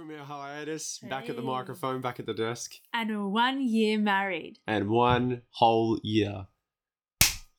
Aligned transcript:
from 0.00 0.10
our 0.18 0.24
hiatus, 0.24 0.98
back 1.10 1.28
at 1.28 1.36
the 1.36 1.42
microphone, 1.42 2.00
back 2.00 2.18
at 2.18 2.24
the 2.24 2.32
desk, 2.32 2.72
And 2.94 3.32
one 3.32 3.60
year 3.60 3.98
married. 3.98 4.58
and 4.66 4.88
one 4.88 5.42
whole 5.50 6.00
year. 6.02 6.46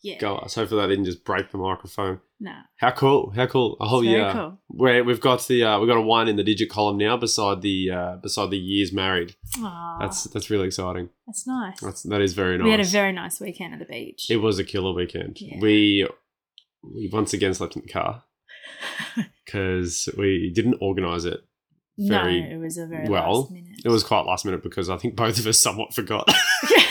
Yeah. 0.02 0.18
Go 0.18 0.38
us. 0.38 0.56
Hopefully 0.56 0.82
that 0.82 0.88
didn't 0.88 1.06
just 1.06 1.24
break 1.24 1.52
the 1.52 1.60
microphone. 1.60 2.22
No. 2.40 2.56
How 2.78 2.90
cool! 2.90 3.32
How 3.36 3.46
cool! 3.46 3.78
A 3.80 3.88
whole 3.88 4.04
year. 4.04 4.32
cool. 4.34 4.58
Where 4.70 5.04
we've 5.04 5.22
got 5.22 5.46
the 5.46 5.64
uh, 5.64 5.78
we've 5.80 5.88
got 5.88 5.98
a 5.98 6.02
one 6.02 6.28
in 6.28 6.38
the 6.38 6.44
digit 6.44 6.72
column 6.72 6.98
now 6.98 7.16
beside 7.18 7.62
the 7.62 7.92
uh, 7.92 8.16
beside 8.16 8.50
the 8.50 8.58
years 8.58 8.92
married. 8.92 9.36
Aw, 9.60 10.00
That's 10.00 10.24
that's 10.24 10.50
really 10.50 10.66
exciting. 10.66 11.10
that's 11.28 11.46
nice. 11.46 11.80
That's 11.80 12.02
that 12.02 12.20
is 12.22 12.34
very 12.34 12.58
nice. 12.58 12.66
We 12.66 12.72
had 12.72 12.80
a 12.80 12.86
very 12.86 13.12
nice 13.12 13.40
weekend 13.40 13.74
at 13.74 13.80
the 13.80 13.86
beach. 13.86 14.26
it 14.32 14.38
was 14.38 14.58
a 14.58 14.64
killer 14.64 14.92
weekend. 14.96 15.38
Yeah. 15.40 15.60
We 15.62 16.08
we 16.82 17.08
once 17.14 17.32
again 17.34 17.54
slept 17.54 17.76
in 17.76 17.84
the 17.84 17.88
car 17.88 18.24
because 19.46 20.10
we 20.18 20.52
didn't 20.56 20.78
organise 20.82 21.26
it 21.26 21.42
very 22.08 22.42
no, 22.42 22.56
it 22.56 22.58
was 22.58 22.78
a 22.78 22.86
very 22.86 23.08
well. 23.08 23.42
last 23.42 23.52
minute. 23.52 23.68
It 23.84 23.90
was 23.90 24.04
quite 24.04 24.26
last 24.26 24.46
minute 24.46 24.62
because 24.62 24.90
I 24.90 24.98
think 24.98 25.16
both 25.16 25.40
of 25.40 25.48
us 25.48 25.60
somewhat 25.60 25.94
forgot. 25.94 26.28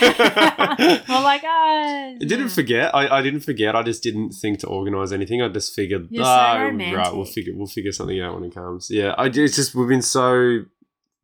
well, 0.01 1.23
like, 1.23 1.41
guys. 1.41 2.17
I 2.21 2.25
didn't 2.25 2.49
forget. 2.49 2.93
I, 2.93 3.19
I 3.19 3.21
didn't 3.21 3.41
forget. 3.41 3.75
I 3.75 3.83
just 3.83 4.03
didn't 4.03 4.31
think 4.31 4.59
to 4.59 4.67
organise 4.67 5.11
anything. 5.11 5.41
I 5.41 5.47
just 5.47 5.73
figured, 5.73 6.07
You're 6.09 6.25
so 6.25 6.29
right, 6.29 7.15
we'll 7.15 7.25
figure 7.25 7.53
we'll 7.55 7.67
figure 7.67 7.91
something 7.91 8.19
out 8.19 8.35
when 8.35 8.43
it 8.43 8.53
comes. 8.53 8.89
Yeah, 8.89 9.15
I 9.17 9.27
it's 9.27 9.55
just 9.55 9.73
we've 9.75 9.87
been 9.87 10.01
so 10.01 10.65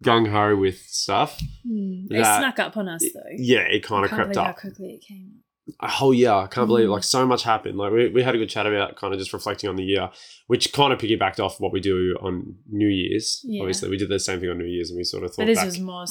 gung 0.04 0.30
ho 0.30 0.56
with 0.56 0.80
stuff. 0.88 1.40
Hmm. 1.66 2.06
It 2.10 2.24
snuck 2.24 2.60
up 2.60 2.78
on 2.78 2.88
us, 2.88 3.02
though. 3.02 3.22
Yeah, 3.36 3.62
it 3.62 3.84
kind 3.84 4.06
of 4.06 4.12
crept 4.12 4.34
believe 4.34 4.46
how 4.46 4.52
up. 4.52 4.58
quickly 4.58 4.94
it 4.94 5.02
came. 5.02 5.40
A 5.82 5.88
whole 5.90 6.14
year. 6.14 6.32
I 6.32 6.48
can't 6.48 6.68
believe 6.68 6.88
Mm. 6.88 6.92
like 6.92 7.04
so 7.04 7.26
much 7.26 7.44
happened. 7.44 7.78
Like 7.78 7.92
we, 7.92 8.10
we 8.10 8.24
had 8.24 8.36
a 8.36 8.38
good 8.38 8.50
chat 8.50 8.66
about 8.66 8.96
kind 8.96 9.14
of 9.14 9.20
just 9.20 9.34
reflecting 9.34 9.70
on 9.70 9.76
the 9.76 9.84
year, 9.84 10.10
which 10.48 10.72
kind 10.72 10.94
of 10.94 11.00
piggybacked 11.00 11.40
off 11.40 11.60
what 11.60 11.74
we 11.74 11.80
do 11.80 12.16
on 12.22 12.56
New 12.70 12.88
Year's. 12.88 13.42
Yeah. 13.44 13.62
Obviously, 13.62 13.90
we 13.90 13.98
did 13.98 14.10
the 14.10 14.20
same 14.20 14.40
thing 14.40 14.50
on 14.50 14.58
New 14.58 14.66
Year's, 14.66 14.90
and 14.90 14.98
we 14.98 15.04
sort 15.04 15.24
of 15.24 15.32
thought 15.32 15.42
But 15.44 15.48
this 15.48 15.58
back. 15.60 15.66
was 15.66 15.80
more 15.80 16.06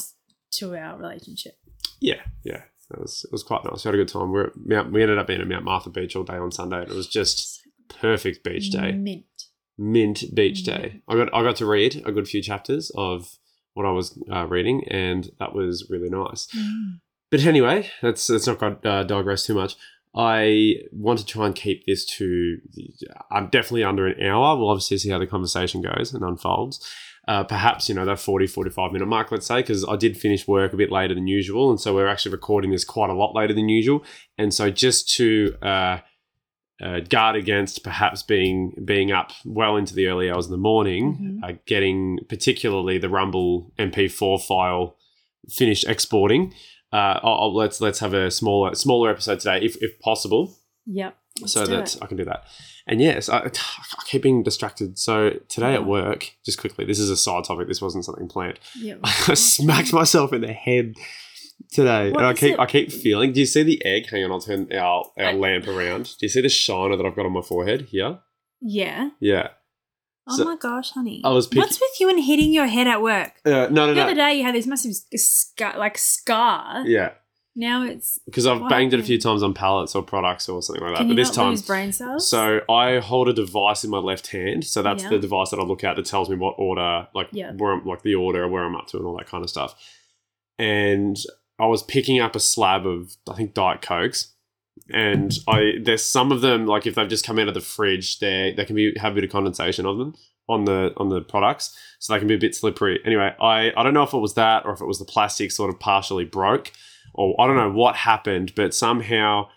to 0.53 0.77
our 0.77 0.99
relationship. 0.99 1.55
Yeah, 2.01 2.21
yeah. 2.45 2.63
It 2.93 3.01
was, 3.01 3.25
it 3.25 3.33
was 3.33 3.43
quite 3.43 3.65
nice. 3.65 3.85
We 3.85 3.89
had 3.89 3.95
a 3.95 3.99
good 3.99 4.09
time. 4.09 4.31
We're 4.31 4.47
at 4.49 4.53
Mount, 4.57 4.93
we 4.93 5.03
ended 5.03 5.19
up 5.19 5.27
being 5.27 5.41
at 5.41 5.49
Mount 5.49 5.65
Martha 5.65 5.91
Beach 5.91 6.15
all 6.15 6.23
day 6.23 6.37
on 6.37 6.53
Sunday. 6.53 6.83
And 6.83 6.91
it 6.91 6.95
was 6.95 7.09
just 7.09 7.61
perfect 7.89 8.45
beach 8.45 8.71
day. 8.71 8.93
Mint. 8.93 9.25
Mint 9.79 10.23
beach 10.35 10.63
day. 10.65 11.01
I 11.09 11.15
got 11.17 11.35
I 11.35 11.43
got 11.43 11.57
to 11.57 11.67
read 11.67 12.03
a 12.07 12.13
good 12.13 12.29
few 12.29 12.43
chapters 12.43 12.91
of 12.95 13.39
what 13.75 13.85
I 13.87 13.91
was 13.91 14.19
uh, 14.33 14.47
reading, 14.47 14.85
and 14.89 15.31
that 15.39 15.55
was 15.55 15.87
really 15.91 16.09
nice. 16.09 16.47
Mm. 16.57 17.01
But 17.31 17.45
anyway, 17.45 17.91
that's 18.03 18.27
that's 18.27 18.47
not 18.47 18.59
got 18.59 18.87
uh, 18.87 19.03
digress 19.05 19.47
too 19.47 19.55
much. 19.55 19.77
I 20.15 20.77
want 20.93 21.19
to 21.19 21.27
try 21.27 21.47
and 21.47 21.55
keep 21.55 21.85
this 21.87 22.05
to. 22.17 22.59
I'm 23.31 23.49
definitely 23.49 23.85
under 23.85 24.07
an 24.07 24.23
hour. 24.23 24.57
We'll 24.57 24.71
obviously 24.71 24.99
see 24.99 25.11
how 25.11 25.19
the 25.19 25.27
conversation 25.27 25.83
goes 25.83 26.15
and 26.15 26.25
unfolds. 26.25 26.87
Uh, 27.29 27.43
perhaps 27.43 27.89
you 27.89 27.95
know 27.95 28.05
that 28.05 28.21
40 28.21 28.47
45 28.47 28.93
minute 28.93 29.07
mark 29.07 29.33
let's 29.33 29.47
say 29.47 29.57
because 29.57 29.85
i 29.89 29.97
did 29.97 30.17
finish 30.17 30.47
work 30.47 30.73
a 30.73 30.77
bit 30.77 30.93
later 30.93 31.13
than 31.13 31.27
usual 31.27 31.71
and 31.71 31.81
so 31.81 31.93
we're 31.93 32.07
actually 32.07 32.31
recording 32.31 32.71
this 32.71 32.85
quite 32.85 33.11
a 33.11 33.15
lot 33.15 33.35
later 33.35 33.53
than 33.53 33.69
usual 33.69 34.05
and 34.39 34.55
so 34.55 34.71
just 34.71 35.13
to 35.17 35.57
uh, 35.61 35.99
uh, 36.81 37.01
guard 37.01 37.35
against 37.35 37.83
perhaps 37.83 38.23
being 38.23 38.73
being 38.85 39.11
up 39.11 39.33
well 39.45 39.77
into 39.77 39.93
the 39.93 40.07
early 40.07 40.31
hours 40.31 40.45
of 40.45 40.53
the 40.53 40.57
morning 40.57 41.41
uh, 41.43 41.55
getting 41.67 42.21
particularly 42.29 42.97
the 42.97 43.09
rumble 43.09 43.73
mp4 43.77 44.41
file 44.41 44.97
finished 45.49 45.85
exporting 45.89 46.55
uh, 46.97 47.21
I'll, 47.23 47.55
let's 47.55 47.81
let's 47.81 47.99
have 48.01 48.15
a 48.15 48.31
smaller 48.31 48.75
smaller 48.75 49.11
episode 49.11 49.41
today 49.41 49.65
if, 49.65 49.77
if 49.83 49.99
possible 50.01 50.57
Yep. 50.87 51.17
So 51.47 51.67
that 51.67 51.95
it. 51.95 52.03
I 52.03 52.07
can 52.07 52.17
do 52.17 52.25
that. 52.25 52.45
And 52.87 53.01
yes, 53.01 53.29
I, 53.29 53.39
I 53.41 54.03
keep 54.07 54.23
being 54.23 54.43
distracted. 54.43 54.99
So 54.99 55.33
today 55.49 55.75
at 55.75 55.85
work, 55.85 56.33
just 56.45 56.59
quickly, 56.59 56.85
this 56.85 56.99
is 56.99 57.11
a 57.11 57.17
side 57.17 57.45
topic. 57.45 57.69
This 57.69 57.83
wasn't 57.83 58.05
something 58.05 58.29
planned. 58.29 58.59
Yep. 58.79 59.01
I 59.05 59.35
smacked 59.35 59.93
myself 59.93 60.33
in 60.33 60.41
the 60.41 60.53
head 60.53 60.95
today, 61.73 62.11
What 62.11 62.21
and 62.21 62.27
I 62.29 62.35
keep 62.35 62.55
it? 62.55 62.61
I 62.61 62.67
keep 62.67 62.91
feeling. 62.93 63.33
Do 63.33 63.41
you 63.41 63.47
see 63.47 63.65
the 63.65 63.85
egg? 63.85 64.09
Hang 64.09 64.25
on, 64.25 64.33
I'll 64.33 64.41
turn 64.41 64.73
our 64.73 65.05
our 65.19 65.25
I- 65.27 65.33
lamp 65.35 65.67
around. 65.67 66.05
Do 66.19 66.25
you 66.25 66.29
see 66.29 66.41
the 66.41 66.49
shiner 66.49 66.97
that 66.97 67.05
I've 67.05 67.17
got 67.17 67.27
on 67.27 67.33
my 67.33 67.43
forehead 67.43 67.89
here? 67.91 68.21
Yeah. 68.63 69.11
Yeah. 69.21 69.49
Oh 70.29 70.37
So- 70.37 70.45
my 70.45 70.57
gosh, 70.57 70.91
honey. 70.91 71.21
I 71.25 71.31
was 71.31 71.47
pick- 71.47 71.61
What's 71.61 71.81
with 71.81 72.01
you 72.01 72.09
and 72.09 72.23
hitting 72.23 72.53
your 72.53 72.67
head 72.67 72.87
at 72.87 73.01
work? 73.03 73.35
Uh, 73.45 73.69
no, 73.71 73.87
no, 73.87 73.95
The 73.95 74.03
other 74.03 74.15
day 74.15 74.35
you 74.35 74.43
had 74.45 74.55
this 74.55 74.67
massive 74.67 74.93
scar, 75.15 75.79
like 75.79 75.97
scar. 75.99 76.83
Yeah, 76.87 77.13
Now 77.55 77.85
it's. 77.85 78.19
because 78.27 78.45
I've 78.47 78.69
banged 78.69 78.93
it 78.93 79.01
a 79.01 79.05
few 79.05 79.21
times 79.21 79.43
on 79.45 79.55
pallets 79.55 79.95
or 79.95 80.03
products 80.03 80.49
or 80.49 80.61
something 80.63 80.83
like 80.85 80.95
that. 80.95 80.99
Can 80.99 81.09
but 81.09 81.17
this 81.17 81.31
time, 81.31 81.55
brain 81.67 81.93
cells? 81.93 82.29
So 82.29 82.61
I 82.69 82.99
hold 82.99 83.29
a 83.29 83.33
device 83.33 83.85
in 83.85 83.91
my 83.91 83.99
left 83.99 84.27
hand. 84.29 84.65
So 84.65 84.83
that's 84.83 85.05
Yeah. 85.05 85.11
the 85.11 85.19
device 85.21 85.51
that 85.51 85.61
I 85.61 85.63
look 85.63 85.85
at 85.85 85.95
that 85.97 86.05
tells 86.07 86.29
me 86.29 86.35
what 86.37 86.55
order, 86.59 87.07
like 87.15 87.29
Yeah. 87.33 87.53
where 87.53 87.73
I'm, 87.73 87.85
like 87.87 88.03
the 88.03 88.15
order, 88.17 88.49
where 88.49 88.65
I'm 88.65 88.75
up 88.75 88.89
to, 88.89 88.97
and 88.97 89.07
all 89.07 89.17
that 89.19 89.27
kind 89.29 89.45
of 89.45 89.49
stuff. 89.51 89.75
And 90.59 91.17
I 91.59 91.67
was 91.67 91.83
picking 91.83 92.21
up 92.21 92.35
a 92.35 92.41
slab 92.41 92.87
of 92.87 93.17
I 93.31 93.35
think 93.35 93.55
Diet 93.55 93.81
Cokes, 93.83 94.33
and 94.93 95.33
I 95.49 95.73
there's 95.83 96.05
some 96.05 96.33
of 96.33 96.41
them 96.41 96.67
like 96.67 96.87
if 96.87 96.95
they've 96.95 97.09
just 97.09 97.27
come 97.27 97.39
out 97.39 97.49
of 97.49 97.55
the 97.55 97.61
fridge, 97.61 98.19
they 98.19 98.55
they 98.57 98.65
can 98.65 98.77
be 98.77 98.95
have 98.99 99.13
a 99.13 99.15
bit 99.17 99.25
of 99.25 99.31
condensation 99.31 99.87
on 99.87 99.99
them 99.99 100.15
on 100.49 100.65
the 100.65 100.93
on 100.97 101.09
the 101.09 101.21
products, 101.21 101.77
so 101.99 102.13
they 102.13 102.19
can 102.19 102.29
be 102.29 102.35
a 102.35 102.39
bit 102.39 102.55
slippery. 102.55 103.01
Anyway, 103.05 103.35
I 103.41 103.73
I 103.77 103.83
don't 103.83 103.95
know 103.95 104.05
if 104.05 104.13
it 104.15 104.19
was 104.19 104.35
that 104.35 104.65
or 104.65 104.73
if 104.73 104.81
it 104.81 104.87
was 104.87 104.99
the 104.99 105.05
plastic 105.05 105.51
sort 105.51 105.71
of 105.71 105.81
partially 105.81 106.25
broke, 106.25 106.71
or 107.15 107.35
I 107.41 107.47
don't 107.47 107.57
know 107.57 107.73
what 107.73 107.97
happened, 107.97 108.53
but 108.55 108.75
somehow. 108.75 109.49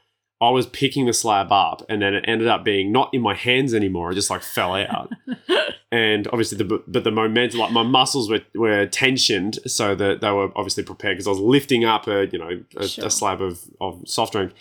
I 0.41 0.51
was 0.51 0.67
picking 0.67 1.05
the 1.05 1.11
slab 1.11 1.51
up, 1.51 1.81
and 1.89 2.01
then 2.01 2.13
it 2.13 2.23
ended 2.25 2.47
up 2.47 2.63
being 2.63 2.93
not 2.93 3.09
in 3.13 3.21
my 3.21 3.33
hands 3.33 3.73
anymore. 3.73 4.11
It 4.11 4.15
just 4.15 4.29
like 4.29 4.41
fell 4.41 4.73
out, 4.73 5.11
and 5.91 6.29
obviously 6.29 6.57
the 6.59 6.81
but 6.87 7.03
the 7.03 7.11
momentum, 7.11 7.59
like 7.59 7.73
my 7.73 7.83
muscles 7.83 8.29
were 8.29 8.39
were 8.55 8.85
tensioned, 8.85 9.59
so 9.69 9.95
that 9.95 10.21
they 10.21 10.31
were 10.31 10.49
obviously 10.55 10.83
prepared 10.83 11.17
because 11.17 11.27
I 11.27 11.31
was 11.31 11.39
lifting 11.41 11.83
up 11.83 12.07
a 12.07 12.27
you 12.31 12.39
know 12.39 12.63
a, 12.77 12.87
Sure. 12.87 13.07
a 13.07 13.09
slab 13.09 13.41
of, 13.41 13.59
of 13.81 14.01
soft 14.07 14.31
drink, 14.31 14.53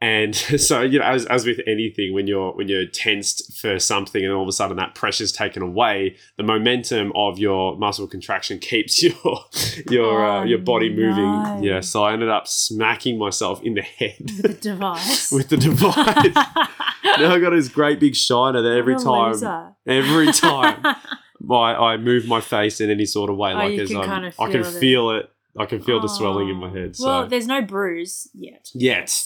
and 0.00 0.34
so 0.68 0.80
you 0.82 0.98
know 0.98 1.04
as, 1.04 1.26
as 1.26 1.44
with 1.46 1.60
anything 1.66 2.12
when 2.14 2.26
you're 2.26 2.52
when 2.52 2.68
you're 2.68 2.86
tensed 2.86 3.58
for 3.60 3.78
something 3.78 4.24
and 4.24 4.32
all 4.32 4.42
of 4.42 4.48
a 4.48 4.52
sudden 4.52 4.76
that 4.76 4.94
pressure's 4.94 5.32
taken 5.32 5.62
away, 5.62 6.16
the 6.36 6.42
momentum 6.42 7.12
of 7.16 7.38
your 7.38 7.76
muscle 7.76 8.06
contraction 8.06 8.58
keeps 8.70 9.02
your 9.02 9.14
your 9.90 10.24
uh, 10.24 10.40
Oh, 10.40 10.42
your 10.44 10.58
body 10.58 10.88
moving. 10.88 11.64
Yeah, 11.64 11.80
so 11.80 12.04
I 12.04 12.12
ended 12.12 12.28
up 12.28 12.46
smacking 12.46 13.18
myself 13.18 13.62
in 13.62 13.74
the 13.74 13.82
head 13.82 14.16
With 14.20 14.42
the 14.42 14.54
device. 14.70 15.32
with 15.36 15.48
the 15.48 15.56
device. 15.56 16.34
now 16.34 17.34
I 17.34 17.38
got 17.40 17.50
this 17.50 17.68
great 17.68 17.98
big 18.00 18.14
shiner 18.14 18.62
that 18.62 18.72
every 18.76 18.96
time, 18.96 19.32
loser. 19.32 19.74
every 19.86 20.32
time 20.32 20.80
I, 21.50 21.54
I 21.74 21.96
move 21.96 22.26
my 22.26 22.40
face 22.40 22.80
in 22.80 22.90
any 22.90 23.04
sort 23.06 23.30
of 23.30 23.36
way, 23.36 23.52
Oh, 23.52 23.56
like 23.56 23.78
as 23.78 23.90
kind 23.90 24.26
of 24.26 24.34
I 24.38 24.50
can 24.50 24.62
feel 24.64 24.70
it. 24.76 24.80
feel 24.80 25.10
it. 25.10 25.30
I 25.58 25.66
can 25.66 25.80
feel 25.82 26.00
the 26.00 26.08
swelling 26.08 26.48
in 26.50 26.56
my 26.56 26.68
Oh. 26.68 26.72
head. 26.74 26.94
So 26.96 27.06
Well, 27.06 27.26
there's 27.28 27.46
no 27.48 27.62
bruise 27.62 28.28
yet. 28.34 28.68
yet, 28.74 29.24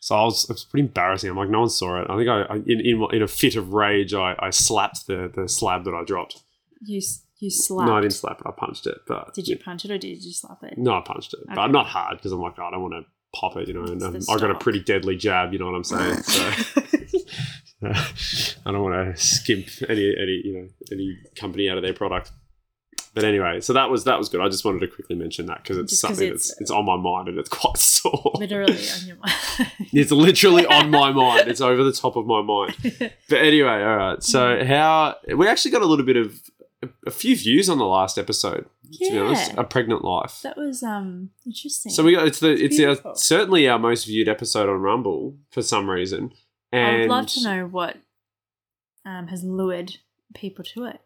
so 0.00 0.16
I 0.16 0.24
was, 0.24 0.44
it 0.44 0.54
was 0.54 0.64
pretty 0.64 0.86
embarrassing. 0.86 1.30
I'm 1.30 1.36
like, 1.36 1.48
no 1.50 1.60
one 1.60 1.68
saw 1.70 2.00
it. 2.00 2.06
I 2.10 2.16
think 2.16 2.28
I, 2.28 2.42
I 2.42 2.56
in, 2.56 2.80
in 2.80 3.06
in 3.12 3.22
a 3.22 3.28
fit 3.28 3.54
of 3.56 3.72
rage, 3.72 4.12
I, 4.14 4.34
I 4.38 4.50
slapped 4.50 5.06
the 5.06 5.30
the 5.32 5.48
slab 5.48 5.84
that 5.84 5.94
I 5.94 6.02
dropped. 6.04 6.40
You 6.82 7.00
you 7.38 7.50
slapped. 7.50 7.88
No, 7.88 7.96
I 7.96 8.00
didn't 8.00 8.14
slap 8.14 8.40
it. 8.40 8.46
I 8.46 8.50
punched 8.50 8.86
it. 8.86 8.98
But 9.06 9.34
Did 9.34 9.46
you 9.48 9.56
punch 9.56 9.84
it 9.84 9.90
or 9.90 9.98
did 9.98 10.22
you 10.24 10.32
slap 10.32 10.62
it? 10.62 10.76
No, 10.76 10.92
I 10.98 11.02
punched 11.04 11.34
it, 11.34 11.40
but 11.48 11.58
Okay. 11.58 11.72
not 11.72 11.86
hard 11.86 12.16
because 12.18 12.32
I'm 12.32 12.40
like, 12.40 12.54
oh, 12.58 12.64
I 12.64 12.70
don't 12.70 12.82
want 12.82 12.94
to 12.94 13.04
pop 13.38 13.56
it, 13.56 13.68
you 13.68 13.74
know. 13.74 13.84
And 13.84 14.02
um, 14.02 14.16
I 14.28 14.36
got 14.38 14.50
a 14.50 14.54
pretty 14.56 14.80
deadly 14.80 15.16
jab, 15.16 15.52
you 15.52 15.58
know 15.58 15.66
what 15.70 15.74
I'm 15.76 15.84
saying? 15.84 16.16
So. 16.22 16.52
I 17.82 18.72
don't 18.72 18.82
want 18.82 19.16
to 19.16 19.22
skimp 19.22 19.66
any 19.88 20.14
any 20.14 20.42
you 20.44 20.52
know 20.54 20.68
any 20.92 21.16
company 21.34 21.70
out 21.70 21.78
of 21.78 21.82
their 21.82 21.94
product. 21.94 22.30
But 23.12 23.24
anyway, 23.24 23.60
so 23.60 23.72
that 23.72 23.90
was 23.90 24.04
that 24.04 24.18
was 24.18 24.28
good. 24.28 24.40
I 24.40 24.48
just 24.48 24.64
wanted 24.64 24.80
to 24.80 24.86
quickly 24.86 25.16
mention 25.16 25.46
that 25.46 25.62
because 25.62 25.78
it's 25.78 25.90
Just 25.92 26.02
something 26.02 26.28
it's- 26.28 26.48
that's 26.50 26.60
it's 26.60 26.70
on 26.70 26.84
my 26.86 26.96
mind 26.96 27.28
and 27.28 27.38
it's 27.38 27.48
quite 27.60 27.76
sore. 27.76 28.32
Literally 28.36 28.72
on 28.72 29.06
your 29.06 29.16
mind. 29.16 29.34
It's 29.92 30.12
literally 30.12 30.64
on 30.66 30.90
my 30.90 31.10
mind. 31.24 31.48
It's 31.48 31.60
over 31.60 31.82
the 31.82 31.92
top 31.92 32.14
of 32.16 32.26
my 32.26 32.40
mind. 32.42 32.76
But 33.28 33.38
anyway, 33.40 33.82
all 33.82 33.96
right. 33.96 34.22
So 34.22 34.64
how 34.64 35.16
we 35.36 35.48
actually 35.48 35.72
got 35.72 35.82
a 35.82 35.86
little 35.86 36.04
bit 36.06 36.16
of 36.16 36.40
a, 36.82 36.88
a 37.08 37.10
few 37.10 37.36
views 37.36 37.68
on 37.68 37.78
the 37.78 37.84
last 37.86 38.16
episode. 38.18 38.66
To 38.92 38.98
be 39.10 39.18
honest, 39.18 39.52
Yeah. 39.52 39.60
a 39.60 39.64
pregnant 39.64 40.04
life. 40.04 40.40
that 40.42 40.56
was 40.56 40.82
um 40.82 41.30
interesting. 41.46 41.90
So 41.92 42.02
we 42.04 42.12
got 42.12 42.26
it's 42.26 42.40
the 42.40 42.50
it's 42.52 42.78
our, 42.80 43.14
certainly 43.16 43.68
our 43.68 43.78
most 43.78 44.04
viewed 44.06 44.28
episode 44.28 44.68
on 44.68 44.80
Rumble 44.80 45.36
for 45.50 45.62
some 45.62 45.88
reason. 45.90 46.32
And 46.72 46.96
I 46.96 47.00
would 47.00 47.08
love 47.10 47.26
to 47.28 47.42
know 47.42 47.66
what 47.66 47.96
um 49.04 49.26
has 49.28 49.42
lured 49.44 49.96
people 50.34 50.64
to 50.74 50.84
it. 50.86 51.00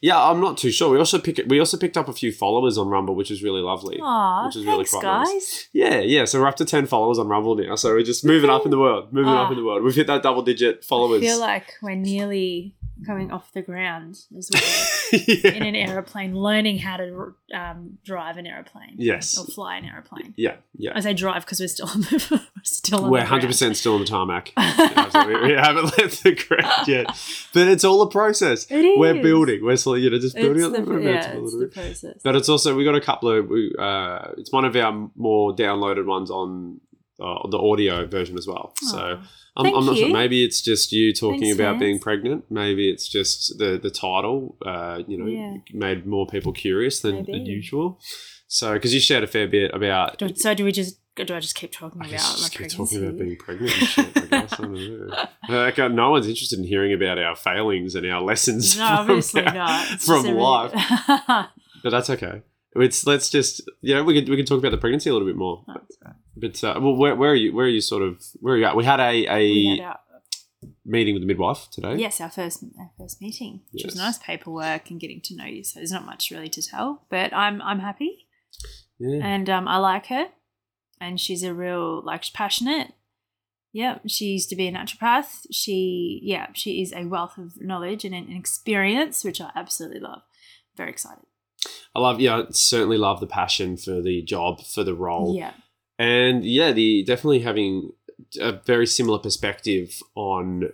Yeah, 0.00 0.22
I'm 0.22 0.40
not 0.40 0.56
too 0.58 0.70
sure. 0.70 0.90
We 0.90 0.98
also 0.98 1.18
pick 1.18 1.40
we 1.48 1.58
also 1.58 1.76
picked 1.76 1.96
up 1.96 2.08
a 2.08 2.12
few 2.12 2.30
followers 2.32 2.78
on 2.78 2.88
Rumble, 2.88 3.14
which 3.16 3.30
is 3.32 3.42
really 3.42 3.60
lovely. 3.60 3.98
Aw, 4.00 4.46
Which 4.46 4.54
is 4.56 4.64
really 4.64 4.78
thanks, 4.84 4.90
quite 4.92 5.02
guys. 5.02 5.26
nice. 5.28 5.68
Yeah, 5.72 5.98
yeah. 6.00 6.24
So 6.24 6.40
we're 6.40 6.46
up 6.46 6.56
to 6.56 6.64
ten 6.64 6.86
followers 6.86 7.18
on 7.18 7.26
Rumble 7.26 7.56
now. 7.56 7.74
So 7.74 7.90
we're 7.90 8.02
just 8.04 8.24
moving 8.24 8.48
up 8.48 8.64
in 8.64 8.70
the 8.70 8.78
world, 8.78 9.12
moving 9.12 9.32
up 9.32 9.50
in 9.50 9.56
the 9.56 9.64
world. 9.64 9.82
We've 9.82 9.94
hit 9.94 10.06
that 10.06 10.22
double 10.22 10.42
digit 10.42 10.84
followers. 10.84 10.88
I 10.88 10.88
followers. 10.88 11.20
feel 11.22 11.40
like 11.40 11.74
we're 11.82 11.94
nearly 11.96 12.76
coming 13.06 13.30
off 13.30 13.52
the 13.52 13.62
ground 13.62 14.18
as 14.36 14.50
well 15.12 15.20
yeah. 15.26 15.52
in 15.52 15.62
an 15.62 15.74
aeroplane, 15.74 16.34
learning 16.34 16.78
how 16.78 16.96
to 16.96 17.34
um, 17.54 17.98
drive 18.04 18.36
an 18.36 18.46
aeroplane. 18.46 18.94
Yes. 18.96 19.38
Or 19.38 19.44
fly 19.46 19.76
an 19.76 19.84
aeroplane. 19.84 20.34
yeah, 20.36 20.56
yeah. 20.76 20.92
I 20.94 21.00
say 21.00 21.14
drive 21.14 21.44
because 21.44 21.60
we're 21.60 21.68
still 21.68 21.88
on 21.88 22.00
the 22.02 22.26
we're 22.30 22.62
still 22.64 23.04
on 23.04 23.10
We're 23.10 23.20
the 23.20 23.26
hundred 23.26 23.46
percent 23.48 23.76
still 23.76 23.94
on 23.94 24.00
the 24.00 24.06
tarmac. 24.06 24.52
We 24.58 25.52
haven't 25.54 25.98
left 25.98 26.22
the 26.22 26.34
ground 26.34 26.86
yet, 26.88 27.06
but 27.54 27.68
it's 27.68 27.84
all 27.84 28.02
a 28.02 28.10
process. 28.10 28.66
It 28.70 28.98
We're 28.98 29.20
building. 29.22 29.64
We're 29.64 29.76
slowly, 29.76 30.02
you 30.02 30.10
know, 30.10 30.18
just 30.18 30.36
building 30.36 30.62
It's 30.62 30.78
up 30.78 30.84
the, 30.84 30.98
yeah, 31.00 31.32
it's 31.32 31.58
the 31.58 31.66
process. 31.66 32.20
But 32.22 32.36
it's 32.36 32.48
also 32.48 32.76
we 32.76 32.84
got 32.84 32.94
a 32.94 33.00
couple 33.00 33.30
of. 33.30 33.48
we, 33.48 33.74
Uh, 33.78 34.32
it's 34.36 34.52
one 34.52 34.64
of 34.64 34.76
our 34.76 35.10
more 35.16 35.54
downloaded 35.54 36.04
ones 36.06 36.30
on 36.30 36.80
uh, 37.20 37.48
the 37.48 37.58
audio 37.58 38.06
version 38.06 38.36
as 38.38 38.46
well. 38.46 38.72
So 38.82 39.20
I'm, 39.56 39.74
I'm 39.74 39.86
not 39.86 39.96
sure. 39.96 40.08
Maybe 40.12 40.44
it's 40.44 40.60
just 40.60 40.92
you 40.92 41.12
talking 41.12 41.40
Thanks, 41.40 41.56
about 41.58 41.78
being 41.78 41.98
pregnant. 41.98 42.44
Maybe 42.50 42.88
it's 42.90 43.08
just 43.08 43.58
the 43.58 43.78
the 43.82 43.90
title. 43.90 44.56
Uh, 44.64 45.02
you 45.06 45.18
know, 45.18 45.26
Yeah. 45.26 45.56
made 45.72 46.06
more 46.06 46.26
people 46.26 46.52
curious 46.52 47.00
than, 47.00 47.24
than 47.24 47.44
usual. 47.46 48.00
So 48.46 48.72
because 48.74 48.94
you 48.94 49.00
shared 49.00 49.24
a 49.24 49.26
fair 49.26 49.48
bit 49.48 49.74
about. 49.74 50.18
Do- 50.18 50.34
so 50.34 50.54
do 50.54 50.64
we 50.64 50.72
just 50.72 50.98
do 51.16 51.34
I 51.34 51.40
just 51.40 51.56
keep 51.56 51.72
talking 51.72 52.00
I 52.00 52.06
about 52.06 52.18
just 52.20 52.52
keep 52.52 52.60
pregnancy? 52.70 52.76
talking 52.96 53.08
about 53.08 53.18
being 53.18 53.36
pregnant 53.36 53.72
and 53.76 53.88
shit. 53.88 54.16
I 54.16 54.20
guess 54.26 54.52
I 54.52 54.56
don't 54.62 54.74
know. 55.08 55.24
Like, 55.48 55.78
uh, 55.78 55.88
no 55.88 56.10
one's 56.10 56.28
interested 56.28 56.58
in 56.60 56.64
hearing 56.66 56.92
about 56.92 57.18
our 57.18 57.34
failings 57.34 57.94
and 57.96 58.06
our 58.06 58.20
lessons. 58.22 58.76
no, 58.78 58.86
from 58.86 58.96
obviously 58.98 59.42
our- 59.44 59.54
not. 59.54 59.86
It's 59.92 60.06
from 60.06 60.24
life. 60.26 60.72
really- 60.74 61.46
But 61.82 61.90
that's 61.90 62.10
okay. 62.10 62.42
It's 62.76 63.06
let's 63.06 63.30
just 63.30 63.62
you 63.80 63.94
know 63.94 64.04
we 64.04 64.20
can 64.20 64.30
we 64.30 64.36
can 64.36 64.46
talk 64.46 64.58
about 64.58 64.70
the 64.70 64.78
pregnancy 64.78 65.10
a 65.10 65.12
little 65.12 65.26
bit 65.28 65.36
more. 65.36 65.64
That's 65.66 65.96
right. 66.04 66.14
But 66.36 66.62
uh, 66.64 66.78
well, 66.80 66.94
where, 66.96 67.16
where 67.16 67.30
are 67.30 67.34
you? 67.34 67.54
Where 67.54 67.66
are 67.66 67.68
you? 67.68 67.80
Sort 67.80 68.02
of 68.02 68.22
where 68.40 68.54
are 68.54 68.58
you 68.58 68.64
at? 68.66 68.76
We 68.76 68.84
had 68.84 69.00
a, 69.00 69.26
a 69.26 69.76
had 69.76 69.80
our, 69.80 70.00
meeting 70.84 71.14
with 71.14 71.22
the 71.22 71.26
midwife 71.26 71.68
today. 71.70 71.96
yes, 71.96 72.20
our 72.20 72.30
first 72.30 72.64
our 72.78 72.90
first 72.98 73.20
meeting, 73.20 73.62
which 73.72 73.84
was 73.84 73.96
nice 73.96 74.18
paperwork 74.18 74.90
and 74.90 75.00
getting 75.00 75.20
to 75.22 75.36
know 75.36 75.44
you. 75.46 75.64
So 75.64 75.80
there's 75.80 75.90
not 75.92 76.06
much 76.06 76.30
really 76.30 76.48
to 76.50 76.62
tell, 76.62 77.06
but 77.10 77.32
I'm 77.32 77.60
I'm 77.62 77.80
happy 77.80 78.26
Yeah. 78.98 79.24
and 79.24 79.48
um, 79.50 79.66
I 79.66 79.78
like 79.78 80.06
her, 80.06 80.26
and 81.00 81.18
she's 81.20 81.42
a 81.42 81.54
real 81.54 82.02
like 82.04 82.22
she's 82.22 82.32
passionate. 82.32 82.92
Yeah, 83.72 83.98
she 84.06 84.26
used 84.26 84.48
to 84.50 84.56
be 84.56 84.66
a 84.68 84.72
naturopath. 84.72 85.46
She 85.50 86.20
yeah, 86.22 86.48
she 86.54 86.82
is 86.82 86.92
a 86.92 87.04
wealth 87.06 87.38
of 87.38 87.60
knowledge 87.60 88.04
and, 88.04 88.14
an 88.14 88.30
experience, 88.36 89.24
which 89.24 89.40
I 89.40 89.50
absolutely 89.54 90.00
love. 90.00 90.22
Very 90.76 90.90
excited. 90.90 91.24
I 91.94 92.00
love. 92.00 92.20
Yeah, 92.20 92.36
I 92.38 92.44
certainly 92.50 92.98
love 92.98 93.20
the 93.20 93.26
passion 93.26 93.76
for 93.76 94.00
the 94.02 94.22
job 94.22 94.64
for 94.64 94.84
the 94.84 94.94
role. 94.94 95.34
Yeah, 95.36 95.52
and 95.98 96.44
yeah, 96.44 96.72
the 96.72 97.02
definitely 97.04 97.40
having 97.40 97.92
a 98.40 98.52
very 98.52 98.86
similar 98.86 99.18
perspective 99.18 100.00
on. 100.14 100.70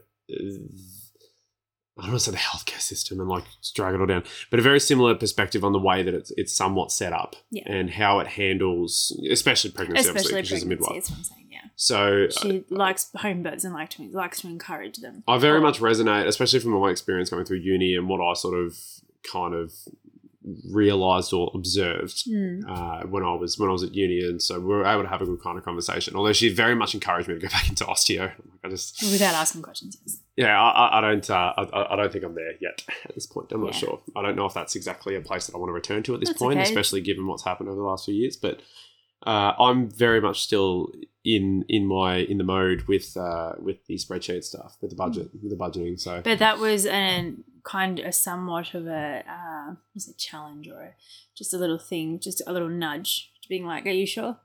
I 1.96 2.02
don't 2.02 2.10
want 2.10 2.22
to 2.24 2.24
say 2.24 2.32
the 2.32 2.38
healthcare 2.38 2.80
system 2.80 3.20
and 3.20 3.28
like 3.28 3.44
drag 3.72 3.94
it 3.94 4.00
all 4.00 4.06
down, 4.06 4.24
but 4.50 4.58
a 4.58 4.62
very 4.62 4.80
similar 4.80 5.14
perspective 5.14 5.62
on 5.62 5.72
the 5.72 5.78
way 5.78 6.02
that 6.02 6.12
it's 6.12 6.32
it's 6.36 6.52
somewhat 6.52 6.90
set 6.90 7.12
up 7.12 7.36
Yeah. 7.52 7.62
and 7.66 7.88
how 7.88 8.18
it 8.18 8.26
handles, 8.26 9.16
especially 9.30 9.70
pregnancy, 9.70 10.00
especially 10.08 10.18
obviously, 10.34 10.36
because 10.40 10.48
she's 10.48 10.62
a 10.64 10.66
pregnancy. 10.66 10.90
midwife. 10.92 10.94
That's 11.04 11.10
what 11.10 11.18
I'm 11.18 11.24
saying. 11.24 11.48
Yeah, 11.52 11.60
So 11.76 12.28
she 12.30 12.64
likes 12.68 13.10
home 13.16 13.44
births 13.44 13.62
and 13.62 13.72
like 13.74 13.90
to 13.90 14.02
likes 14.10 14.40
to 14.40 14.48
encourage 14.48 14.96
them. 14.96 15.22
I 15.28 15.38
very 15.38 15.60
much 15.60 15.78
resonate, 15.78 16.26
especially 16.26 16.58
from 16.58 16.72
my 16.72 16.90
experience 16.90 17.30
going 17.30 17.44
through 17.44 17.58
uni 17.58 17.94
and 17.94 18.08
what 18.08 18.20
I 18.20 18.34
sort 18.34 18.58
of 18.58 18.76
kind 19.22 19.54
of 19.54 19.72
realized 20.70 21.32
or 21.32 21.50
observed 21.54 22.24
Mm. 22.28 22.60
uh, 22.68 23.06
when 23.06 23.22
I 23.22 23.34
was 23.34 23.58
when 23.58 23.68
I 23.68 23.72
was 23.72 23.82
at 23.82 23.94
uni, 23.94 24.20
and 24.20 24.40
so 24.42 24.60
we 24.60 24.66
were 24.66 24.84
able 24.84 25.02
to 25.02 25.08
have 25.08 25.22
a 25.22 25.26
good 25.26 25.40
kind 25.42 25.56
of 25.58 25.64
conversation. 25.64 26.14
Although 26.16 26.32
she 26.34 26.48
very 26.52 26.74
much 26.74 26.94
encouraged 26.94 27.28
me 27.28 27.34
to 27.34 27.40
go 27.40 27.48
back 27.56 27.68
into 27.68 27.84
osteo. 27.84 28.30
I 28.62 28.68
just 28.68 29.00
Without 29.02 29.34
asking 29.34 29.62
questions, 29.62 29.96
yes. 30.04 30.20
yeah, 30.36 30.60
I, 30.60 30.98
I- 30.98 31.00
don't 31.00 31.28
uh, 31.30 31.52
I, 31.56 31.92
I 31.92 31.96
don't 31.96 32.12
think 32.12 32.24
I'm 32.24 32.34
there 32.34 32.52
yet 32.60 32.82
at 33.04 33.14
this 33.14 33.26
point. 33.26 33.52
I'm 33.52 33.62
not 33.64 33.74
sure. 33.74 34.00
I 34.16 34.22
don't 34.22 34.36
know 34.36 34.46
if 34.46 34.54
that's 34.54 34.76
exactly 34.76 35.14
a 35.14 35.20
place 35.20 35.46
that 35.46 35.54
I 35.54 35.58
want 35.58 35.70
to 35.70 35.74
return 35.74 36.02
to 36.04 36.14
at 36.14 36.20
this 36.20 36.28
That's 36.30 36.38
point, 36.38 36.58
okay. 36.60 36.68
especially 36.68 37.00
given 37.00 37.26
what's 37.26 37.44
happened 37.44 37.68
over 37.68 37.78
the 37.78 37.86
last 37.86 38.04
few 38.04 38.14
years. 38.14 38.36
But 38.36 38.60
uh, 39.26 39.52
I'm 39.58 39.88
very 39.90 40.20
much 40.20 40.42
still 40.42 40.92
in 41.24 41.64
in 41.70 41.86
my 41.86 42.16
in 42.16 42.36
the 42.36 42.44
mode 42.44 42.82
with 42.82 43.16
uh, 43.16 43.52
with 43.58 43.86
the 43.86 43.94
spreadsheet 43.94 44.44
stuff, 44.44 44.76
with 44.82 44.90
the 44.90 44.96
budget, 44.96 45.30
with 45.42 45.50
the 45.50 45.56
budgeting. 45.56 45.98
So 45.98 46.20
But 46.22 46.38
that 46.40 46.58
was 46.58 46.84
an 46.84 47.44
kind 47.64 47.98
of 48.00 48.14
somewhat 48.14 48.74
of 48.74 48.86
a 48.86 49.22
uh, 49.28 49.74
was 49.94 50.08
a 50.08 50.14
challenge 50.16 50.68
or 50.68 50.80
a, 50.82 50.94
just 51.36 51.52
a 51.54 51.58
little 51.58 51.78
thing, 51.78 52.20
just 52.20 52.42
a 52.46 52.52
little 52.52 52.68
nudge, 52.68 53.32
to 53.42 53.48
being 53.48 53.66
like, 53.66 53.86
"Are 53.86 53.90
you 53.90 54.06
sure? 54.06 54.36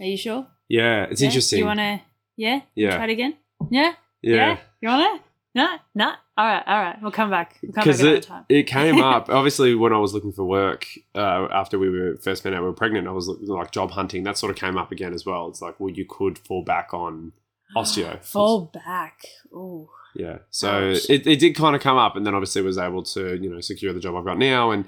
Are 0.00 0.06
you 0.06 0.16
sure? 0.16 0.46
yeah, 0.68 1.04
it's 1.10 1.20
Yeah? 1.20 1.26
interesting. 1.26 1.58
You 1.58 1.66
want 1.66 1.80
to? 1.80 2.00
Yeah, 2.36 2.60
Yeah. 2.74 2.96
Try 2.96 3.04
it 3.04 3.10
again. 3.10 3.34
Yeah, 3.70 3.92
yeah. 4.22 4.56
You 4.80 4.88
want 4.88 5.20
to? 5.20 5.26
No, 5.52 5.76
no. 5.96 6.12
All 6.38 6.46
right, 6.46 6.62
all 6.66 6.80
right. 6.80 6.96
We'll 7.02 7.10
come 7.10 7.28
back. 7.28 7.58
We'll 7.62 7.72
come 7.72 7.84
back 7.84 7.96
because 7.98 8.00
it, 8.02 8.30
it 8.48 8.62
came 8.68 9.02
up 9.12 9.28
obviously 9.28 9.74
when 9.74 9.92
I 9.92 9.98
was 9.98 10.14
looking 10.14 10.32
for 10.32 10.44
work 10.44 10.86
uh, 11.14 11.48
after 11.52 11.76
we 11.78 11.90
were 11.90 12.16
first 12.16 12.44
met 12.44 12.54
out 12.54 12.60
we 12.62 12.68
were 12.68 12.72
pregnant 12.72 13.08
I 13.08 13.10
was 13.10 13.26
looking, 13.28 13.48
like 13.48 13.72
job 13.72 13.90
hunting 13.90 14.22
that 14.22 14.38
sort 14.38 14.50
of 14.50 14.56
came 14.56 14.78
up 14.78 14.92
again 14.92 15.12
as 15.12 15.26
well 15.26 15.48
it's 15.48 15.60
like 15.60 15.78
well 15.80 15.90
you 15.90 16.06
could 16.08 16.38
fall 16.38 16.62
back 16.62 16.94
on 16.94 17.32
osteo. 17.76 18.24
Fall 18.24 18.70
back. 18.72 19.22
Oh, 19.52 19.90
yeah 20.14 20.38
so 20.50 20.90
Ouch. 20.92 21.08
it, 21.10 21.26
it 21.26 21.38
did 21.38 21.54
kind 21.54 21.74
of 21.76 21.82
come 21.82 21.96
up 21.96 22.16
and 22.16 22.26
then 22.26 22.34
obviously 22.34 22.62
was 22.62 22.78
able 22.78 23.02
to 23.04 23.36
you 23.40 23.48
know 23.48 23.60
secure 23.60 23.92
the 23.92 24.00
job 24.00 24.16
I've 24.16 24.24
got 24.24 24.38
now 24.38 24.70
and 24.70 24.84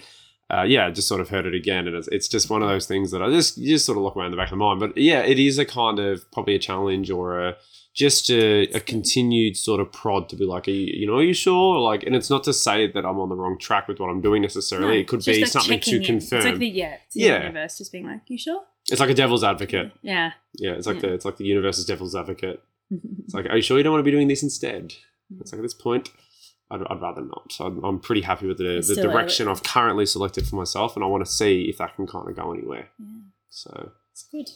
uh, 0.51 0.63
yeah 0.63 0.91
just 0.91 1.09
sort 1.09 1.21
of 1.21 1.29
heard 1.31 1.47
it 1.47 1.55
again 1.55 1.87
and 1.87 1.97
it's, 1.97 2.09
it's 2.09 2.29
just 2.29 2.51
one 2.51 2.63
of 2.63 2.69
those 2.69 2.87
things 2.87 3.11
that 3.13 3.23
I 3.23 3.31
just 3.31 3.57
you 3.59 3.71
just 3.71 3.87
sort 3.87 3.97
of 3.99 4.05
look 4.05 4.17
around 4.17 4.33
the 4.33 4.37
back 4.37 4.49
of 4.49 4.59
the 4.59 4.65
mind 4.65 4.81
but 4.81 4.97
yeah 4.97 5.21
it 5.21 5.39
is 5.39 5.59
a 5.59 5.65
kind 5.65 5.99
of 5.99 6.31
probably 6.33 6.55
a 6.55 6.59
challenge 6.59 7.11
or 7.11 7.41
a 7.49 7.57
just 7.95 8.31
a, 8.31 8.63
a 8.71 8.81
continued 8.81 9.55
sort 9.57 9.79
of 9.79 9.93
prod 9.93 10.27
to 10.31 10.35
be 10.35 10.47
like, 10.47 10.67
are 10.67 10.71
you, 10.71 11.01
you 11.01 11.07
know, 11.07 11.17
are 11.19 11.23
you 11.23 11.35
sure? 11.35 11.79
Like, 11.79 12.03
and 12.05 12.17
it's 12.17 12.31
not 12.31 12.43
to 12.45 12.53
say 12.55 12.91
that 12.91 13.05
I'm 13.05 13.21
on 13.21 13.29
the 13.29 13.35
wrong 13.37 13.59
track 13.59 13.87
with 13.87 14.01
what 14.01 14.09
I'm 14.09 14.23
doing 14.23 14.41
necessarily. 14.41 14.87
No, 14.87 14.93
it 14.95 15.09
could 15.09 15.23
be 15.23 15.43
like 15.43 15.51
something 15.51 15.79
to 15.79 16.01
confirm. 16.03 16.39
It's 16.39 16.47
like 16.47 16.57
the 16.59 16.69
yeah, 16.69 16.97
it's 17.05 17.15
the 17.15 17.21
Yeah. 17.21 17.43
universe 17.43 17.77
just 17.77 17.93
being 17.93 18.07
like, 18.07 18.23
"You 18.29 18.39
sure?" 18.39 18.63
it's 18.91 18.99
like 18.99 19.11
a 19.11 19.15
devil's 19.15 19.45
advocate. 19.45 19.93
Yeah. 20.01 20.33
Yeah, 20.55 20.71
it's 20.71 20.87
like 20.87 20.97
Yeah. 21.03 21.09
the 21.11 21.13
it's 21.13 21.27
like 21.27 21.37
the 21.37 21.45
universe's 21.45 21.85
devil's 21.85 22.15
advocate. 22.17 22.63
It's 23.25 23.35
like, 23.35 23.45
are 23.51 23.57
you 23.57 23.63
sure 23.63 23.77
you 23.77 23.83
don't 23.85 23.93
want 23.93 24.01
to 24.01 24.11
be 24.11 24.17
doing 24.17 24.29
this 24.29 24.43
instead? 24.43 24.95
It's 25.41 25.53
like 25.53 25.59
at 25.59 25.63
this 25.63 25.75
point, 25.75 26.11
I'd, 26.71 26.83
I'd 26.89 27.01
rather 27.03 27.23
not. 27.23 27.55
I'm, 27.61 27.83
I'm 27.85 27.99
pretty 28.01 28.23
happy 28.23 28.47
with 28.47 28.59
the, 28.59 28.65
the 28.87 28.95
direction 29.03 29.49
I've 29.49 29.63
currently 29.63 30.07
selected 30.07 30.47
for 30.47 30.57
myself, 30.57 30.97
and 30.97 31.05
I 31.05 31.09
want 31.09 31.25
to 31.25 31.31
see 31.31 31.63
if 31.69 31.79
that 31.79 31.97
can 31.97 32.07
kind 32.07 32.29
of 32.29 32.37
go 32.37 32.53
anywhere. 32.53 32.89
yeah, 32.99 33.07
So 33.51 33.91
it's 34.13 34.27
good. 34.31 34.49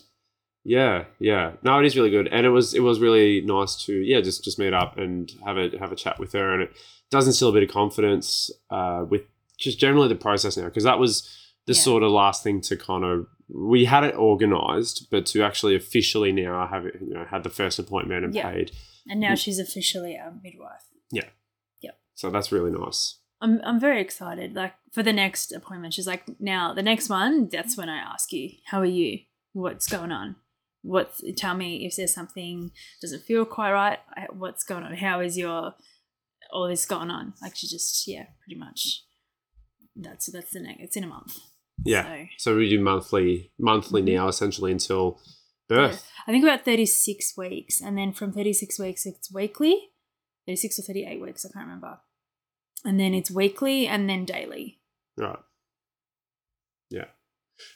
yeah, 0.64 1.04
yeah. 1.18 1.52
No, 1.62 1.78
it 1.78 1.86
is 1.86 1.96
really 1.96 2.10
good, 2.10 2.28
and 2.28 2.44
it 2.46 2.50
was 2.50 2.74
it 2.74 2.80
was 2.80 2.98
really 3.00 3.40
nice 3.42 3.76
to 3.86 3.92
yeah 3.94 4.20
just 4.20 4.42
just 4.44 4.58
meet 4.58 4.72
up 4.72 4.96
and 4.98 5.30
have 5.44 5.56
a 5.56 5.70
have 5.78 5.92
a 5.92 5.96
chat 5.96 6.18
with 6.18 6.32
her, 6.32 6.52
and 6.54 6.62
it 6.62 6.70
does 7.10 7.26
instill 7.26 7.50
a 7.50 7.52
bit 7.52 7.62
of 7.62 7.68
confidence 7.70 8.50
uh, 8.70 9.04
with 9.08 9.22
just 9.58 9.78
generally 9.78 10.08
the 10.08 10.14
process 10.14 10.56
now 10.56 10.64
because 10.64 10.84
that 10.84 10.98
was 10.98 11.30
the 11.66 11.72
Yeah. 11.72 11.80
sort 11.80 12.02
of 12.02 12.10
last 12.10 12.42
thing 12.42 12.60
to 12.62 12.76
kind 12.76 13.04
of 13.04 13.26
we 13.48 13.84
had 13.84 14.04
it 14.04 14.14
organized, 14.16 15.06
but 15.10 15.24
to 15.26 15.42
actually 15.42 15.74
officially 15.76 16.32
now 16.32 16.58
I 16.58 16.66
have 16.66 16.86
it 16.86 16.94
you 17.00 17.14
know 17.14 17.24
had 17.30 17.42
the 17.44 17.50
first 17.50 17.78
appointment 17.78 18.24
and 18.24 18.34
Yeah. 18.34 18.50
paid, 18.50 18.72
And 19.08 19.20
now 19.20 19.34
she's 19.34 19.58
officially 19.58 20.14
a 20.14 20.32
midwife. 20.42 20.84
Yeah. 21.10 21.28
Yep. 21.82 21.98
So 22.14 22.30
that's 22.30 22.52
really 22.52 22.72
nice. 22.72 23.18
I'm 23.40 23.60
I'm 23.64 23.78
very 23.78 24.00
excited. 24.00 24.54
Like 24.54 24.74
for 24.92 25.02
the 25.02 25.12
next 25.12 25.52
appointment, 25.52 25.94
she's 25.94 26.06
like, 26.06 26.24
now 26.40 26.72
the 26.72 26.82
next 26.82 27.08
one, 27.08 27.48
that's 27.48 27.76
when 27.76 27.88
I 27.88 27.98
ask 27.98 28.32
you, 28.32 28.50
how 28.66 28.80
are 28.80 28.86
you? 28.86 29.20
What's 29.52 29.86
going 29.86 30.12
on? 30.12 30.36
What? 30.82 31.12
Tell 31.36 31.54
me 31.54 31.86
if 31.86 31.96
there's 31.96 32.14
something 32.14 32.70
doesn't 33.00 33.24
feel 33.24 33.44
quite 33.44 33.72
right. 33.72 33.98
What's 34.32 34.64
going 34.64 34.84
on? 34.84 34.94
How 34.96 35.20
is 35.20 35.36
your 35.36 35.74
all 36.52 36.68
this 36.68 36.86
going 36.86 37.10
on? 37.10 37.34
Like 37.42 37.56
she 37.56 37.66
just 37.66 38.06
yeah, 38.06 38.26
pretty 38.44 38.58
much. 38.58 39.02
That's 39.94 40.26
that's 40.26 40.52
the 40.52 40.60
next. 40.60 40.80
It's 40.80 40.96
in 40.96 41.04
a 41.04 41.08
month. 41.08 41.38
Yeah. 41.84 42.04
So, 42.04 42.26
So 42.38 42.56
we 42.56 42.70
do 42.70 42.80
monthly 42.80 43.52
monthly 43.58 44.02
now 44.02 44.28
essentially 44.28 44.72
until 44.72 45.20
birth. 45.68 46.06
I 46.26 46.32
think 46.32 46.44
about 46.44 46.64
thirty 46.64 46.86
six 46.86 47.36
weeks, 47.36 47.80
and 47.80 47.96
then 47.96 48.12
from 48.12 48.32
thirty 48.32 48.52
six 48.52 48.78
weeks 48.78 49.06
it's 49.06 49.32
weekly. 49.32 49.90
Thirty 50.46 50.56
six 50.56 50.78
or 50.78 50.82
thirty 50.82 51.04
eight 51.04 51.20
weeks, 51.20 51.44
I 51.44 51.48
can't 51.52 51.66
remember. 51.66 51.98
And 52.84 53.00
then 53.00 53.14
it's 53.14 53.30
weekly, 53.30 53.86
and 53.86 54.08
then 54.08 54.24
daily. 54.24 54.78
Right. 55.16 55.38
Yeah. 56.90 57.06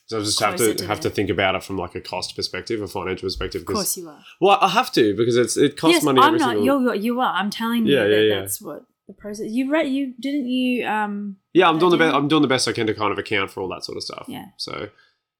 So 0.07 0.19
I 0.19 0.23
just 0.23 0.39
have 0.41 0.57
to 0.57 0.75
to 0.75 0.87
have 0.87 1.01
the- 1.01 1.09
to 1.09 1.15
think 1.15 1.31
about 1.31 1.55
it 1.55 1.65
from 1.65 1.79
like 1.79 1.95
a 1.95 2.01
cost 2.01 2.37
perspective, 2.37 2.81
a 2.83 2.87
financial 2.89 3.27
perspective. 3.27 3.63
Of 3.63 3.67
course, 3.67 3.97
you 3.97 4.09
are. 4.09 4.23
Well, 4.41 4.59
I 4.61 4.69
have 4.69 4.93
to 4.93 5.17
because 5.17 5.37
it's 5.37 5.57
it 5.57 5.77
costs 5.77 5.95
yes, 5.95 6.05
money 6.05 6.21
I'm 6.21 6.37
not. 6.37 6.51
single. 6.51 6.65
You're, 6.65 6.81
you're- 6.83 6.99
you 6.99 7.21
are. 7.21 7.33
I'm 7.35 7.51
telling 7.51 7.87
you 7.87 7.95
Yeah, 7.97 8.05
that 8.05 8.11
yeah, 8.11 8.21
yeah. 8.35 8.41
that's 8.41 8.61
what 8.61 8.85
the 9.09 9.15
process. 9.15 9.47
You 9.51 9.71
read. 9.73 9.89
You 9.89 10.15
didn't. 10.21 10.47
You 10.49 10.87
um. 10.87 11.37
yeah, 11.55 11.69
I'm 11.69 11.79
doing 11.79 11.91
the 11.93 11.97
best. 11.97 12.15
I'm 12.15 12.29
doing 12.29 12.43
the 12.43 12.49
best 12.49 12.69
I 12.69 12.73
can 12.73 12.87
to 12.87 12.95
kind 12.95 13.11
of 13.13 13.19
account 13.19 13.51
for 13.51 13.63
all 13.63 13.69
that 13.71 13.85
sort 13.85 13.97
of 13.97 14.03
stuff. 14.05 14.27
Yeah. 14.29 14.47
So, 14.59 14.91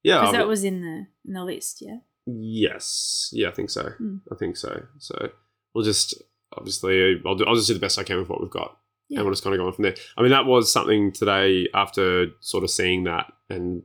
yeah. 0.03 0.21
Because 0.21 0.33
that 0.33 0.49
was 0.49 0.65
in 0.65 0.81
the 0.81 1.07
in 1.27 1.35
the 1.35 1.45
list. 1.45 1.83
Yeah. 1.83 1.99
Yes. 2.39 3.31
Yeah, 3.33 3.49
I 3.49 3.53
think 3.53 3.71
so. 3.71 3.91
Hmm. 3.91 4.17
I 4.31 4.35
think 4.37 4.57
so. 4.57 4.83
So 4.99 5.31
we'll 5.75 5.85
just 5.85 6.15
obviously 6.57 7.21
I'll 7.25 7.35
do, 7.37 7.45
I'll 7.47 7.55
just 7.55 7.69
do 7.69 7.75
the 7.75 7.81
best 7.81 7.99
I 7.99 8.03
can 8.03 8.19
with 8.19 8.29
what 8.29 8.41
we've 8.41 8.51
got, 8.51 8.77
Yeah. 9.09 9.19
and 9.19 9.27
we'll 9.27 9.33
just 9.35 9.45
kind 9.45 9.55
of 9.55 9.61
go 9.61 9.67
on 9.67 9.73
from 9.73 9.83
there. 9.85 9.95
I 10.17 10.23
mean, 10.23 10.31
that 10.33 10.47
was 10.47 10.73
something 10.73 11.13
today 11.13 11.69
after 11.75 12.27
sort 12.41 12.65
of 12.65 12.71
seeing 12.71 13.05
that 13.05 13.33
and 13.49 13.83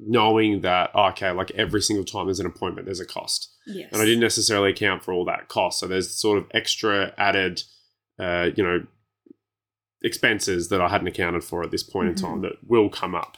knowing 0.00 0.60
that 0.60 0.90
oh, 0.94 1.06
okay, 1.08 1.30
like 1.32 1.50
every 1.52 1.82
single 1.82 2.04
time 2.04 2.26
there's 2.26 2.40
an 2.40 2.46
appointment, 2.46 2.86
there's 2.86 3.00
a 3.00 3.06
cost. 3.06 3.54
Yes. 3.66 3.90
and 3.92 4.00
I 4.00 4.06
didn't 4.06 4.20
necessarily 4.20 4.70
account 4.70 5.02
for 5.04 5.12
all 5.12 5.26
that 5.26 5.48
cost. 5.48 5.80
So 5.80 5.86
there's 5.86 6.10
sort 6.10 6.38
of 6.38 6.46
extra 6.54 7.12
added, 7.18 7.62
uh, 8.18 8.48
you 8.56 8.64
know, 8.64 8.86
expenses 10.02 10.68
that 10.68 10.80
I 10.80 10.88
hadn't 10.88 11.08
accounted 11.08 11.44
for 11.44 11.62
at 11.62 11.70
this 11.70 11.82
point 11.82 12.06
Mhm. 12.06 12.10
in 12.10 12.14
time 12.16 12.40
that 12.42 12.52
will 12.66 12.88
come 12.88 13.14
up. 13.14 13.36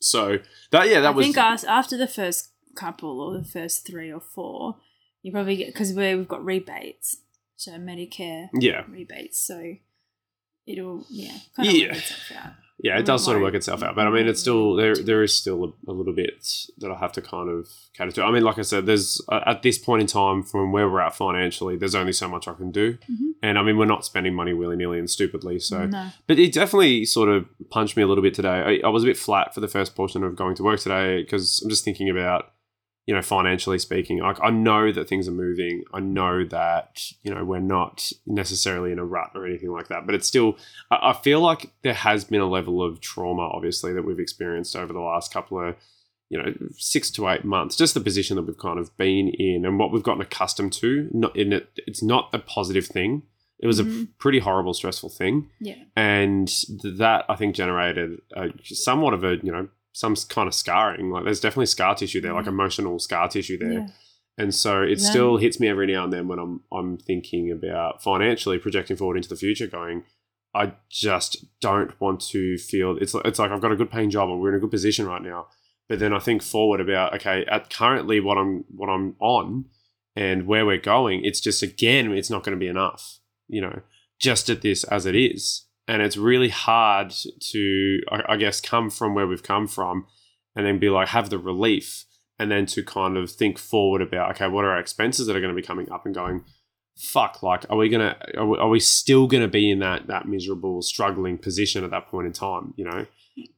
So 0.00 0.38
that 0.72 0.88
yeah, 0.88 1.00
that 1.00 1.06
I 1.06 1.10
was 1.10 1.24
I 1.28 1.32
think 1.32 1.64
after 1.68 1.96
the 1.96 2.08
first 2.08 2.51
couple 2.74 3.20
or 3.20 3.36
the 3.38 3.44
first 3.44 3.86
three 3.86 4.12
or 4.12 4.20
four, 4.20 4.76
you 5.22 5.32
probably 5.32 5.56
get 5.56 5.68
because 5.68 5.92
we've 5.92 6.26
got 6.28 6.44
rebates, 6.44 7.18
so 7.56 7.72
Medicare 7.72 8.48
yeah, 8.54 8.84
rebates. 8.88 9.38
So 9.40 9.74
it'll 10.66 11.04
yeah 11.10 11.32
kind 11.56 11.68
of 11.68 11.74
Yeah. 11.74 11.88
work 11.88 11.96
itself 11.98 12.32
out. 12.44 12.52
yeah, 12.78 12.94
it 12.94 12.98
I'm 13.00 13.04
does 13.04 13.24
sort 13.24 13.36
of 13.36 13.42
work 13.42 13.54
itself 13.54 13.82
out. 13.82 13.94
But 13.96 14.06
I 14.06 14.10
mean, 14.10 14.26
it's 14.28 14.40
still 14.40 14.74
there. 14.76 14.94
There 14.96 15.22
is 15.22 15.34
still 15.34 15.64
a, 15.86 15.90
a 15.90 15.92
little 15.92 16.12
bit 16.12 16.46
that 16.78 16.90
I 16.90 16.98
have 16.98 17.12
to 17.12 17.22
kind 17.22 17.48
of 17.48 17.68
cater 17.96 18.10
to. 18.12 18.24
I 18.24 18.30
mean, 18.30 18.42
like 18.44 18.58
I 18.58 18.62
said, 18.62 18.86
there's 18.86 19.20
uh, 19.28 19.40
at 19.46 19.62
this 19.62 19.78
point 19.78 20.00
in 20.02 20.06
time, 20.06 20.42
from 20.42 20.72
where 20.72 20.88
we're 20.88 21.00
at 21.00 21.14
financially, 21.14 21.76
there's 21.76 21.94
only 21.94 22.12
so 22.12 22.28
much 22.28 22.46
I 22.48 22.54
can 22.54 22.70
do. 22.70 22.94
Mhm. 23.10 23.32
And 23.44 23.58
I 23.58 23.62
mean, 23.62 23.76
we're 23.76 23.86
not 23.86 24.04
spending 24.04 24.34
money 24.34 24.52
willy 24.54 24.76
nilly 24.76 24.98
and 25.00 25.10
stupidly. 25.10 25.58
So 25.58 25.86
no, 25.86 26.08
But 26.28 26.38
it 26.38 26.52
definitely 26.52 27.04
sort 27.04 27.28
of 27.28 27.46
punched 27.70 27.96
me 27.96 28.02
a 28.04 28.06
little 28.06 28.22
bit 28.22 28.34
today. 28.34 28.80
I, 28.82 28.86
I 28.86 28.88
was 28.90 29.02
a 29.02 29.06
bit 29.06 29.16
flat 29.16 29.52
for 29.54 29.60
the 29.60 29.68
first 29.68 29.96
portion 29.96 30.22
of 30.22 30.36
going 30.36 30.54
to 30.56 30.62
work 30.62 30.78
today 30.80 31.22
because 31.22 31.60
I'm 31.62 31.68
just 31.70 31.84
thinking 31.84 32.08
about, 32.08 32.52
you 33.06 33.14
know, 33.14 33.22
financially 33.22 33.78
speaking. 33.78 34.18
Like 34.20 34.38
I 34.42 34.50
know 34.50 34.92
that 34.92 35.08
things 35.08 35.26
are 35.26 35.32
moving. 35.32 35.82
I 35.92 36.00
know 36.00 36.44
that 36.44 37.02
you 37.22 37.34
know 37.34 37.44
we're 37.44 37.58
not 37.58 38.12
necessarily 38.26 38.92
in 38.92 38.98
a 38.98 39.04
rut 39.04 39.30
or 39.34 39.46
anything 39.46 39.70
like 39.72 39.88
that. 39.88 40.06
But 40.06 40.14
it's 40.14 40.26
still, 40.26 40.56
I, 40.90 41.10
I 41.10 41.12
feel 41.14 41.40
like 41.40 41.72
there 41.82 41.94
has 41.94 42.24
been 42.24 42.40
a 42.40 42.48
level 42.48 42.82
of 42.82 43.00
trauma, 43.00 43.42
obviously, 43.42 43.92
that 43.92 44.04
we've 44.04 44.20
experienced 44.20 44.76
over 44.76 44.92
the 44.92 45.00
last 45.00 45.32
couple 45.32 45.58
of, 45.68 45.74
you 46.28 46.38
know, 46.40 46.52
six 46.76 47.10
to 47.12 47.28
eight 47.28 47.44
months. 47.44 47.76
Just 47.76 47.94
the 47.94 48.00
position 48.00 48.36
that 48.36 48.42
we've 48.44 48.56
kind 48.58 48.78
of 48.78 48.96
been 48.96 49.28
in 49.30 49.64
and 49.66 49.78
what 49.78 49.90
we've 49.92 50.02
gotten 50.04 50.22
accustomed 50.22 50.72
to. 50.74 51.08
Not 51.12 51.34
in 51.36 51.52
it, 51.52 51.70
it's 51.88 52.02
not 52.02 52.30
a 52.32 52.38
positive 52.38 52.86
thing. 52.86 53.22
It 53.58 53.66
was 53.68 53.78
a 53.78 53.84
Mhm. 53.84 54.08
pretty 54.18 54.40
horrible, 54.40 54.74
stressful 54.74 55.10
thing 55.10 55.48
yeah, 55.60 55.76
and 55.94 56.48
that 56.98 57.24
I 57.28 57.36
think 57.36 57.54
generated 57.54 58.20
a, 58.36 58.48
somewhat 58.64 59.14
of 59.14 59.22
a 59.22 59.36
you 59.42 59.52
know 59.52 59.68
some 59.92 60.16
kind 60.28 60.48
of 60.48 60.54
scarring. 60.54 61.10
Like 61.10 61.24
there's 61.24 61.40
definitely 61.40 61.66
scar 61.66 61.94
tissue 61.94 62.20
there, 62.20 62.32
like 62.32 62.44
mm. 62.46 62.48
emotional 62.48 62.98
scar 62.98 63.28
tissue 63.28 63.58
there, 63.58 63.72
yeah, 63.72 63.86
and 64.38 64.54
so 64.54 64.82
it 64.82 64.98
Yeah. 65.00 65.10
still 65.10 65.36
hits 65.36 65.60
me 65.60 65.68
every 65.68 65.86
now 65.86 66.04
and 66.04 66.12
then 66.12 66.28
when 66.28 66.38
I'm 66.38 66.60
I'm 66.72 66.96
thinking 66.98 67.50
about 67.50 68.02
financially 68.02 68.58
projecting 68.58 68.96
forward 68.96 69.16
into 69.16 69.28
the 69.28 69.36
future, 69.36 69.66
going. 69.66 70.04
I 70.54 70.74
just 70.90 71.46
don't 71.62 71.98
want 71.98 72.20
to 72.32 72.58
feel 72.58 72.98
it's 73.00 73.14
it's 73.24 73.38
like 73.38 73.50
I've 73.50 73.62
got 73.62 73.72
a 73.72 73.76
good 73.76 73.90
paying 73.90 74.10
job 74.10 74.28
and 74.28 74.38
we're 74.38 74.50
in 74.50 74.56
a 74.56 74.60
good 74.60 74.70
position 74.70 75.06
right 75.06 75.22
now. 75.22 75.46
But 75.88 75.98
then 75.98 76.12
I 76.12 76.18
think 76.18 76.42
forward 76.42 76.80
about 76.80 77.14
okay, 77.14 77.44
at 77.46 77.70
currently 77.70 78.20
what 78.20 78.36
I'm 78.36 78.64
what 78.68 78.88
I'm 78.88 79.16
on 79.18 79.66
and 80.14 80.46
where 80.46 80.66
we're 80.66 80.76
going, 80.78 81.24
it's 81.24 81.40
just 81.40 81.62
again, 81.62 82.12
it's 82.12 82.28
not 82.28 82.44
going 82.44 82.54
to 82.54 82.60
be 82.60 82.68
enough. 82.68 83.18
You 83.48 83.62
know, 83.62 83.80
just 84.20 84.50
at 84.50 84.60
this 84.60 84.84
as 84.84 85.06
it 85.06 85.16
is. 85.16 85.64
And 85.88 86.00
it's 86.00 86.16
really 86.16 86.48
hard 86.48 87.12
to, 87.50 88.00
I, 88.10 88.34
I 88.34 88.36
guess, 88.36 88.60
come 88.60 88.90
from 88.90 89.14
where 89.14 89.26
we've 89.26 89.42
come 89.42 89.66
from 89.66 90.06
and 90.54 90.66
then 90.66 90.78
be 90.78 90.90
like, 90.90 91.08
have 91.08 91.30
the 91.30 91.38
relief 91.38 92.04
and 92.38 92.50
then 92.50 92.66
to 92.66 92.82
kind 92.82 93.16
of 93.16 93.30
think 93.30 93.58
forward 93.58 94.02
about, 94.02 94.32
okay, 94.32 94.48
what 94.48 94.64
are 94.64 94.70
our 94.70 94.78
expenses 94.78 95.26
that 95.26 95.36
are 95.36 95.40
going 95.40 95.54
to 95.54 95.60
be 95.60 95.66
coming 95.66 95.90
up 95.90 96.06
and 96.06 96.14
going, 96.14 96.44
fuck, 96.96 97.42
like, 97.42 97.64
are 97.70 97.76
we 97.76 97.88
to, 97.88 98.16
are 98.36 98.46
we, 98.46 98.58
are 98.58 98.68
we 98.68 98.80
still 98.80 99.26
going 99.26 99.42
to 99.42 99.48
be 99.48 99.70
in 99.70 99.78
that, 99.80 100.06
that 100.06 100.26
miserable, 100.26 100.82
struggling 100.82 101.38
position 101.38 101.84
at 101.84 101.90
that 101.90 102.08
point 102.08 102.26
in 102.26 102.32
time, 102.32 102.74
you 102.76 102.84
know? 102.84 103.06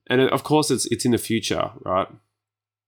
And 0.09 0.21
of 0.21 0.45
course, 0.45 0.71
it's, 0.71 0.87
it's 0.87 1.05
in 1.05 1.11
the 1.11 1.19
future, 1.19 1.71
right? 1.85 2.09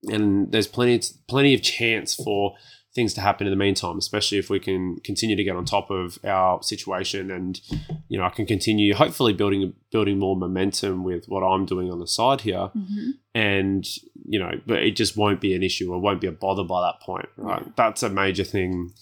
And 0.05 0.53
there's 0.53 0.69
plenty, 0.69 1.01
plenty 1.29 1.55
of 1.55 1.63
chance 1.63 2.15
for 2.15 2.55
things 2.97 3.15
to 3.15 3.21
happen 3.21 3.47
in 3.47 3.53
the 3.53 3.57
meantime, 3.57 3.99
especially 3.99 4.39
if 4.39 4.51
we 4.51 4.59
can 4.59 4.97
continue 5.05 5.37
to 5.37 5.45
get 5.45 5.55
on 5.55 5.65
top 5.65 5.91
of 5.93 6.19
our 6.25 6.61
situation 6.65 7.31
and 7.31 7.61
you 8.09 8.19
know 8.19 8.25
I 8.25 8.31
can 8.31 8.47
continue 8.47 8.93
hopefully 8.95 9.33
building 9.33 9.73
building 9.93 10.19
more 10.19 10.37
momentum 10.37 11.05
with 11.05 11.27
what 11.27 11.43
I'm 11.43 11.65
doing 11.65 11.93
on 11.93 12.01
the 12.01 12.09
side 12.09 12.41
here. 12.41 12.71
Hmm 12.73 13.11
and 13.37 13.87
you 14.25 14.39
know 14.39 14.53
but 14.67 14.79
it 14.79 14.97
just 14.97 15.15
won't 15.15 15.43
be 15.43 15.55
an 15.55 15.63
issue 15.63 15.93
or 15.93 16.01
won't 16.01 16.23
be 16.23 16.27
a 16.27 16.33
bother 16.33 16.65
by 16.65 16.81
that 16.81 17.05
point 17.05 17.29
right? 17.37 17.63
Yeah. 17.63 17.73
that's 17.77 18.03
a 18.03 18.09
major 18.09 18.45
thing 18.45 18.93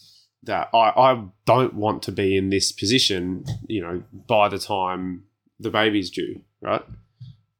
that 0.42 0.68
I, 0.74 0.90
I 0.96 1.24
don't 1.46 1.74
want 1.74 2.02
to 2.02 2.12
be 2.12 2.36
in 2.36 2.50
this 2.50 2.72
position 2.72 3.44
you 3.68 3.80
know 3.80 4.02
by 4.26 4.48
the 4.48 4.58
time 4.58 5.22
the 5.60 5.70
baby's 5.70 6.10
due 6.10 6.42
right? 6.60 6.82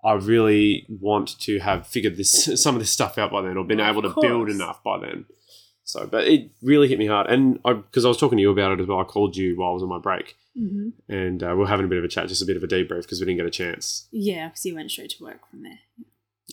I 0.04 0.14
really 0.14 0.84
want 0.88 1.38
to 1.40 1.60
have 1.60 1.86
figured 1.86 2.16
this 2.16 2.50
some 2.62 2.74
of 2.74 2.80
this 2.80 2.90
stuff 2.90 3.16
out 3.16 3.30
by 3.30 3.42
then 3.42 3.56
or 3.56 3.64
been 3.64 3.80
Of 3.80 3.96
able 3.96 4.02
to 4.02 4.20
build 4.20 4.50
enough 4.50 4.82
by 4.82 4.98
then 4.98 5.26
so 5.84 6.06
but 6.06 6.26
it 6.26 6.50
really 6.62 6.88
hit 6.88 6.98
me 6.98 7.06
hard 7.06 7.26
and 7.28 7.60
I 7.64 7.74
because 7.74 8.04
I 8.04 8.08
was 8.08 8.16
talking 8.18 8.38
to 8.38 8.42
you 8.42 8.50
about 8.50 8.72
it 8.72 8.80
as 8.80 8.86
well 8.86 9.00
I 9.00 9.04
called 9.04 9.36
you 9.36 9.56
while 9.56 9.70
I 9.70 9.72
was 9.74 9.82
on 9.82 9.88
my 9.88 9.98
break 9.98 10.36
hmm 10.56 10.90
and 11.08 11.42
uh, 11.42 11.48
we 11.50 11.56
we're 11.56 11.66
having 11.66 11.84
a 11.86 11.88
bit 11.88 11.98
of 11.98 12.04
a 12.04 12.08
chat 12.08 12.28
just 12.28 12.42
a 12.42 12.46
bit 12.46 12.56
of 12.56 12.62
a 12.62 12.66
debrief 12.68 13.02
because 13.02 13.20
we 13.20 13.26
didn't 13.26 13.38
get 13.38 13.46
a 13.46 13.50
chance 13.50 14.08
yeah, 14.12 14.48
because 14.48 14.64
you 14.64 14.74
went 14.74 14.90
straight 14.90 15.10
to 15.10 15.22
work 15.22 15.48
from 15.50 15.62
there. 15.62 15.80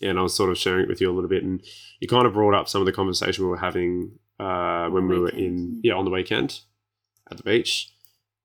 and 0.02 0.18
I 0.20 0.22
was 0.22 0.36
sort 0.36 0.50
of 0.50 0.58
sharing 0.58 0.84
it 0.84 0.90
with 0.90 1.02
you 1.02 1.10
a 1.12 1.14
little 1.14 1.30
bit, 1.30 1.44
and 1.44 1.62
you 2.00 2.08
kind 2.08 2.26
of 2.26 2.34
brought 2.34 2.54
up 2.56 2.68
some 2.68 2.82
of 2.82 2.86
the 2.86 2.92
conversation 2.92 3.44
we 3.44 3.50
were 3.50 3.58
having 3.58 4.18
uh, 4.40 4.88
when 4.90 5.08
we 5.08 5.20
were 5.20 5.30
in 5.30 5.80
yeah 5.84 5.94
on 5.94 6.06
the 6.06 6.12
weekend 6.12 6.62
at 7.30 7.38
the 7.38 7.44
beach, 7.44 7.94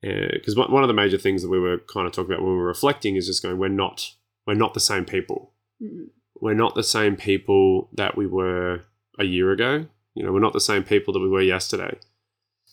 because 0.03 0.55
one 0.57 0.71
one 0.71 0.83
of 0.85 0.89
the 0.89 0.95
major 0.95 1.19
things 1.19 1.43
that 1.43 1.49
we 1.49 1.59
were 1.59 1.79
kind 1.79 2.07
of 2.07 2.13
talking 2.13 2.33
about 2.33 2.43
when 2.43 2.53
we 2.53 2.59
were 2.59 2.67
reflecting 2.67 3.17
is 3.17 3.27
just 3.27 3.43
going 3.43 3.59
we're 3.59 3.69
not 3.69 4.13
we're 4.47 4.55
not 4.55 4.75
the 4.75 4.81
same 4.81 5.05
people. 5.05 5.53
Mm-mm. 5.83 6.09
We're 6.39 6.55
not 6.55 6.75
the 6.75 6.83
same 6.83 7.17
people 7.17 7.89
that 7.95 8.17
we 8.17 8.27
were 8.27 8.83
a 9.19 9.25
year 9.25 9.51
ago. 9.53 9.87
You 10.17 10.25
know, 10.25 10.33
we're 10.33 10.41
not 10.41 10.53
the 10.55 10.61
same 10.61 10.83
people 10.83 11.13
that 11.15 11.21
we 11.21 11.29
were 11.29 11.43
yesterday. 11.43 11.99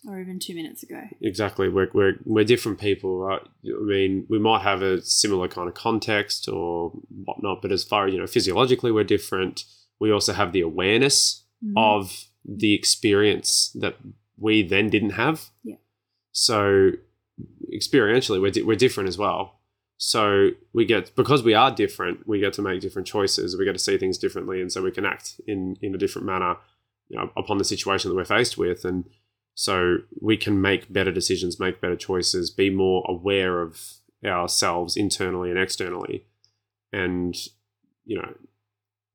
Or 0.08 0.20
even 0.20 0.38
two 0.38 0.54
minutes 0.54 0.82
ago. 0.82 1.00
Exactly. 1.22 1.68
We're, 1.68 1.88
we're, 1.94 2.14
we're 2.24 2.44
different 2.44 2.78
people, 2.80 3.18
right? 3.18 3.40
I 3.64 3.82
mean, 3.82 4.26
we 4.28 4.38
might 4.38 4.62
have 4.62 4.82
a 4.82 5.00
similar 5.02 5.46
kind 5.48 5.68
of 5.68 5.74
context 5.74 6.48
or 6.48 6.90
whatnot, 7.24 7.62
but 7.62 7.70
as 7.72 7.84
far 7.84 8.06
as, 8.06 8.12
you 8.12 8.18
know, 8.20 8.26
physiologically, 8.26 8.92
we're 8.92 9.04
different. 9.04 9.64
We 10.00 10.10
also 10.10 10.32
have 10.32 10.52
the 10.52 10.60
awareness 10.62 11.44
Mhm. 11.64 11.72
of 11.76 12.24
the 12.44 12.74
experience 12.74 13.70
that 13.80 13.96
we 14.36 14.62
then 14.62 14.90
didn't 14.90 15.10
have. 15.10 15.50
Yeah. 15.62 15.76
So 16.32 16.92
experientially, 17.72 18.40
we're, 18.40 18.50
di- 18.50 18.62
we're 18.62 18.76
different 18.76 19.08
as 19.08 19.16
well. 19.18 19.60
So 19.96 20.50
we 20.72 20.84
get, 20.84 21.14
because 21.16 21.42
we 21.42 21.54
are 21.54 21.70
different, 21.70 22.26
we 22.26 22.40
get 22.40 22.52
to 22.54 22.62
make 22.62 22.80
different 22.80 23.06
choices. 23.08 23.56
We 23.56 23.64
get 23.64 23.72
to 23.72 23.78
see 23.78 23.96
things 23.96 24.18
differently. 24.18 24.60
And 24.60 24.70
so 24.70 24.82
we 24.82 24.90
can 24.90 25.04
act 25.06 25.40
in, 25.46 25.76
in 25.80 25.94
a 25.94 25.98
different 25.98 26.26
manner 26.26 26.56
you 27.08 27.18
know, 27.18 27.30
upon 27.36 27.58
the 27.58 27.64
situation 27.64 28.08
that 28.10 28.16
we're 28.16 28.24
faced 28.24 28.56
with. 28.58 28.84
And 28.84 29.04
so 29.54 29.98
we 30.20 30.36
can 30.36 30.60
make 30.60 30.92
better 30.92 31.12
decisions, 31.12 31.60
make 31.60 31.80
better 31.80 31.96
choices, 31.96 32.50
be 32.50 32.70
more 32.70 33.04
aware 33.08 33.60
of 33.62 33.80
ourselves 34.24 34.96
internally 34.96 35.50
and 35.50 35.58
externally. 35.58 36.24
And, 36.92 37.36
you 38.04 38.16
know, 38.16 38.34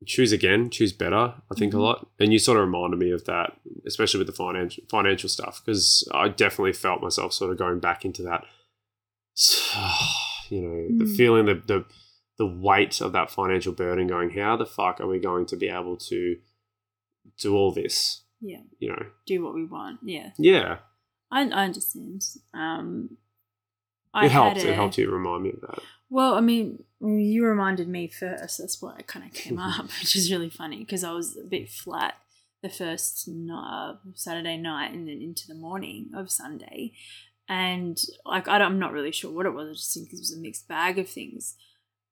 choose 0.05 0.31
again, 0.31 0.69
choose 0.69 0.93
better, 0.93 1.33
I 1.51 1.55
think 1.55 1.73
Mhm. 1.73 1.77
a 1.77 1.81
lot. 1.81 2.07
And 2.19 2.31
you 2.31 2.39
sort 2.39 2.57
of 2.57 2.65
reminded 2.65 2.99
me 2.99 3.11
of 3.11 3.25
that, 3.25 3.57
especially 3.85 4.19
with 4.19 4.27
the 4.27 4.33
financial 4.33 4.83
financial 4.89 5.27
stuff, 5.29 5.61
because 5.65 6.07
I 6.13 6.29
definitely 6.29 6.73
felt 6.73 7.01
myself 7.01 7.33
sort 7.33 7.51
of 7.51 7.57
going 7.57 7.79
back 7.79 8.05
into 8.05 8.21
that 8.23 8.45
you 10.49 10.61
know, 10.61 10.87
the 10.97 11.05
Mm. 11.05 11.15
feeling 11.17 11.45
the 11.45 11.55
the 11.55 11.85
the 12.37 12.45
weight 12.45 13.01
of 13.01 13.11
that 13.11 13.29
financial 13.29 13.73
burden 13.73 14.07
going, 14.07 14.29
how 14.29 14.55
the 14.55 14.65
fuck 14.65 15.01
are 15.01 15.07
we 15.07 15.19
going 15.19 15.45
to 15.45 15.57
be 15.57 15.67
able 15.67 15.97
to 15.97 16.37
do 17.37 17.55
all 17.55 17.71
this? 17.71 18.23
Yeah. 18.41 18.61
You 18.79 18.89
know. 18.89 19.05
Do 19.25 19.43
what 19.43 19.53
we 19.53 19.65
want. 19.65 19.99
Yeah. 20.03 20.31
Yeah. 20.37 20.77
I, 21.31 21.41
I 21.41 21.65
understand. 21.65 22.23
Um, 22.53 23.17
I 24.13 24.25
it 24.25 24.31
helped. 24.31 24.57
It 24.57 24.75
helped 24.75 24.97
you 24.97 25.11
remind 25.11 25.43
me 25.43 25.51
of 25.51 25.61
that. 25.61 25.79
Well, 26.09 26.33
I 26.33 26.41
mean, 26.41 26.83
you 27.01 27.45
reminded 27.45 27.87
me 27.87 28.07
first. 28.07 28.57
That's 28.57 28.81
why 28.81 28.95
it 28.97 29.07
kind 29.07 29.25
of 29.25 29.33
came 29.33 29.59
up, 29.59 29.85
which 29.99 30.15
is 30.15 30.31
really 30.31 30.49
funny 30.49 30.79
because 30.79 31.03
I 31.03 31.11
was 31.11 31.37
a 31.37 31.47
bit 31.47 31.69
flat 31.69 32.15
the 32.61 32.69
first 32.69 33.29
uh, 33.53 33.93
Saturday 34.15 34.57
night 34.57 34.91
and 34.91 35.07
then 35.07 35.21
into 35.21 35.47
the 35.47 35.55
morning 35.55 36.09
of 36.13 36.31
Sunday, 36.31 36.93
and 37.47 38.01
like 38.25 38.47
I 38.47 38.57
don't, 38.57 38.73
I'm 38.73 38.79
not 38.79 38.91
really 38.91 39.11
sure 39.11 39.31
what 39.31 39.45
it 39.45 39.53
was. 39.53 39.69
I 39.69 39.73
just 39.73 39.93
think 39.93 40.07
it 40.11 40.19
was 40.19 40.33
a 40.33 40.39
mixed 40.39 40.67
bag 40.67 40.97
of 40.97 41.07
things. 41.07 41.55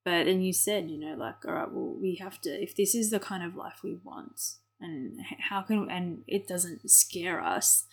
But 0.06 0.26
then 0.26 0.42
you 0.42 0.54
said, 0.54 0.90
you 0.90 0.98
know, 0.98 1.16
like, 1.16 1.46
all 1.46 1.54
right, 1.54 1.70
well, 1.70 1.94
we 2.00 2.16
have 2.16 2.40
to. 2.42 2.50
If 2.50 2.78
this 2.78 2.96
is 2.96 3.10
the 3.10 3.20
kind 3.20 3.44
of 3.44 3.58
life 3.58 3.82
we 3.84 3.98
want, 4.06 4.40
and 4.80 5.20
how 5.50 5.62
can 5.62 5.90
and 5.90 6.24
it 6.28 6.48
doesn't 6.48 6.90
scare 6.90 7.42
us, 7.42 7.86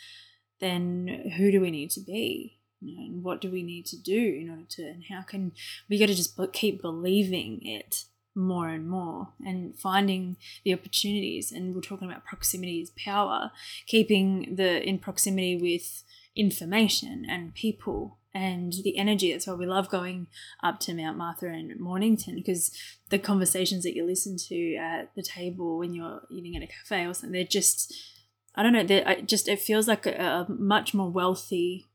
then 0.61 1.33
who 1.37 1.51
do 1.51 1.61
we 1.61 1.71
need 1.71 1.91
to 1.91 2.01
be? 2.01 2.59
And 2.83 3.23
what 3.23 3.41
do 3.41 3.51
we 3.51 3.63
need 3.63 3.87
to 3.87 3.97
do 3.97 4.39
in 4.41 4.51
order 4.51 4.67
to? 4.71 4.83
And 4.83 5.05
how 5.09 5.23
can 5.23 5.53
we 5.89 5.99
got 5.99 6.07
to 6.07 6.15
just 6.15 6.39
keep 6.53 6.83
believing 6.83 7.61
it 7.63 8.05
more 8.35 8.69
and 8.69 8.89
more 8.89 9.29
and 9.45 9.79
finding 9.79 10.37
the 10.65 10.75
opportunities 10.75 11.53
and 11.53 11.75
we're 11.75 11.81
talking 11.81 12.11
about 12.11 12.25
proximity 12.25 12.81
is 12.81 12.91
power 13.03 13.53
keeping 13.87 14.57
the 14.57 14.83
in 14.83 14.99
proximity 14.99 15.57
with 15.57 16.03
information 16.35 17.25
and 17.29 17.55
people 17.55 18.19
and 18.35 18.73
the 18.83 18.99
energy. 18.99 19.33
That's 19.33 19.47
why 19.47 19.55
we 19.55 19.67
love 19.67 19.89
going 19.89 20.27
up 20.63 20.81
to 20.81 20.95
mount 20.95 21.17
martha 21.17 21.47
and 21.47 21.79
mornington 21.79 22.35
because 22.35 22.71
the 23.11 23.19
conversations 23.19 23.85
that 23.85 23.95
you 23.95 24.05
listen 24.05 24.37
to 24.37 24.75
at 24.77 25.15
the 25.15 25.23
table 25.23 25.79
when 25.79 25.95
you're 25.95 26.23
eating 26.31 26.57
at 26.57 26.63
a 26.63 26.67
cafe 26.67 27.07
or 27.07 27.15
something 27.15 27.33
they're 27.33 27.45
just 27.45 27.95
i 28.55 28.63
don't 28.63 28.73
know 28.73 28.83
they're 28.83 29.21
just 29.23 29.47
it 29.47 29.61
feels 29.61 29.87
like 29.87 30.07
a, 30.07 30.47
a 30.49 30.53
much 30.53 30.95
more 30.95 31.11
wealthy 31.11 31.87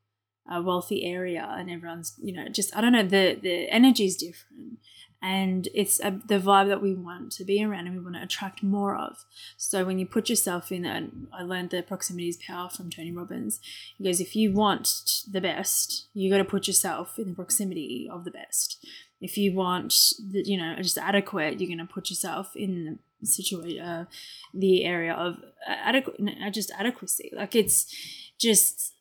a 0.50 0.62
wealthy 0.62 1.06
area 1.06 1.46
and 1.58 1.70
everyone's 1.70 2.14
you 2.22 2.34
know 2.34 2.48
just 2.48 2.76
i 2.76 2.82
don't 2.82 2.94
know 2.94 3.04
the 3.04 3.38
the 3.42 3.70
energy 3.70 4.06
is 4.06 4.16
different 4.16 4.80
and 5.22 5.68
it's 5.74 6.00
a, 6.00 6.20
the 6.26 6.40
vibe 6.40 6.68
that 6.68 6.82
we 6.82 6.94
want 6.94 7.32
to 7.34 7.44
be 7.44 7.64
around 7.64 7.88
and 7.88 7.96
we 7.96 8.02
want 8.02 8.16
to 8.16 8.24
attract 8.24 8.64
more 8.64 8.96
of. 8.96 9.26
So 9.58 9.86
when 9.86 10.00
you 10.00 10.06
put 10.06 10.30
yourself 10.30 10.72
in 10.72 10.86
and 10.86 11.28
i 11.34 11.44
learned 11.44 11.70
that 11.72 11.88
proximity 11.88 12.30
is 12.30 12.38
power 12.38 12.70
from 12.70 12.90
tony 12.90 13.12
robbins 13.12 13.60
he 13.98 14.04
goes 14.04 14.20
if 14.20 14.36
you 14.36 14.52
want 14.52 15.24
the 15.32 15.42
best 15.42 16.08
you 16.14 16.30
got 16.30 16.38
to 16.38 16.44
put 16.44 16.68
yourself 16.68 17.18
in 17.18 17.30
the 17.30 17.36
proximity 17.36 18.10
of 18.12 18.24
the 18.24 18.32
best. 18.32 18.86
If 19.22 19.38
you 19.38 19.54
want 19.54 19.94
the 20.32 20.44
you 20.46 20.58
know 20.58 20.76
just 20.78 20.98
adequate 20.98 21.60
you're 21.60 21.68
going 21.68 21.86
to 21.86 21.94
put 21.94 22.10
yourself 22.10 22.56
in 22.56 23.00
the 23.20 23.28
situation 23.28 23.82
uh, 23.82 24.06
the 24.54 24.86
area 24.86 25.14
of 25.14 25.38
adequate 25.68 26.20
just 26.52 26.72
adequacy. 26.78 27.32
Like 27.36 27.56
it's 27.56 27.94
just 28.38 28.94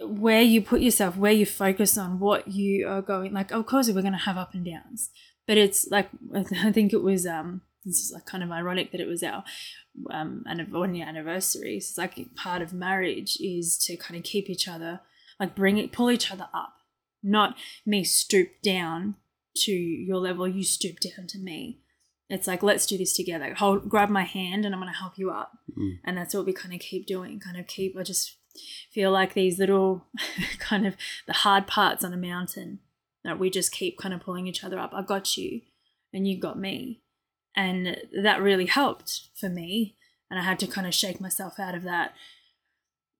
where 0.00 0.42
you 0.42 0.62
put 0.62 0.80
yourself, 0.80 1.16
where 1.16 1.32
you 1.32 1.46
focus 1.46 1.98
on 1.98 2.18
what 2.18 2.48
you 2.48 2.88
are 2.88 3.02
going. 3.02 3.32
Like, 3.32 3.50
of 3.52 3.66
course, 3.66 3.88
we're 3.88 4.00
going 4.02 4.12
to 4.12 4.18
have 4.18 4.36
up 4.36 4.54
and 4.54 4.64
downs, 4.64 5.10
but 5.46 5.56
it's 5.58 5.88
like 5.90 6.08
I 6.34 6.72
think 6.72 6.92
it 6.92 7.02
was 7.02 7.26
um 7.26 7.62
this 7.84 7.96
is 7.98 8.12
like 8.12 8.26
kind 8.26 8.42
of 8.42 8.50
ironic 8.50 8.92
that 8.92 9.00
it 9.00 9.08
was 9.08 9.22
our 9.22 9.44
um 10.10 10.44
one 10.70 10.94
year 10.94 11.06
anniversary. 11.06 11.80
So 11.80 11.90
it's 11.90 11.98
like 12.16 12.34
part 12.34 12.62
of 12.62 12.72
marriage 12.72 13.36
is 13.40 13.76
to 13.86 13.96
kind 13.96 14.16
of 14.16 14.24
keep 14.24 14.48
each 14.48 14.68
other 14.68 15.00
like 15.38 15.54
bring 15.54 15.78
it 15.78 15.90
pull 15.92 16.10
each 16.10 16.30
other 16.30 16.48
up, 16.52 16.74
not 17.22 17.56
me 17.86 18.04
stoop 18.04 18.48
down 18.62 19.16
to 19.56 19.72
your 19.72 20.18
level, 20.18 20.46
you 20.46 20.62
stoop 20.62 20.96
down 21.00 21.26
to 21.28 21.38
me. 21.38 21.80
It's 22.28 22.46
like 22.46 22.62
let's 22.62 22.86
do 22.86 22.96
this 22.96 23.16
together. 23.16 23.54
Hold, 23.54 23.88
grab 23.88 24.08
my 24.08 24.22
hand, 24.22 24.64
and 24.64 24.72
I'm 24.74 24.80
going 24.80 24.92
to 24.92 24.98
help 24.98 25.18
you 25.18 25.30
up, 25.30 25.52
Mm. 25.76 25.98
and 26.04 26.16
that's 26.16 26.34
what 26.34 26.46
we 26.46 26.52
kind 26.52 26.74
of 26.74 26.80
keep 26.80 27.06
doing. 27.06 27.40
Kind 27.40 27.58
of 27.58 27.66
keep. 27.66 27.96
I 27.98 28.02
just 28.04 28.36
feel 28.92 29.10
like 29.10 29.34
these 29.34 29.58
little 29.58 30.06
kind 30.58 30.86
of 30.86 30.96
the 31.26 31.32
hard 31.32 31.66
parts 31.66 32.04
on 32.04 32.12
a 32.12 32.18
mountain 32.18 32.80
that 33.24 33.38
we 33.38 33.50
just 33.50 33.72
keep 33.72 33.98
kind 33.98 34.14
of 34.14 34.20
pulling 34.20 34.46
each 34.46 34.64
other 34.64 34.78
up. 34.78 34.92
I 34.94 35.02
got 35.02 35.36
you 35.36 35.60
and 36.12 36.26
you 36.26 36.38
got 36.38 36.58
me. 36.58 37.02
And 37.56 37.96
that 38.22 38.40
really 38.40 38.66
helped 38.66 39.28
for 39.38 39.48
me. 39.48 39.96
And 40.30 40.38
I 40.38 40.44
had 40.44 40.58
to 40.60 40.66
kind 40.66 40.86
of 40.86 40.94
shake 40.94 41.20
myself 41.20 41.58
out 41.58 41.74
of 41.74 41.82
that 41.82 42.14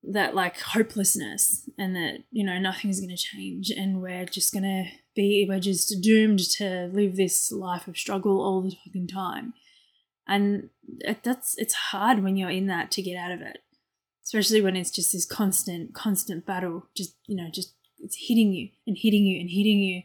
that 0.03 0.35
like 0.35 0.59
hopelessness 0.61 1.69
and 1.77 1.95
that 1.95 2.25
you 2.31 2.45
know 2.45 2.59
nothing's 2.59 3.01
going 3.01 3.15
to 3.15 3.17
change 3.17 3.71
and 3.71 4.01
we're 4.01 4.25
just 4.25 4.53
going 4.53 4.63
to 4.63 4.85
be 5.15 5.45
we're 5.47 5.61
just 5.61 6.01
doomed 6.01 6.39
to 6.39 6.89
live 6.93 7.17
this 7.17 7.53
life 7.53 7.87
of 7.87 7.99
struggle 7.99 8.41
all 8.41 8.63
the 8.63 8.75
fucking 8.85 9.07
time 9.07 9.53
and 10.27 10.71
that's 11.23 11.55
it's 11.59 11.75
hard 11.75 12.23
when 12.23 12.37
you're 12.37 12.49
in 12.49 12.67
that 12.67 12.91
to 12.91 13.03
get 13.03 13.17
out 13.17 13.31
of 13.31 13.43
it 13.43 13.59
especially 14.33 14.63
when 14.63 14.77
it's 14.77 14.93
just 14.93 15.13
this 15.13 15.27
constant 15.27 15.93
constant 15.93 16.47
battle 16.47 16.87
just 16.95 17.17
you 17.27 17.35
know 17.35 17.49
just 17.53 17.75
it's 18.03 18.17
hitting 18.29 18.53
you 18.53 18.69
and 18.87 18.97
hitting 18.99 19.25
you 19.25 19.41
and 19.41 19.51
hitting 19.51 19.79
you. 19.79 20.03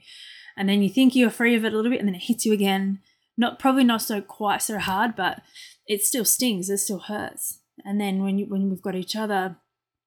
And 0.57 0.69
then 0.69 0.81
you 0.81 0.89
think 0.89 1.15
you're 1.15 1.29
free 1.29 1.55
of 1.55 1.65
it 1.65 1.73
a 1.73 1.75
little 1.75 1.91
bit 1.91 1.99
and 1.99 2.07
then 2.07 2.15
it 2.15 2.23
hits 2.23 2.45
you 2.45 2.53
again. 2.53 2.99
Not 3.37 3.59
probably 3.59 3.83
not 3.83 4.01
so 4.01 4.21
quite 4.21 4.61
so 4.61 4.79
hard 4.79 5.15
but 5.15 5.41
it 5.87 6.03
still 6.03 6.25
stings 6.25 6.69
it 6.69 6.79
still 6.79 6.99
hurts. 6.99 7.59
And 7.83 7.99
then 7.99 8.23
when 8.23 8.37
you 8.37 8.45
when 8.45 8.69
we've 8.69 8.81
got 8.81 8.95
each 8.95 9.15
other 9.15 9.57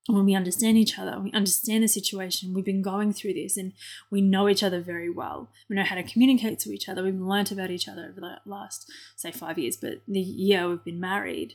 when 0.06 0.24
we 0.24 0.34
understand 0.34 0.78
each 0.78 0.98
other 0.98 1.20
we 1.20 1.30
understand 1.32 1.84
the 1.84 1.88
situation 1.88 2.54
we've 2.54 2.64
been 2.64 2.80
going 2.80 3.12
through 3.12 3.34
this 3.34 3.58
and 3.58 3.74
we 4.10 4.22
know 4.22 4.48
each 4.48 4.62
other 4.62 4.80
very 4.80 5.10
well. 5.10 5.48
We 5.68 5.76
know 5.76 5.84
how 5.84 5.96
to 5.96 6.02
communicate 6.02 6.58
to 6.60 6.72
each 6.72 6.88
other. 6.88 7.04
We've 7.04 7.14
learnt 7.14 7.52
about 7.52 7.70
each 7.70 7.88
other 7.88 8.08
over 8.10 8.20
the 8.20 8.40
last 8.46 8.90
say 9.16 9.30
five 9.32 9.58
years 9.58 9.76
but 9.76 10.00
the 10.08 10.20
year 10.20 10.68
we've 10.68 10.84
been 10.84 11.00
married 11.00 11.54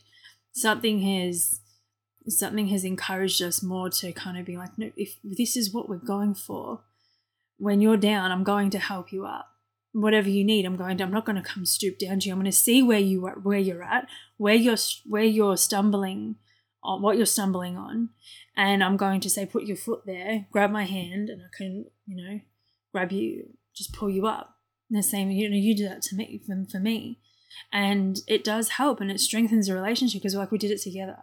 something 0.52 1.00
has 1.00 1.60
something 2.28 2.68
has 2.68 2.84
encouraged 2.84 3.42
us 3.42 3.62
more 3.62 3.90
to 3.90 4.12
kind 4.12 4.38
of 4.38 4.46
be 4.46 4.56
like, 4.56 4.78
no, 4.78 4.90
if 4.96 5.16
this 5.22 5.56
is 5.56 5.72
what 5.72 5.88
we're 5.88 5.96
going 5.96 6.34
for, 6.34 6.80
when 7.58 7.80
you're 7.80 7.96
down, 7.96 8.32
I'm 8.32 8.44
going 8.44 8.70
to 8.70 8.78
help 8.78 9.12
you 9.12 9.26
up. 9.26 9.48
Whatever 9.92 10.28
you 10.28 10.42
need, 10.42 10.64
I'm 10.64 10.76
going 10.76 10.96
to. 10.98 11.04
I'm 11.04 11.12
not 11.12 11.24
going 11.24 11.40
to 11.40 11.48
come 11.48 11.64
stoop 11.64 11.98
down 11.98 12.18
to 12.20 12.26
you. 12.26 12.32
I'm 12.32 12.40
going 12.40 12.50
to 12.50 12.56
see 12.56 12.82
where 12.82 12.98
you 12.98 13.26
are, 13.26 13.34
where 13.34 13.58
you're 13.58 13.84
at, 13.84 14.08
where 14.38 14.54
you're 14.54 14.76
where 15.06 15.22
you're 15.22 15.56
stumbling 15.56 16.36
on, 16.82 17.00
what 17.00 17.16
you're 17.16 17.26
stumbling 17.26 17.76
on, 17.76 18.08
and 18.56 18.82
I'm 18.82 18.96
going 18.96 19.20
to 19.20 19.30
say, 19.30 19.46
put 19.46 19.64
your 19.64 19.76
foot 19.76 20.04
there, 20.04 20.46
grab 20.50 20.72
my 20.72 20.84
hand, 20.84 21.30
and 21.30 21.42
I 21.42 21.56
can, 21.56 21.84
you 22.06 22.16
know, 22.16 22.40
grab 22.90 23.12
you, 23.12 23.50
just 23.72 23.92
pull 23.92 24.10
you 24.10 24.26
up. 24.26 24.56
And 24.90 24.98
the 24.98 25.02
same, 25.02 25.30
you 25.30 25.48
know, 25.48 25.56
you 25.56 25.76
do 25.76 25.88
that 25.88 26.02
to 26.02 26.16
me 26.16 26.42
for, 26.44 26.56
for 26.68 26.80
me, 26.80 27.20
and 27.72 28.18
it 28.26 28.42
does 28.42 28.70
help 28.70 29.00
and 29.00 29.12
it 29.12 29.20
strengthens 29.20 29.68
the 29.68 29.74
relationship 29.74 30.22
because 30.22 30.34
like 30.34 30.50
we 30.50 30.58
did 30.58 30.72
it 30.72 30.82
together 30.82 31.18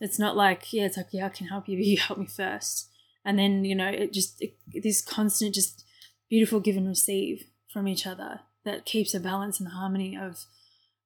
it's 0.00 0.18
not 0.18 0.36
like 0.36 0.72
yeah 0.72 0.84
it's 0.84 0.96
like 0.96 1.08
yeah 1.12 1.26
i 1.26 1.28
can 1.28 1.46
help 1.46 1.68
you 1.68 1.76
but 1.76 1.86
you 1.86 1.98
help 1.98 2.18
me 2.18 2.26
first. 2.26 2.88
And 3.24 3.38
then 3.38 3.64
you 3.64 3.74
know 3.74 3.88
it 3.88 4.12
just 4.12 4.40
it, 4.40 4.54
this 4.82 5.02
constant 5.02 5.54
just 5.54 5.84
beautiful 6.30 6.60
give 6.60 6.76
and 6.76 6.88
receive 6.88 7.44
from 7.72 7.88
each 7.88 8.06
other 8.06 8.40
that 8.64 8.84
keeps 8.84 9.14
a 9.14 9.20
balance 9.20 9.60
and 9.60 9.70
harmony 9.70 10.16
of 10.16 10.44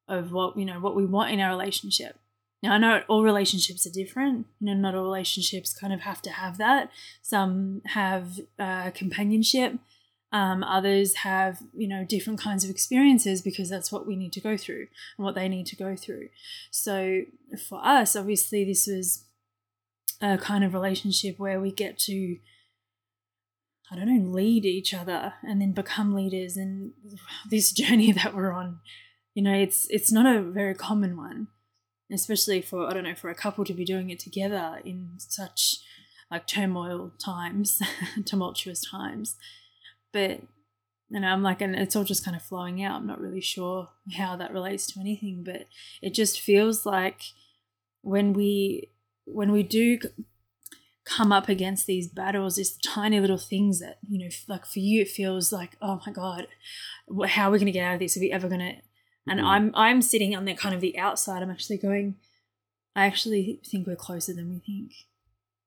of 0.07 0.31
what 0.31 0.57
you 0.57 0.65
know 0.65 0.79
what 0.79 0.95
we 0.95 1.05
want 1.05 1.31
in 1.31 1.39
our 1.39 1.49
relationship. 1.49 2.19
Now 2.61 2.73
i 2.73 2.77
know 2.77 3.01
all 3.07 3.23
relationships 3.23 3.85
are 3.85 3.91
different. 3.91 4.47
You 4.59 4.67
know 4.67 4.73
not 4.73 4.95
all 4.95 5.03
relationships 5.03 5.77
kind 5.77 5.93
of 5.93 6.01
have 6.01 6.21
to 6.23 6.29
have 6.29 6.57
that. 6.59 6.89
Some 7.21 7.81
have 7.87 8.39
uh, 8.57 8.91
companionship 8.91 9.79
um, 10.33 10.63
others 10.63 11.17
have 11.17 11.59
you 11.73 11.87
know 11.87 12.03
different 12.03 12.41
kinds 12.41 12.63
of 12.63 12.69
experiences 12.71 13.41
because 13.41 13.69
that's 13.69 13.91
what 13.91 14.07
we 14.07 14.15
need 14.15 14.33
to 14.33 14.41
go 14.41 14.57
through 14.57 14.87
and 15.17 15.23
what 15.23 15.35
they 15.35 15.47
need 15.47 15.67
to 15.67 15.75
go 15.75 15.95
through. 15.95 16.29
So 16.71 17.21
for 17.69 17.79
us 17.85 18.15
obviously 18.15 18.65
this 18.65 18.87
was 18.87 19.25
a 20.21 20.37
kind 20.39 20.63
of 20.63 20.73
relationship 20.73 21.37
where 21.37 21.59
we 21.59 21.71
get 21.71 21.99
to 21.99 22.37
i 23.91 23.95
don't 23.95 24.07
know 24.07 24.31
lead 24.31 24.65
each 24.65 24.93
other 24.93 25.33
and 25.43 25.61
then 25.61 25.71
become 25.71 26.15
leaders 26.15 26.57
and 26.57 26.93
this 27.49 27.71
journey 27.81 28.11
that 28.11 28.33
we're 28.33 28.51
on. 28.51 28.79
You 29.35 29.43
know 29.43 29.53
it's 29.53 29.87
it's 29.89 30.11
not 30.11 30.25
a 30.25 30.41
very 30.41 30.73
common 30.73 31.15
one 31.15 31.47
especially 32.11 32.61
for 32.61 32.87
i 32.87 32.93
don't 32.93 33.03
know 33.03 33.15
for 33.15 33.29
a 33.29 33.35
couple 33.35 33.65
to 33.65 33.73
be 33.73 33.85
doing 33.85 34.09
it 34.09 34.19
together 34.19 34.79
in 34.83 35.13
such 35.17 35.77
like 36.29 36.47
turmoil 36.47 37.13
times 37.23 37.81
tumultuous 38.25 38.81
times 38.89 39.35
but 40.13 40.41
and 41.11 41.25
I'm 41.25 41.43
like, 41.43 41.61
and 41.61 41.75
it's 41.75 41.95
all 41.95 42.03
just 42.03 42.25
kind 42.25 42.35
of 42.35 42.41
flowing 42.41 42.83
out. 42.83 42.95
I'm 43.01 43.07
not 43.07 43.21
really 43.21 43.41
sure 43.41 43.89
how 44.15 44.35
that 44.37 44.51
relates 44.53 44.87
to 44.87 44.99
anything, 44.99 45.43
but 45.43 45.67
it 46.01 46.13
just 46.13 46.39
feels 46.41 46.85
like 46.85 47.21
when 48.01 48.33
we 48.33 48.89
when 49.25 49.51
we 49.51 49.63
do 49.63 49.99
come 51.05 51.31
up 51.31 51.49
against 51.49 51.85
these 51.85 52.07
battles, 52.07 52.55
these 52.55 52.77
tiny 52.77 53.19
little 53.19 53.37
things 53.37 53.79
that 53.79 53.97
you 54.07 54.19
know, 54.19 54.29
like 54.47 54.65
for 54.65 54.79
you, 54.79 55.01
it 55.01 55.09
feels 55.09 55.51
like, 55.51 55.75
oh 55.81 56.01
my 56.05 56.11
god, 56.13 56.47
how 57.27 57.49
are 57.49 57.51
we 57.51 57.59
going 57.59 57.65
to 57.65 57.71
get 57.71 57.85
out 57.85 57.95
of 57.95 57.99
this? 57.99 58.15
Are 58.17 58.21
we 58.21 58.31
ever 58.31 58.47
going 58.47 58.59
to? 58.61 58.75
And 59.27 59.39
Mhm. 59.39 59.45
I'm 59.45 59.71
I'm 59.75 60.01
sitting 60.01 60.35
on 60.35 60.45
the 60.45 60.53
kind 60.55 60.73
of 60.73 60.81
the 60.81 60.97
outside. 60.97 61.43
I'm 61.43 61.51
actually 61.51 61.77
going. 61.77 62.15
I 62.95 63.05
actually 63.05 63.59
think 63.65 63.87
we're 63.87 63.95
closer 63.95 64.33
than 64.33 64.49
we 64.49 64.59
think. 64.59 64.91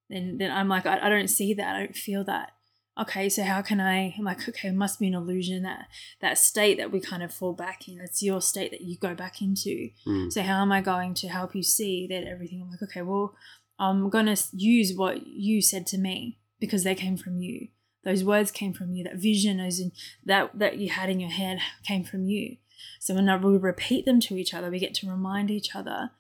Then 0.08 0.38
then 0.38 0.50
I'm 0.50 0.68
like, 0.68 0.86
I, 0.86 1.06
I 1.06 1.08
don't 1.08 1.28
see 1.28 1.54
that. 1.54 1.76
I 1.76 1.80
don't 1.80 1.96
feel 1.96 2.24
that 2.24 2.52
okay, 2.98 3.28
so 3.28 3.42
how 3.42 3.62
can 3.62 3.80
I? 3.80 4.14
I'm 4.18 4.24
like, 4.24 4.48
okay, 4.48 4.68
it 4.68 4.74
must 4.74 4.98
be 4.98 5.08
an 5.08 5.14
illusion 5.14 5.62
that 5.62 5.88
that 6.20 6.38
state 6.38 6.78
that 6.78 6.90
we 6.90 7.00
kind 7.00 7.22
of 7.22 7.32
fall 7.32 7.52
back 7.52 7.88
in. 7.88 8.00
It's 8.00 8.22
your 8.22 8.40
state 8.40 8.70
that 8.70 8.82
you 8.82 8.96
go 8.98 9.14
back 9.14 9.42
into. 9.42 9.90
Mm. 10.06 10.32
So 10.32 10.42
how 10.42 10.62
am 10.62 10.72
I 10.72 10.80
going 10.80 11.14
to 11.14 11.28
help 11.28 11.54
you 11.54 11.62
see 11.62 12.06
that 12.08 12.24
everything? 12.26 12.62
I'm 12.62 12.70
like, 12.70 12.82
okay, 12.82 13.02
well, 13.02 13.34
I'm 13.78 14.08
gonna 14.08 14.36
use 14.52 14.94
what 14.94 15.26
you 15.26 15.60
said 15.60 15.86
to 15.88 15.98
me 15.98 16.38
because 16.60 16.84
they 16.84 16.94
came 16.94 17.16
from 17.16 17.38
you. 17.38 17.68
Those 18.04 18.24
words 18.24 18.50
came 18.50 18.72
from 18.72 18.94
you. 18.94 19.04
That 19.04 19.16
vision, 19.16 19.58
those 19.58 19.82
that 20.24 20.58
that 20.58 20.78
you 20.78 20.90
had 20.90 21.10
in 21.10 21.20
your 21.20 21.30
head 21.30 21.58
came 21.86 22.04
from 22.04 22.24
you. 22.24 22.56
So 23.00 23.14
when 23.14 23.26
we 23.42 23.56
repeat 23.56 24.04
them 24.04 24.20
to 24.20 24.36
each 24.36 24.54
other, 24.54 24.70
we 24.70 24.78
get 24.78 24.94
to 24.94 25.10
remind 25.10 25.50
each 25.50 25.74
other 25.74 26.10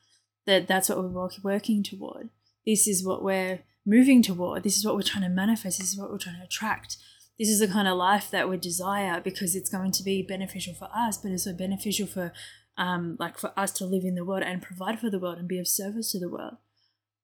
that 0.46 0.66
that's 0.66 0.88
what 0.88 0.98
we're 0.98 1.28
working 1.42 1.82
toward. 1.82 2.30
This 2.64 2.88
is 2.88 3.04
what 3.04 3.22
we're 3.22 3.60
moving 3.86 4.20
toward. 4.22 4.64
This 4.64 4.76
is 4.76 4.84
what 4.84 4.96
we're 4.96 5.02
trying 5.02 5.22
to 5.22 5.30
manifest. 5.30 5.78
This 5.78 5.92
is 5.92 5.98
what 5.98 6.10
we're 6.10 6.18
trying 6.18 6.36
to 6.36 6.44
attract. 6.44 6.96
This 7.38 7.48
is 7.48 7.60
the 7.60 7.68
kind 7.68 7.86
of 7.86 7.96
life 7.96 8.30
that 8.30 8.48
we 8.48 8.56
desire 8.56 9.20
because 9.20 9.54
it's 9.54 9.70
going 9.70 9.92
to 9.92 10.02
be 10.02 10.22
beneficial 10.22 10.74
for 10.74 10.88
us, 10.94 11.18
but 11.18 11.30
it's 11.30 11.46
also 11.46 11.56
beneficial 11.56 12.06
for, 12.06 12.32
um, 12.76 13.16
like 13.20 13.38
for 13.38 13.52
us 13.58 13.70
to 13.72 13.84
live 13.84 14.04
in 14.04 14.14
the 14.14 14.24
world 14.24 14.42
and 14.42 14.62
provide 14.62 14.98
for 14.98 15.10
the 15.10 15.18
world 15.18 15.38
and 15.38 15.46
be 15.46 15.58
of 15.58 15.68
service 15.68 16.12
to 16.12 16.18
the 16.18 16.30
world, 16.30 16.56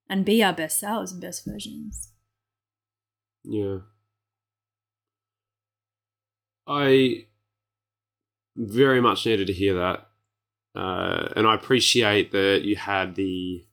and 0.09 0.25
be 0.25 0.43
our 0.43 0.53
best 0.53 0.79
selves 0.79 1.13
and 1.13 1.21
best 1.21 1.45
versions. 1.47 2.11
Yeah. 3.45 3.79
I 6.67 7.27
very 8.55 9.01
much 9.01 9.27
needed 9.27 9.47
to 9.49 9.53
hear 9.53 9.75
that. 9.75 10.07
Uh, 10.75 11.29
and 11.37 11.47
I 11.47 11.55
appreciate 11.55 12.33
that 12.33 12.63
you 12.65 12.77
had 12.77 13.15
the 13.15 13.65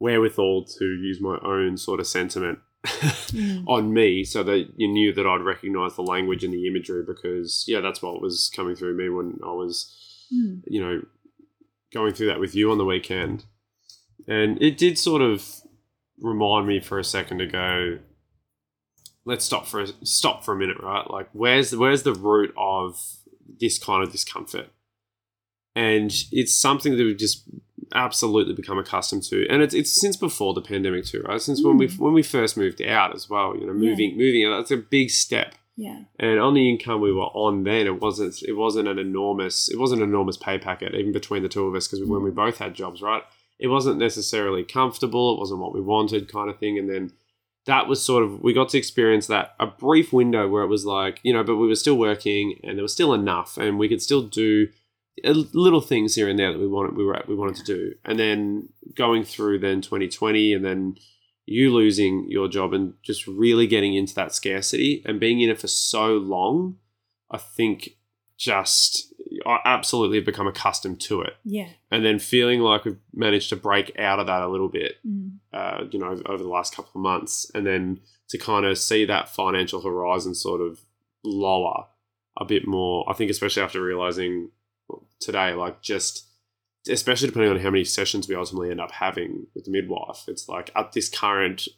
wherewithal 0.00 0.64
to 0.64 0.84
use 0.84 1.20
my 1.20 1.38
own 1.44 1.76
sort 1.76 2.00
of 2.00 2.06
sentiment 2.06 2.58
Mm. 2.86 3.64
on 3.68 3.92
me 3.92 4.24
so 4.24 4.42
that 4.42 4.68
you 4.76 4.88
knew 4.88 5.12
that 5.12 5.26
I'd 5.26 5.42
recognize 5.42 5.96
the 5.96 6.02
language 6.02 6.42
and 6.44 6.52
the 6.54 6.66
imagery 6.66 7.04
because, 7.06 7.64
yeah, 7.68 7.80
that's 7.80 8.00
what 8.00 8.22
was 8.22 8.50
coming 8.56 8.74
through 8.74 8.96
me 8.96 9.10
when 9.10 9.38
I 9.44 9.52
was, 9.52 9.94
Mm. 10.34 10.62
you 10.66 10.80
know, 10.80 11.02
going 11.92 12.14
through 12.14 12.28
that 12.28 12.40
with 12.40 12.54
you 12.54 12.70
on 12.70 12.78
the 12.78 12.84
weekend. 12.86 13.44
And 14.26 14.60
it 14.62 14.78
did 14.78 14.96
sort 14.98 15.20
of 15.20 15.46
remind 16.20 16.66
me 16.68 16.80
for 16.80 16.98
a 16.98 17.04
second 17.04 17.38
to 17.40 17.46
go, 17.46 17.98
let's 19.26 19.44
stop 19.44 19.66
for 19.66 19.80
a, 19.82 19.88
stop 20.06 20.42
for 20.42 20.54
a 20.54 20.58
minute, 20.58 20.78
right? 20.82 21.08
Like, 21.10 21.28
where's 21.32 21.70
the, 21.70 21.78
where's 21.78 22.04
the 22.04 22.14
root 22.14 22.54
of 22.56 22.98
this 23.60 23.78
kind 23.78 24.02
of 24.02 24.10
discomfort? 24.10 24.70
And 25.76 26.10
it's 26.32 26.54
something 26.54 26.96
that 26.96 27.04
we've 27.04 27.16
just 27.18 27.44
absolutely 27.94 28.54
become 28.54 28.78
accustomed 28.78 29.22
to, 29.24 29.46
and 29.48 29.62
it's 29.62 29.74
it's 29.74 30.00
since 30.00 30.16
before 30.16 30.54
the 30.54 30.60
pandemic 30.62 31.04
too, 31.04 31.22
right? 31.22 31.40
Since 31.40 31.62
when 31.62 31.76
we 31.78 31.88
Mm. 31.88 31.98
when 31.98 32.12
we 32.14 32.22
first 32.22 32.56
moved 32.56 32.80
out 32.82 33.14
as 33.14 33.28
well, 33.30 33.54
you 33.56 33.66
know, 33.66 33.72
Yeah. 33.72 33.90
moving 33.90 34.16
moving 34.16 34.50
that's 34.50 34.70
a 34.70 34.76
big 34.76 35.10
step. 35.10 35.54
Yeah. 35.76 36.00
And 36.18 36.38
on 36.38 36.54
the 36.54 36.68
income 36.68 37.00
we 37.00 37.12
were 37.12 37.30
on 37.34 37.64
then, 37.64 37.86
it 37.86 38.00
wasn't 38.00 38.42
it 38.42 38.52
wasn't 38.52 38.88
an 38.88 38.98
enormous 38.98 39.68
it 39.70 39.78
wasn't 39.78 40.02
an 40.02 40.08
enormous 40.08 40.36
pay 40.36 40.58
packet 40.58 40.94
even 40.94 41.12
between 41.12 41.42
the 41.42 41.48
two 41.48 41.66
of 41.66 41.74
us 41.74 41.88
because 41.88 42.06
when 42.06 42.22
we 42.22 42.30
both 42.30 42.58
had 42.58 42.74
jobs, 42.74 43.00
right? 43.02 43.22
It 43.58 43.68
wasn't 43.68 43.98
necessarily 43.98 44.62
comfortable. 44.64 45.34
It 45.34 45.38
wasn't 45.38 45.60
what 45.60 45.74
we 45.74 45.80
wanted, 45.80 46.32
kind 46.32 46.48
of 46.50 46.58
thing. 46.58 46.78
And 46.78 46.88
then 46.88 47.12
that 47.66 47.88
was 47.88 48.02
sort 48.02 48.22
of 48.24 48.42
we 48.42 48.52
got 48.52 48.68
to 48.70 48.78
experience 48.78 49.26
that 49.26 49.54
a 49.60 49.66
brief 49.66 50.12
window 50.12 50.48
where 50.48 50.62
it 50.62 50.68
was 50.68 50.84
like 50.86 51.20
you 51.22 51.32
know, 51.32 51.44
but 51.44 51.56
we 51.56 51.66
were 51.68 51.74
still 51.74 51.96
working 51.96 52.58
and 52.64 52.76
there 52.76 52.82
was 52.82 52.92
still 52.92 53.12
enough, 53.14 53.56
and 53.58 53.78
we 53.78 53.88
could 53.88 54.02
still 54.02 54.22
do 54.22 54.68
little 55.24 55.80
things 55.80 56.14
here 56.14 56.28
and 56.28 56.38
there 56.38 56.52
that 56.52 56.58
we 56.58 56.66
wanted 56.68 56.96
we 56.96 57.04
were 57.04 57.22
we 57.28 57.34
wanted 57.34 57.56
to 57.56 57.64
do. 57.64 57.94
And 58.04 58.18
then 58.18 58.68
going 58.94 59.24
through 59.24 59.58
then 59.60 59.80
2020, 59.80 60.52
and 60.54 60.64
then 60.64 60.96
you 61.46 61.72
losing 61.72 62.26
your 62.28 62.48
job 62.48 62.72
and 62.72 62.94
just 63.02 63.26
really 63.26 63.66
getting 63.66 63.94
into 63.94 64.14
that 64.14 64.32
scarcity 64.34 65.02
and 65.04 65.18
being 65.18 65.40
in 65.40 65.50
it 65.50 65.60
for 65.60 65.66
so 65.66 66.08
long, 66.16 66.76
I 67.30 67.38
think 67.38 67.90
just 68.38 69.12
I 69.46 69.58
absolutely 69.64 70.18
have 70.18 70.26
become 70.26 70.46
accustomed 70.46 71.00
to 71.02 71.22
it. 71.22 71.34
Yeah. 71.44 71.68
And 71.90 72.04
then 72.04 72.18
feeling 72.18 72.60
like 72.60 72.84
we've 72.84 72.98
managed 73.14 73.48
to 73.50 73.56
break 73.56 73.92
out 73.98 74.18
of 74.18 74.26
that 74.26 74.42
a 74.42 74.48
little 74.48 74.68
bit, 74.68 74.96
Mm. 75.06 75.38
uh, 75.52 75.84
you 75.90 75.98
know, 75.98 76.20
over 76.26 76.42
the 76.42 76.48
last 76.48 76.74
couple 76.74 76.90
of 76.94 77.02
months, 77.02 77.50
and 77.54 77.66
then 77.66 78.00
to 78.28 78.38
kind 78.38 78.64
of 78.66 78.78
see 78.78 79.04
that 79.04 79.28
financial 79.28 79.80
horizon 79.82 80.34
sort 80.34 80.60
of 80.60 80.80
lower 81.24 81.86
a 82.38 82.44
bit 82.44 82.66
more. 82.66 83.04
I 83.08 83.12
think, 83.14 83.30
especially 83.30 83.62
after 83.62 83.82
realizing 83.82 84.50
today, 85.20 85.52
like 85.54 85.82
just 85.82 86.26
especially 86.88 87.28
depending 87.28 87.50
on 87.52 87.58
how 87.60 87.70
many 87.70 87.84
sessions 87.84 88.26
we 88.26 88.34
ultimately 88.34 88.70
end 88.70 88.80
up 88.80 88.90
having 88.92 89.46
with 89.54 89.64
the 89.66 89.70
midwife, 89.70 90.24
it's 90.28 90.48
like 90.48 90.70
at 90.74 90.92
this 90.92 91.08
current 91.08 91.68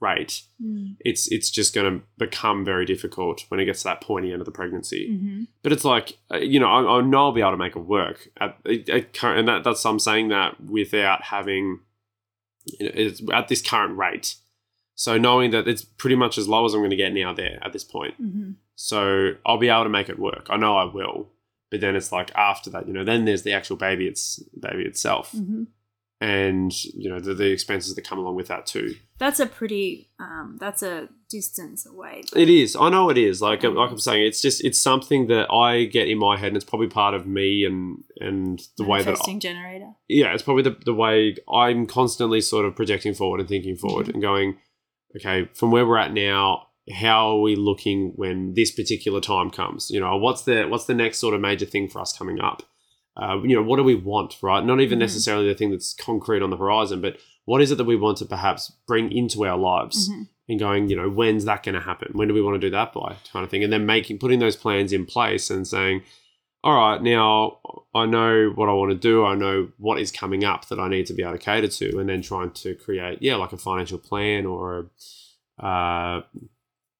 rate, 0.00 0.42
Mm. 0.60 0.96
it's 1.00 1.30
it's 1.30 1.48
just 1.50 1.74
going 1.74 1.98
to 2.00 2.04
become 2.18 2.64
very 2.64 2.84
difficult 2.84 3.44
when 3.48 3.60
it 3.60 3.64
gets 3.66 3.82
to 3.82 3.88
that 3.88 4.00
pointy 4.00 4.32
end 4.32 4.40
of 4.40 4.46
the 4.46 4.50
pregnancy. 4.52 5.08
Mhm. 5.10 5.46
But 5.62 5.72
it's 5.72 5.84
like 5.84 6.18
uh, 6.32 6.38
you 6.38 6.58
know, 6.60 6.68
I, 6.68 6.98
I 6.98 7.00
know 7.02 7.18
I'll 7.26 7.32
be 7.32 7.40
able 7.40 7.52
to 7.52 7.56
make 7.56 7.76
it 7.76 7.80
work 7.80 8.28
at, 8.40 8.56
at 8.88 9.12
current, 9.14 9.38
and 9.40 9.48
that, 9.48 9.64
that's 9.64 9.84
I'm 9.86 9.98
saying 10.00 10.28
that 10.28 10.60
without 10.60 11.22
having 11.24 11.80
you 12.66 12.86
know, 12.86 12.92
it's 12.94 13.20
at 13.32 13.48
this 13.48 13.62
current 13.62 13.96
rate. 13.98 14.36
So 14.94 15.18
knowing 15.18 15.50
that 15.52 15.66
it's 15.66 15.84
pretty 15.84 16.16
much 16.16 16.36
as 16.38 16.48
low 16.48 16.64
as 16.64 16.74
I'm 16.74 16.80
going 16.80 16.90
to 16.90 16.96
get 16.96 17.12
now 17.12 17.32
there 17.32 17.58
at 17.62 17.72
this 17.72 17.84
point. 17.84 18.14
Mhm. 18.22 18.56
So 18.76 19.32
I'll 19.46 19.58
be 19.58 19.68
able 19.68 19.84
to 19.84 19.88
make 19.88 20.08
it 20.08 20.18
work. 20.18 20.46
I 20.50 20.56
know 20.56 20.76
I 20.76 20.84
will. 20.84 21.30
But 21.72 21.80
then 21.80 21.96
it's 21.96 22.12
like 22.12 22.30
after 22.36 22.70
that, 22.70 22.86
you 22.86 22.92
know, 22.92 23.02
then 23.02 23.24
there's 23.24 23.42
the 23.42 23.52
actual 23.52 23.76
baby 23.76 24.06
it's 24.06 24.38
baby 24.60 24.84
itself. 24.84 25.32
Mhm. 25.32 25.66
And, 26.20 26.72
you 26.94 27.10
know, 27.10 27.18
the, 27.18 27.34
the 27.34 27.50
expenses 27.50 27.96
that 27.96 28.02
come 28.02 28.16
along 28.20 28.36
with 28.36 28.46
that 28.46 28.64
too. 28.64 28.94
That's 29.18 29.40
a 29.40 29.46
pretty. 29.46 30.08
Um, 30.20 30.56
that's 30.60 30.80
a 30.80 31.08
distance 31.28 31.84
away. 31.84 32.22
It 32.36 32.48
is. 32.48 32.76
I 32.76 32.90
know 32.90 33.10
it 33.10 33.18
is. 33.18 33.42
Like 33.42 33.64
like 33.64 33.90
I'm 33.90 33.98
saying, 33.98 34.24
it's 34.26 34.40
just 34.40 34.62
it's 34.64 34.78
something 34.78 35.26
that 35.28 35.50
I 35.52 35.86
get 35.86 36.06
in 36.06 36.18
my 36.18 36.36
head, 36.36 36.48
and 36.48 36.56
it's 36.56 36.64
probably 36.64 36.86
part 36.88 37.14
of 37.14 37.26
me 37.26 37.64
and 37.64 38.04
and 38.20 38.60
the 38.76 38.84
way 38.84 39.02
that 39.02 39.18
I, 39.26 39.38
generator. 39.38 39.92
yeah, 40.08 40.32
it's 40.32 40.42
probably 40.44 40.62
the 40.62 40.76
the 40.84 40.94
way 40.94 41.34
I'm 41.52 41.86
constantly 41.86 42.40
sort 42.40 42.66
of 42.66 42.76
projecting 42.76 43.14
forward 43.14 43.40
and 43.40 43.48
thinking 43.48 43.74
forward 43.76 44.06
Mhm. 44.06 44.12
and 44.14 44.22
going, 44.22 44.58
okay, 45.16 45.48
from 45.54 45.72
where 45.72 45.84
we're 45.86 45.98
at 45.98 46.12
now, 46.12 46.68
how 46.90 47.36
are 47.36 47.40
we 47.40 47.54
looking 47.56 48.12
when 48.16 48.54
this 48.54 48.70
particular 48.70 49.20
time 49.20 49.50
comes? 49.50 49.90
You 49.90 50.00
know, 50.00 50.16
what's 50.16 50.42
the 50.42 50.64
what's 50.64 50.86
the 50.86 50.94
next 50.94 51.18
sort 51.18 51.34
of 51.34 51.40
major 51.40 51.66
thing 51.66 51.88
for 51.88 52.00
us 52.00 52.16
coming 52.16 52.40
up? 52.40 52.62
Uh, 53.16 53.38
you 53.42 53.54
know, 53.54 53.62
what 53.62 53.76
do 53.76 53.84
we 53.84 53.94
want, 53.94 54.36
right? 54.42 54.64
Not 54.64 54.80
even 54.80 54.98
Mhm. 54.98 55.02
necessarily 55.02 55.46
the 55.46 55.54
thing 55.54 55.70
that's 55.70 55.92
concrete 55.94 56.42
on 56.42 56.50
the 56.50 56.56
horizon, 56.56 57.00
but 57.00 57.18
what 57.44 57.60
is 57.60 57.70
it 57.70 57.76
that 57.76 57.84
we 57.84 57.96
want 57.96 58.16
to 58.18 58.24
perhaps 58.24 58.72
bring 58.86 59.12
into 59.12 59.44
our 59.44 59.58
lives? 59.58 60.08
Mhm. 60.10 60.28
and 60.48 60.58
going, 60.58 60.88
you 60.90 60.96
know, 60.96 61.08
when's 61.08 61.44
that 61.44 61.62
going 61.62 61.74
to 61.76 61.80
happen? 61.80 62.10
When 62.14 62.26
do 62.28 62.34
we 62.34 62.42
want 62.42 62.56
to 62.60 62.66
do 62.66 62.68
that 62.70 62.92
by? 62.92 63.14
Kind 63.32 63.44
of 63.44 63.48
thing. 63.50 63.62
And 63.62 63.72
then 63.72 63.86
making, 63.86 64.18
putting 64.18 64.40
those 64.40 64.56
plans 64.56 64.92
in 64.92 65.06
place 65.06 65.48
and 65.50 65.66
saying, 65.66 66.02
all 66.64 66.74
right, 66.74 67.00
now 67.00 67.58
I 67.94 68.06
know 68.06 68.50
what 68.54 68.68
I 68.68 68.72
want 68.72 68.90
to 68.90 68.98
do. 68.98 69.24
I 69.24 69.34
know 69.36 69.68
what 69.78 70.00
is 70.00 70.10
coming 70.10 70.44
up 70.44 70.66
that 70.68 70.80
I 70.80 70.88
need 70.88 71.06
to 71.06 71.14
be 71.14 71.22
able 71.22 71.34
to 71.34 71.38
cater 71.38 71.68
to. 71.68 71.98
And 72.00 72.08
then 72.08 72.22
trying 72.22 72.50
to 72.50 72.74
create, 72.74 73.22
yeah, 73.22 73.36
like 73.36 73.52
a 73.52 73.56
financial 73.56 73.98
plan 73.98 74.44
or, 74.44 74.90
a, 75.60 75.64
uh, 75.64 76.22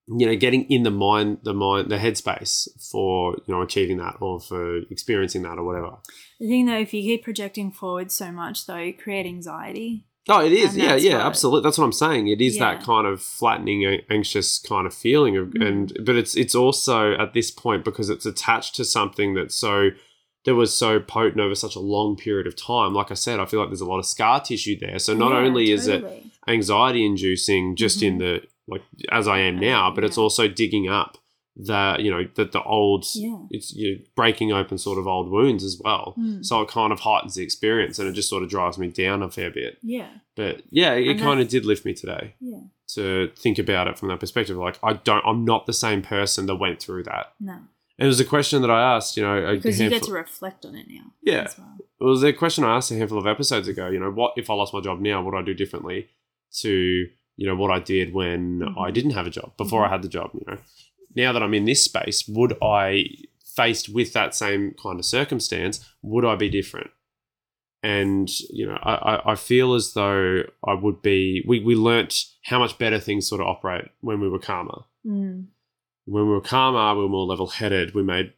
you 0.09 0.27
know, 0.27 0.35
getting 0.37 0.65
in 0.71 0.83
the 0.83 0.91
mind, 0.91 1.39
the 1.45 1.55
mind, 1.55 1.91
the 1.91 1.97
headspace 1.97 2.69
for, 2.91 3.37
you 3.47 3.55
know, 3.55 3.63
achieving 3.63 3.99
that 3.99 4.17
or 4.21 4.41
for 4.41 4.79
experiencing 4.91 5.43
that 5.43 5.59
or 5.59 5.65
whatever. 5.65 5.97
The 6.41 6.49
thing 6.49 6.67
though, 6.67 6.79
if 6.79 6.93
you 6.93 7.03
keep 7.03 7.23
projecting 7.25 7.71
forward 7.71 8.11
so 8.11 8.33
much, 8.33 8.67
though, 8.67 8.77
you 8.79 8.95
create 8.95 9.27
anxiety. 9.27 10.07
Oh, 10.29 10.45
it 10.45 10.53
is. 10.53 10.75
And 10.75 10.83
Yeah, 10.83 10.95
yeah, 10.97 11.17
what- 11.19 11.27
absolutely. 11.27 11.67
That's 11.67 11.79
what 11.79 11.85
I'm 11.85 11.93
saying. 11.93 12.29
It 12.29 12.41
is 12.41 12.59
that 12.59 12.83
kind 12.85 13.07
of 13.07 13.21
flattening, 13.23 14.01
anxious 14.11 14.59
kind 14.59 14.87
of 14.87 14.95
feeling 14.95 15.37
of, 15.37 15.49
Mm. 15.49 15.67
and 15.67 15.97
but 16.05 16.17
it's 16.17 16.37
it's 16.37 16.55
also 16.55 17.13
at 17.15 17.33
this 17.33 17.51
point 17.51 17.85
because 17.85 18.09
it's 18.11 18.27
attached 18.27 18.75
to 18.77 18.85
something 18.85 19.35
that's 19.35 19.57
so 19.57 19.91
that 20.45 20.55
was 20.57 20.77
so 20.77 20.99
potent 20.99 21.41
over 21.41 21.55
such 21.55 21.77
a 21.77 21.81
long 21.81 22.17
period 22.17 22.47
of 22.49 22.57
time. 22.57 22.93
Like 22.95 23.11
I 23.13 23.15
said, 23.15 23.39
I 23.41 23.47
feel 23.47 23.61
like 23.61 23.69
there's 23.69 23.81
a 23.81 23.87
lot 23.87 23.99
of 24.01 24.07
scar 24.07 24.41
tissue 24.41 24.77
there. 24.79 24.99
So 24.99 25.15
not 25.15 25.31
Yeah, 25.33 25.39
only 25.39 25.71
is 25.71 25.87
it 25.87 26.05
anxiety 26.49 27.05
inducing 27.07 27.77
just 27.77 28.03
in 28.03 28.19
the 28.19 28.43
like 28.69 28.83
as 29.11 29.27
I 29.29 29.39
am 29.41 29.59
now, 29.59 29.91
but 29.95 30.05
it's 30.05 30.19
also 30.19 30.49
digging 30.49 30.89
up 30.89 31.19
the 31.55 31.97
you 31.99 32.11
know 32.11 32.27
the 32.35 32.47
the 32.47 32.63
old 32.63 33.05
Yeah. 33.15 33.37
it's 33.51 33.75
you 33.75 33.93
know, 33.97 34.03
breaking 34.17 34.53
open 34.53 34.79
sort 34.79 34.99
of 34.99 35.07
old 35.07 35.31
wounds 35.31 35.63
as 35.65 35.79
well. 35.85 36.15
Mm. 36.19 36.45
So 36.45 36.63
it 36.63 36.69
kind 36.69 36.93
of 36.93 37.01
heightens 37.01 37.35
the 37.35 37.43
experience 37.43 37.99
and 37.99 38.09
it 38.09 38.13
just 38.13 38.31
sort 38.31 38.43
of 38.43 38.49
drives 38.49 38.79
me 38.79 38.89
down 38.89 39.23
a 39.23 39.31
fair 39.31 39.51
bit. 39.51 39.77
Yeah. 39.83 40.09
But 40.35 40.63
yeah, 40.71 40.93
it 40.95 41.19
kind 41.19 41.41
of 41.41 41.49
did 41.49 41.67
lift 41.67 41.85
me 41.85 41.93
today 41.93 42.35
Yeah. 42.41 42.61
to 42.95 43.31
think 43.37 43.59
about 43.59 43.87
it 43.87 43.99
from 43.99 44.09
that 44.09 44.21
perspective. 44.21 44.57
Like 44.57 44.79
I 44.83 44.95
don't, 44.95 45.23
I'm 45.27 45.45
not 45.45 45.67
the 45.67 45.75
same 45.75 46.01
person 46.01 46.47
that 46.47 46.57
went 46.57 46.81
through 46.81 47.03
that. 47.05 47.35
No. 47.39 47.53
And 47.99 48.07
it 48.07 48.07
was 48.07 48.19
a 48.21 48.25
question 48.25 48.63
that 48.63 48.71
I 48.71 48.97
asked, 48.97 49.19
you 49.19 49.23
know, 49.23 49.55
Because 49.55 49.79
you 49.79 49.91
get 49.91 50.05
to 50.05 50.13
reflect 50.13 50.65
on 50.65 50.75
it 50.75 50.87
now. 50.89 51.13
Yeah. 51.21 51.43
As 51.43 51.59
well. 51.59 51.77
it 52.01 52.05
was 52.05 52.23
a 52.23 52.33
question 52.33 52.65
I 52.65 52.77
asked 52.77 52.91
a 52.91 52.95
handful 52.97 53.19
of 53.19 53.27
episodes 53.27 53.69
ago. 53.69 53.89
You 53.91 54.01
know, 54.01 54.11
what 54.11 54.33
if 54.39 54.49
I 54.49 54.55
lost 54.55 54.73
my 54.73 54.81
job 54.81 55.01
now? 55.01 55.21
What 55.23 55.35
would 55.35 55.41
I 55.41 55.45
do 55.45 55.53
differently 55.53 56.09
to 56.61 57.09
you 57.37 57.47
know 57.47 57.57
what 57.57 57.71
I 57.71 57.79
did 57.81 58.13
when. 58.13 58.63
I 58.79 58.91
didn't 58.91 59.13
have 59.13 59.27
a 59.27 59.31
job 59.31 59.57
before. 59.57 59.85
I 59.85 59.91
had 59.91 60.03
the 60.03 60.09
job? 60.09 60.31
You 60.35 60.45
know, 60.47 60.59
now 61.15 61.33
that 61.33 61.43
I'm 61.43 61.55
in 61.55 61.65
this 61.65 61.85
space, 61.85 62.27
would 62.29 62.57
I 62.63 63.07
faced 63.57 63.89
with 63.89 64.13
that 64.15 64.35
same 64.35 64.75
kind 64.83 64.99
of 64.99 65.05
circumstance, 65.05 65.85
would 66.03 66.25
I 66.25 66.37
be 66.37 66.49
different? 66.49 66.91
And 67.83 68.31
you 68.51 68.67
know, 68.67 68.79
I, 68.83 68.95
I- 69.17 69.33
I 69.33 69.35
feel 69.35 69.75
as 69.75 69.93
though 69.95 70.43
I 70.67 70.75
would 70.75 71.03
be. 71.03 71.43
We 71.47 71.61
we 71.61 71.75
learnt 71.75 72.25
how 72.45 72.59
much 72.61 72.79
better 72.79 73.01
things 73.01 73.27
sort 73.29 73.41
of 73.41 73.49
operate 73.49 73.87
when 74.01 74.21
we 74.21 74.29
were 74.29 74.39
calmer. 74.39 74.83
Mm. 75.05 75.47
When 76.05 76.25
we 76.25 76.31
were 76.31 76.41
calmer, 76.41 76.95
we 76.97 77.03
were 77.03 77.09
more 77.09 77.27
level 77.27 77.49
headed. 77.49 77.95
We 77.95 78.03
made 78.05 78.33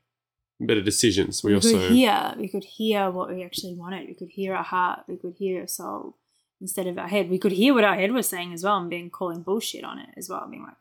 better 0.60 0.80
decisions. 0.82 1.42
We, 1.44 1.50
We, 1.50 1.56
also 1.56 1.78
could 1.78 1.90
hear. 1.92 2.34
We 2.38 2.48
could 2.48 2.64
hear 2.64 3.10
what 3.10 3.28
we 3.28 3.42
actually 3.44 3.74
wanted. 3.74 4.08
We 4.08 4.14
could 4.14 4.30
hear 4.30 4.54
our 4.54 4.62
heart. 4.64 5.00
We 5.08 5.16
could 5.16 5.34
hear 5.36 5.60
our 5.62 5.66
soul 5.66 6.16
instead 6.64 6.86
of 6.86 6.98
our 6.98 7.08
head. 7.08 7.28
We 7.30 7.38
could 7.38 7.52
hear 7.52 7.74
what 7.74 7.84
our 7.84 7.94
head 7.94 8.12
was 8.12 8.26
saying 8.26 8.52
as 8.54 8.64
well 8.64 8.78
and 8.78 8.88
being 8.90 9.10
calling 9.10 9.42
bullshit 9.42 9.84
on 9.84 9.98
it 9.98 10.08
as 10.16 10.28
well. 10.28 10.46
Being 10.50 10.62
like, 10.64 10.76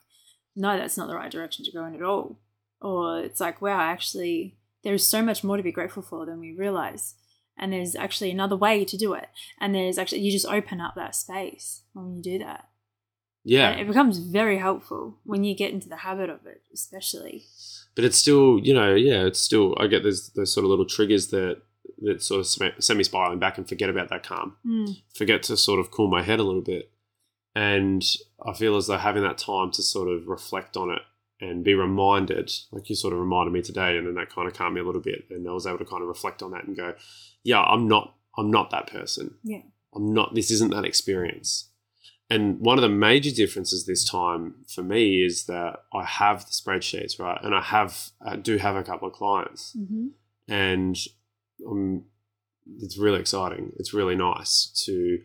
no, 0.56 0.78
that's 0.78 0.98
not 0.98 1.08
the 1.08 1.16
right 1.16 1.32
direction 1.32 1.66
to 1.66 1.72
go 1.72 1.86
in 1.86 1.94
at 1.96 2.02
all. 2.02 2.40
Or 2.82 3.20
it's 3.20 3.42
like, 3.42 3.62
wow, 3.62 3.80
actually, 3.80 4.58
there's 4.84 5.06
so 5.06 5.22
much 5.22 5.44
more 5.44 5.58
to 5.58 5.64
be 5.64 5.72
grateful 5.72 6.02
for 6.04 6.26
than 6.26 6.40
we 6.40 6.54
realize. 6.54 7.16
And 7.58 7.72
there's 7.72 7.96
actually 7.96 8.32
another 8.32 8.56
way 8.56 8.86
to 8.86 8.98
do 8.98 9.14
it. 9.14 9.28
And 9.60 9.76
there's 9.76 9.98
actually, 9.98 10.22
you 10.22 10.32
just 10.32 10.48
open 10.48 10.82
up 10.82 10.96
that 10.96 11.16
space 11.16 11.82
when 11.94 12.16
you 12.16 12.22
do 12.22 12.40
that. 12.40 12.70
yeah. 13.44 13.70
And 13.72 13.82
it 13.82 13.88
becomes 13.88 14.18
very 14.20 14.58
helpful 14.58 15.20
when 15.24 15.44
you 15.44 15.56
get 15.56 15.74
into 15.74 15.90
the 15.90 15.98
habit 15.98 16.30
of 16.30 16.46
it, 16.46 16.62
especially. 16.74 17.44
but 17.96 18.06
it's 18.06 18.18
still 18.18 18.58
you 18.68 18.74
know 18.74 18.96
yeah 18.96 19.24
it's 19.30 19.40
still 19.40 19.76
i 19.80 19.86
get 19.86 20.02
those 20.02 20.30
those 20.36 20.52
sort 20.54 20.64
of 20.64 20.70
little 20.72 20.86
triggers 20.96 21.28
that 21.28 21.62
that 22.02 22.22
sort 22.22 22.40
of 22.42 22.48
send 22.84 22.98
me 22.98 23.04
spiraling 23.04 23.40
back 23.40 23.58
and 23.58 23.68
forget 23.68 23.90
about 23.90 24.10
that 24.10 24.24
calm 24.24 24.56
Mm. 24.66 25.02
forget 25.16 25.44
to 25.44 25.58
sort 25.58 25.80
of 25.80 25.92
cool 25.92 26.08
my 26.10 26.22
head 26.24 26.40
a 26.40 26.44
little 26.44 26.62
bit 26.62 26.92
and 27.56 28.04
i 28.46 28.54
feel 28.54 28.76
as 28.76 28.88
though 28.88 28.98
having 28.98 29.24
that 29.24 29.38
time 29.38 29.72
to 29.72 29.82
sort 29.84 30.08
of 30.10 30.28
reflect 30.28 30.76
on 30.78 30.90
it 30.90 31.02
and 31.42 31.64
be 31.64 31.74
reminded 31.74 32.52
like 32.72 32.90
you 32.90 32.96
sort 32.96 33.14
of 33.14 33.20
reminded 33.20 33.52
me 33.52 33.62
today 33.62 33.98
and 33.98 34.08
then 34.08 34.16
that 34.16 34.30
kind 34.34 34.48
of 34.48 34.54
calmed 34.54 34.76
me 34.76 34.82
a 34.82 34.84
little 34.84 35.02
bit 35.02 35.26
and 35.30 35.48
i 35.48 35.52
was 35.52 35.68
able 35.68 35.78
to 35.78 35.86
kind 35.86 36.02
of 36.02 36.08
reflect 36.08 36.42
on 36.42 36.52
that 36.52 36.64
and 36.66 36.76
go 36.76 36.94
yeah 37.44 37.62
i'm 37.62 37.88
not 37.88 38.16
i'm 38.38 38.50
not 38.50 38.72
that 38.72 38.88
person 38.88 39.36
Yeah. 39.44 39.62
i'm 39.96 40.14
not 40.14 40.34
this 40.36 40.50
isn't 40.52 40.72
that 40.74 40.86
experience 40.86 41.70
and 42.30 42.60
one 42.62 42.78
of 42.80 42.82
the 42.82 42.90
major 42.90 43.30
differences 43.32 43.86
this 43.86 44.10
time 44.10 44.56
for 44.68 44.82
me 44.82 45.24
is 45.24 45.46
that 45.46 45.84
I 45.94 46.04
have 46.06 46.46
the 46.46 46.52
spreadsheets, 46.52 47.20
right? 47.20 47.38
And 47.44 47.54
I 47.54 47.62
have, 47.62 48.10
I 48.26 48.38
do 48.38 48.58
have 48.58 48.76
a 48.78 48.82
couple 48.82 49.08
of 49.10 49.14
clients, 49.14 49.74
hmm 49.78 50.08
and 50.48 50.98
um, 51.70 52.04
it's 52.80 52.98
really 52.98 53.20
exciting. 53.20 53.74
It's 53.78 53.94
really 53.94 54.16
nice 54.16 54.68
to 54.86 55.20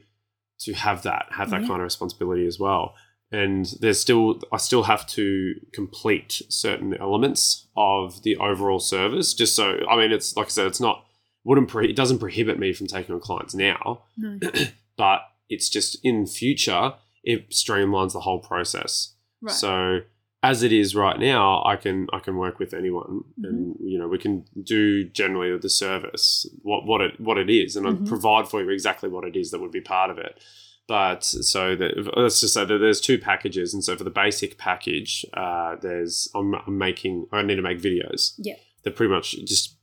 to 0.60 0.72
have 0.74 1.02
that, 1.02 1.26
have 1.30 1.50
that 1.50 1.60
Yeah. 1.62 1.68
kind 1.68 1.80
of 1.80 1.84
responsibility 1.84 2.46
as 2.46 2.58
well. 2.58 2.94
and 3.30 3.66
there's 3.80 4.00
still 4.00 4.40
I 4.50 4.56
still 4.56 4.84
have 4.84 5.06
to 5.08 5.54
complete 5.74 6.40
certain 6.48 6.94
elements 6.94 7.66
of 7.76 8.22
the 8.22 8.36
overall 8.38 8.78
service. 8.80 9.34
Just 9.34 9.54
so 9.54 9.80
I 9.90 9.96
mean, 9.96 10.12
it's 10.12 10.34
like 10.36 10.46
I 10.46 10.50
said, 10.50 10.66
it's 10.66 10.80
not 10.80 11.04
wouldn't 11.44 11.68
pre- 11.68 11.90
it 11.90 11.96
doesn't 11.96 12.18
prohibit 12.20 12.58
me 12.58 12.72
from 12.72 12.86
taking 12.86 13.14
on 13.14 13.20
clients 13.20 13.54
now, 13.54 14.02
No. 14.16 14.38
but 14.96 15.20
it's 15.50 15.68
just 15.68 15.98
in 16.02 16.26
future 16.26 16.94
it 17.22 17.50
streamlines 17.50 18.12
the 18.14 18.20
whole 18.20 18.38
process. 18.40 19.14
Right. 19.42 19.54
So 19.54 20.00
as 20.42 20.62
it 20.62 20.72
is 20.72 20.94
right 20.94 21.18
now, 21.18 21.62
I 21.64 21.76
can 21.76 22.06
I 22.12 22.20
can 22.20 22.36
work 22.36 22.58
with 22.58 22.72
anyone, 22.74 23.22
and 23.42 23.74
Mm-hmm. 23.74 23.86
you 23.86 23.98
know 23.98 24.08
we 24.08 24.18
can 24.18 24.44
do 24.62 25.04
generally 25.04 25.56
the 25.58 25.68
service 25.68 26.46
what 26.62 26.86
what 26.86 27.00
it 27.00 27.20
what 27.20 27.38
it 27.38 27.50
is, 27.50 27.76
and 27.76 27.86
Mhm. 27.86 28.06
I 28.06 28.08
provide 28.08 28.48
for 28.48 28.62
you 28.62 28.70
exactly 28.70 29.08
what 29.08 29.24
it 29.24 29.36
is 29.36 29.50
that 29.50 29.60
would 29.60 29.72
be 29.72 29.80
part 29.80 30.10
of 30.10 30.18
it. 30.18 30.38
But 30.86 31.22
so 31.24 31.76
that 31.76 32.16
let's 32.16 32.40
just 32.40 32.54
say 32.54 32.64
that 32.64 32.78
there's 32.78 33.00
two 33.00 33.18
packages, 33.18 33.74
and 33.74 33.84
so 33.84 33.94
for 33.96 34.04
the 34.04 34.10
basic 34.10 34.56
package, 34.58 35.24
uh, 35.34 35.76
there's 35.82 36.28
I'm, 36.34 36.54
I'm 36.54 36.78
making 36.78 37.26
I 37.32 37.42
need 37.42 37.56
to 37.56 37.62
make 37.62 37.80
videos. 37.80 38.32
Yeah. 38.38 38.54
That 38.84 38.96
pretty 38.96 39.12
much 39.12 39.32
just 39.44 39.76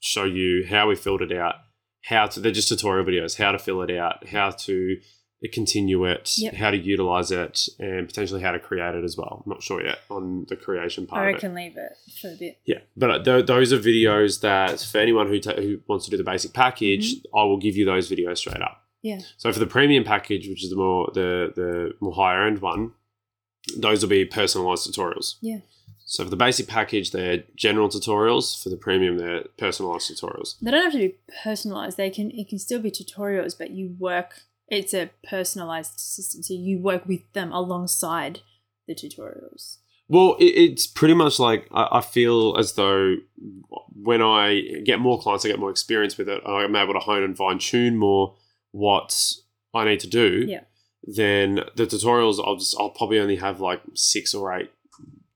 show 0.00 0.24
you 0.24 0.66
how 0.68 0.88
we 0.88 0.96
filled 0.96 1.22
it 1.22 1.30
out, 1.32 1.56
how 2.04 2.26
to 2.26 2.40
they're 2.40 2.50
just 2.50 2.68
tutorial 2.68 3.04
videos, 3.06 3.36
how 3.38 3.52
to 3.52 3.58
fill 3.58 3.82
it 3.82 3.90
out, 3.96 4.26
how 4.28 4.50
to 4.50 4.96
continue 5.48 6.04
it, 6.04 6.32
Yep. 6.38 6.54
how 6.54 6.70
to 6.70 6.76
utilize 6.76 7.30
it, 7.30 7.68
and 7.78 8.06
potentially 8.06 8.40
how 8.42 8.52
to 8.52 8.58
create 8.60 8.94
it 8.94 9.04
as 9.04 9.16
well. 9.16 9.42
I'm 9.44 9.50
not 9.50 9.62
sure 9.62 9.84
yet 9.84 9.98
on 10.10 10.46
the 10.48 10.56
creation 10.56 11.06
part 11.06 11.22
I 11.22 11.32
reckon 11.32 11.54
leave 11.54 11.76
it 11.76 11.92
for 12.20 12.28
a 12.28 12.36
bit. 12.36 12.58
Yeah, 12.64 12.78
but 12.96 13.10
uh, 13.10 13.22
th- 13.22 13.46
those 13.46 13.72
are 13.72 13.78
videos 13.78 14.40
that 14.40 14.80
for 14.80 14.98
anyone 14.98 15.26
who 15.28 15.40
ta- 15.40 15.54
who 15.54 15.80
wants 15.88 16.04
to 16.06 16.10
do 16.10 16.16
the 16.16 16.24
basic 16.24 16.52
package, 16.52 17.16
I 17.34 17.44
will 17.44 17.58
give 17.58 17.76
you 17.76 17.84
those 17.84 18.10
videos 18.10 18.38
straight 18.38 18.62
up. 18.62 18.78
Mm-hmm. 19.04 19.08
Yeah. 19.08 19.18
So 19.36 19.52
for 19.52 19.58
the 19.58 19.66
premium 19.66 20.04
package, 20.04 20.48
which 20.48 20.62
is 20.62 20.70
the 20.70 20.76
more 20.76 21.10
the 21.12 21.52
the 21.56 21.92
more 22.00 22.14
higher 22.14 22.46
end 22.46 22.60
one, 22.60 22.92
those 23.76 24.02
will 24.02 24.10
be 24.10 24.24
personalized 24.24 24.88
tutorials. 24.88 25.36
Yeah. 25.40 25.58
So 26.04 26.24
for 26.24 26.30
the 26.30 26.36
basic 26.36 26.66
package, 26.68 27.10
they're 27.10 27.44
general 27.56 27.88
tutorials. 27.88 28.62
For 28.62 28.68
the 28.68 28.76
premium, 28.76 29.18
they're 29.18 29.44
personalized 29.56 30.10
tutorials. 30.10 30.58
They 30.60 30.70
don't 30.70 30.82
have 30.82 30.92
to 30.92 30.98
be 30.98 31.14
personalized. 31.42 31.96
They 31.96 32.10
can 32.10 32.30
it 32.32 32.48
can 32.48 32.58
still 32.58 32.80
be 32.80 32.90
tutorials, 32.90 33.56
but 33.58 33.70
you 33.70 33.96
work. 33.98 34.42
It's 34.72 34.94
a 34.94 35.10
personalized 35.28 36.00
system, 36.00 36.42
so 36.42 36.54
you 36.54 36.78
work 36.78 37.06
with 37.06 37.30
them 37.34 37.52
alongside 37.52 38.40
the 38.88 38.94
tutorials. 38.94 39.76
Well, 40.08 40.36
it, 40.40 40.46
it's 40.46 40.86
pretty 40.86 41.12
much 41.12 41.38
like 41.38 41.68
I, 41.72 41.88
I 41.98 42.00
feel 42.00 42.56
as 42.58 42.72
though 42.72 43.16
when 43.94 44.22
I 44.22 44.62
get 44.82 44.98
more 44.98 45.20
clients, 45.20 45.44
I 45.44 45.48
get 45.48 45.58
more 45.58 45.68
experience 45.68 46.16
with 46.16 46.26
it. 46.26 46.42
I'm 46.46 46.74
able 46.74 46.94
to 46.94 47.00
hone 47.00 47.22
and 47.22 47.36
fine 47.36 47.58
tune 47.58 47.98
more 47.98 48.34
what 48.70 49.34
I 49.74 49.84
need 49.84 50.00
to 50.00 50.06
do. 50.06 50.46
Yeah. 50.48 50.60
Then 51.04 51.56
the 51.76 51.86
tutorials, 51.86 52.42
I'll 52.42 52.56
just 52.56 52.74
I'll 52.80 52.88
probably 52.88 53.20
only 53.20 53.36
have 53.36 53.60
like 53.60 53.82
six 53.92 54.32
or 54.32 54.56
eight, 54.56 54.70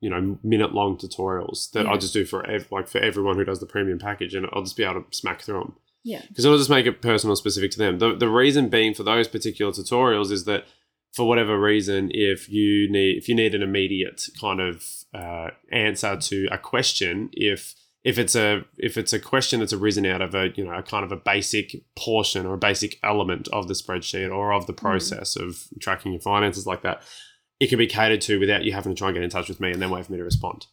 you 0.01 0.09
know, 0.09 0.39
minute 0.43 0.73
long 0.73 0.97
tutorials 0.97 1.71
that 1.73 1.85
Yeah. 1.85 1.91
I'll 1.91 1.99
just 1.99 2.15
do 2.15 2.25
for 2.25 2.47
ev- 2.47 2.73
like 2.73 2.89
for 2.89 3.01
everyone 3.01 3.37
who 3.37 3.45
does 3.45 3.61
the 3.61 3.67
premium 3.67 3.99
package, 3.99 4.35
and 4.35 4.47
I'll 4.55 4.63
just 4.63 4.79
be 4.79 4.85
able 4.85 5.03
to 5.03 5.15
smack 5.15 5.43
through 5.43 5.59
them 5.59 5.75
Yeah. 6.07 6.23
because 6.29 6.45
it'll 6.45 6.57
just 6.57 6.71
make 6.71 6.87
it 6.87 7.03
personal, 7.03 7.35
specific 7.35 7.73
to 7.73 7.79
them. 7.79 7.99
The, 7.99 8.15
the 8.15 8.29
reason 8.29 8.69
being 8.69 8.95
for 8.95 9.03
those 9.03 9.27
particular 9.27 9.73
tutorials 9.73 10.31
is 10.31 10.45
that 10.45 10.65
for 11.13 11.27
whatever 11.27 11.59
reason, 11.59 12.11
if 12.15 12.49
you 12.49 12.89
need 12.89 13.17
if 13.17 13.29
you 13.29 13.35
need 13.35 13.57
an 13.57 13.63
immediate 13.63 14.29
kind 14.41 14.61
of 14.61 14.85
uh, 15.13 15.49
answer 15.73 16.17
to 16.17 16.47
a 16.53 16.59
question, 16.59 17.31
if 17.33 17.75
if 18.05 18.21
it's 18.21 18.37
a 18.37 18.65
if 18.79 18.97
it's 18.97 19.13
a 19.13 19.19
question 19.19 19.59
that's 19.59 19.73
arisen 19.73 20.07
out 20.07 20.23
of 20.23 20.33
a 20.33 20.51
you 20.55 20.65
know 20.65 20.75
a 20.75 20.83
kind 20.83 21.05
of 21.05 21.11
a 21.11 21.17
basic 21.17 21.75
portion 21.97 22.47
or 22.47 22.55
a 22.55 22.59
basic 22.59 23.01
element 23.03 23.49
of 23.49 23.67
the 23.67 23.75
spreadsheet 23.75 24.33
or 24.33 24.53
of 24.53 24.69
the 24.69 24.73
process 24.73 25.35
of 25.35 25.65
tracking 25.81 26.13
your 26.13 26.21
finances 26.21 26.69
like 26.69 26.83
that, 26.83 27.03
it 27.59 27.69
can 27.69 27.79
be 27.79 27.89
catered 27.89 28.21
to 28.21 28.39
without 28.39 28.63
you 28.63 28.73
having 28.73 28.95
to 28.95 28.99
try 28.99 29.09
and 29.09 29.17
get 29.17 29.25
in 29.25 29.31
touch 29.31 29.49
with 29.49 29.59
me 29.59 29.73
and 29.73 29.83
then 29.83 29.91
wait 29.91 30.07
for 30.07 30.13
me 30.13 30.19
to 30.19 30.25
respond. 30.25 30.67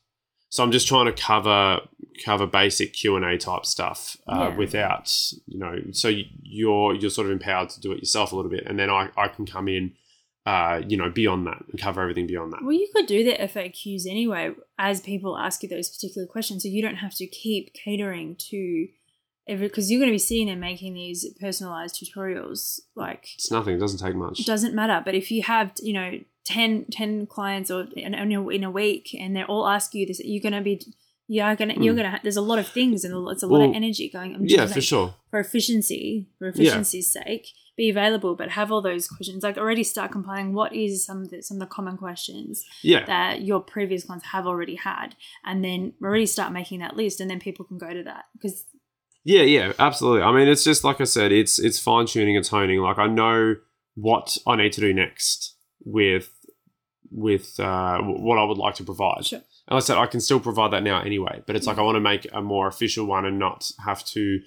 So 0.54 0.62
I'm 0.64 0.72
just 0.72 0.88
trying 0.88 1.08
to 1.08 1.14
cover 1.14 1.80
cover 2.24 2.46
basic 2.46 2.94
Q 2.94 3.16
and 3.16 3.26
A 3.26 3.40
type 3.40 3.66
stuff 3.66 4.16
uh, 4.28 4.50
Yeah. 4.52 4.56
without 4.56 5.12
you 5.48 5.58
know. 5.58 5.80
So 5.94 6.10
you're 6.44 6.94
you're 6.94 7.10
sort 7.10 7.26
of 7.26 7.32
empowered 7.34 7.70
to 7.72 7.82
do 7.82 7.92
it 7.92 7.98
yourself 7.98 8.32
a 8.34 8.36
little 8.36 8.52
bit, 8.52 8.64
and 8.68 8.78
then 8.78 8.92
I, 8.92 9.10
I 9.18 9.30
can 9.30 9.48
come 9.48 9.68
in, 9.68 9.94
uh, 10.46 10.84
you 10.88 10.96
know, 10.96 11.10
beyond 11.10 11.48
that 11.48 11.64
and 11.72 11.82
cover 11.82 12.04
everything 12.04 12.28
beyond 12.28 12.54
that. 12.54 12.62
Well, 12.62 12.74
you 12.74 12.88
could 12.94 13.08
do 13.08 13.24
the 13.24 13.32
FAQs 13.34 14.06
anyway 14.08 14.52
as 14.78 15.02
people 15.02 15.40
ask 15.40 15.64
you 15.64 15.70
those 15.70 15.90
particular 15.90 16.28
questions, 16.28 16.62
so 16.62 16.70
you 16.70 16.84
don't 16.84 16.98
have 16.98 17.16
to 17.16 17.26
keep 17.26 17.74
catering 17.74 18.36
to 18.52 18.90
every 19.48 19.70
because 19.70 19.90
you're 19.90 20.00
going 20.00 20.12
to 20.12 20.14
be 20.14 20.20
sitting 20.20 20.46
there 20.46 20.56
making 20.56 20.94
these 20.94 21.26
personalized 21.42 21.96
tutorials. 22.00 22.80
Like, 22.96 23.26
It's 23.34 23.50
nothing. 23.50 23.76
It 23.78 23.80
doesn't 23.80 24.06
take 24.06 24.16
much. 24.16 24.40
it 24.40 24.46
doesn't 24.46 24.76
matter. 24.76 25.02
But 25.04 25.16
if 25.16 25.32
you 25.32 25.42
have, 25.42 25.72
you 25.82 25.94
know, 25.94 26.20
10, 26.46 26.86
10 26.92 27.28
clients 27.28 27.72
or 27.72 27.88
in, 27.96 28.14
in, 28.14 28.32
a, 28.34 28.48
in 28.50 28.64
a 28.64 28.72
week, 28.72 29.16
and 29.20 29.36
they're 29.36 29.46
all 29.46 29.68
asking 29.68 30.02
you 30.02 30.08
this, 30.08 30.22
you're 30.24 30.42
going 30.42 30.54
to 30.54 30.62
be. 30.62 30.82
Yeah, 31.30 31.56
gonna 31.56 31.76
you're 31.80 31.94
Mm. 31.94 31.98
gonna. 31.98 32.20
There's 32.22 32.36
a 32.36 32.42
lot 32.42 32.60
of 32.60 32.68
things 32.68 33.06
and 33.06 33.14
it's 33.30 33.44
a 33.44 33.48
lot 33.48 33.60
Well, 33.60 33.70
of 33.70 33.76
energy 33.76 34.10
going. 34.10 34.36
I'm 34.36 34.46
yeah, 34.46 34.66
for 34.66 34.82
sure. 34.82 35.16
for 35.32 35.40
efficiency, 35.40 36.28
for 36.38 36.48
Yeah. 36.48 36.52
efficiency's 36.52 37.08
sake, 37.12 37.48
be 37.78 37.90
available, 37.90 38.36
but 38.36 38.50
have 38.50 38.74
all 38.74 38.82
those 38.82 39.08
questions. 39.08 39.42
Like 39.42 39.58
already 39.58 39.86
start 39.86 40.12
compiling 40.12 40.54
what 40.54 40.76
is 40.76 41.06
some 41.06 41.22
of 41.22 41.30
the, 41.30 41.42
some 41.42 41.56
of 41.58 41.62
the 41.62 41.66
common 41.74 41.96
questions 41.98 42.66
Yeah, 42.82 43.06
that 43.06 43.42
your 43.42 43.62
previous 43.62 44.04
clients 44.04 44.28
have 44.28 44.46
already 44.46 44.76
had, 44.76 45.16
and 45.46 45.64
then 45.64 45.94
already 46.04 46.26
start 46.26 46.52
making 46.52 46.82
that 46.82 46.98
list, 46.98 47.22
and 47.22 47.32
then 47.32 47.40
people 47.40 47.64
can 47.66 47.78
go 47.78 47.94
to 47.94 48.04
that 48.04 48.26
because 48.34 48.66
Yeah, 49.24 49.44
yeah, 49.44 49.72
absolutely. 49.80 50.24
I 50.24 50.34
mean, 50.34 50.50
it's 50.50 50.66
just 50.66 50.84
like 50.84 51.00
I 51.00 51.06
said, 51.06 51.32
it's 51.32 51.58
it's 51.58 51.80
fine 51.80 52.06
tuning, 52.06 52.36
it's 52.36 52.50
honing. 52.50 52.80
Like 52.82 53.00
I 53.00 53.08
know 53.08 53.56
what 53.96 54.38
I 54.46 54.58
need 54.58 54.74
to 54.74 54.82
do 54.82 54.94
next 54.94 55.53
with 55.86 56.30
with 57.12 57.60
uh, 57.60 58.00
what 58.02 58.40
I 58.40 58.44
would 58.44 58.58
like 58.58 58.76
to 58.76 58.84
provide. 58.84 59.26
Sure. 59.26 59.40
And 59.68 59.76
like 59.76 59.84
I 59.84 59.86
said, 59.86 59.98
I 59.98 60.08
can 60.08 60.20
still 60.20 60.40
provide 60.40 60.72
that 60.72 60.84
now 60.84 61.02
anyway. 61.02 61.42
But 61.46 61.56
it's 61.56 61.68
like 61.68 61.78
I 61.78 61.82
want 61.84 61.96
to 61.96 62.00
make 62.02 62.28
a 62.34 62.42
more 62.42 62.68
official 62.68 63.06
one 63.06 63.26
and 63.26 63.38
not 63.40 63.70
have 63.86 64.04
to 64.06 64.40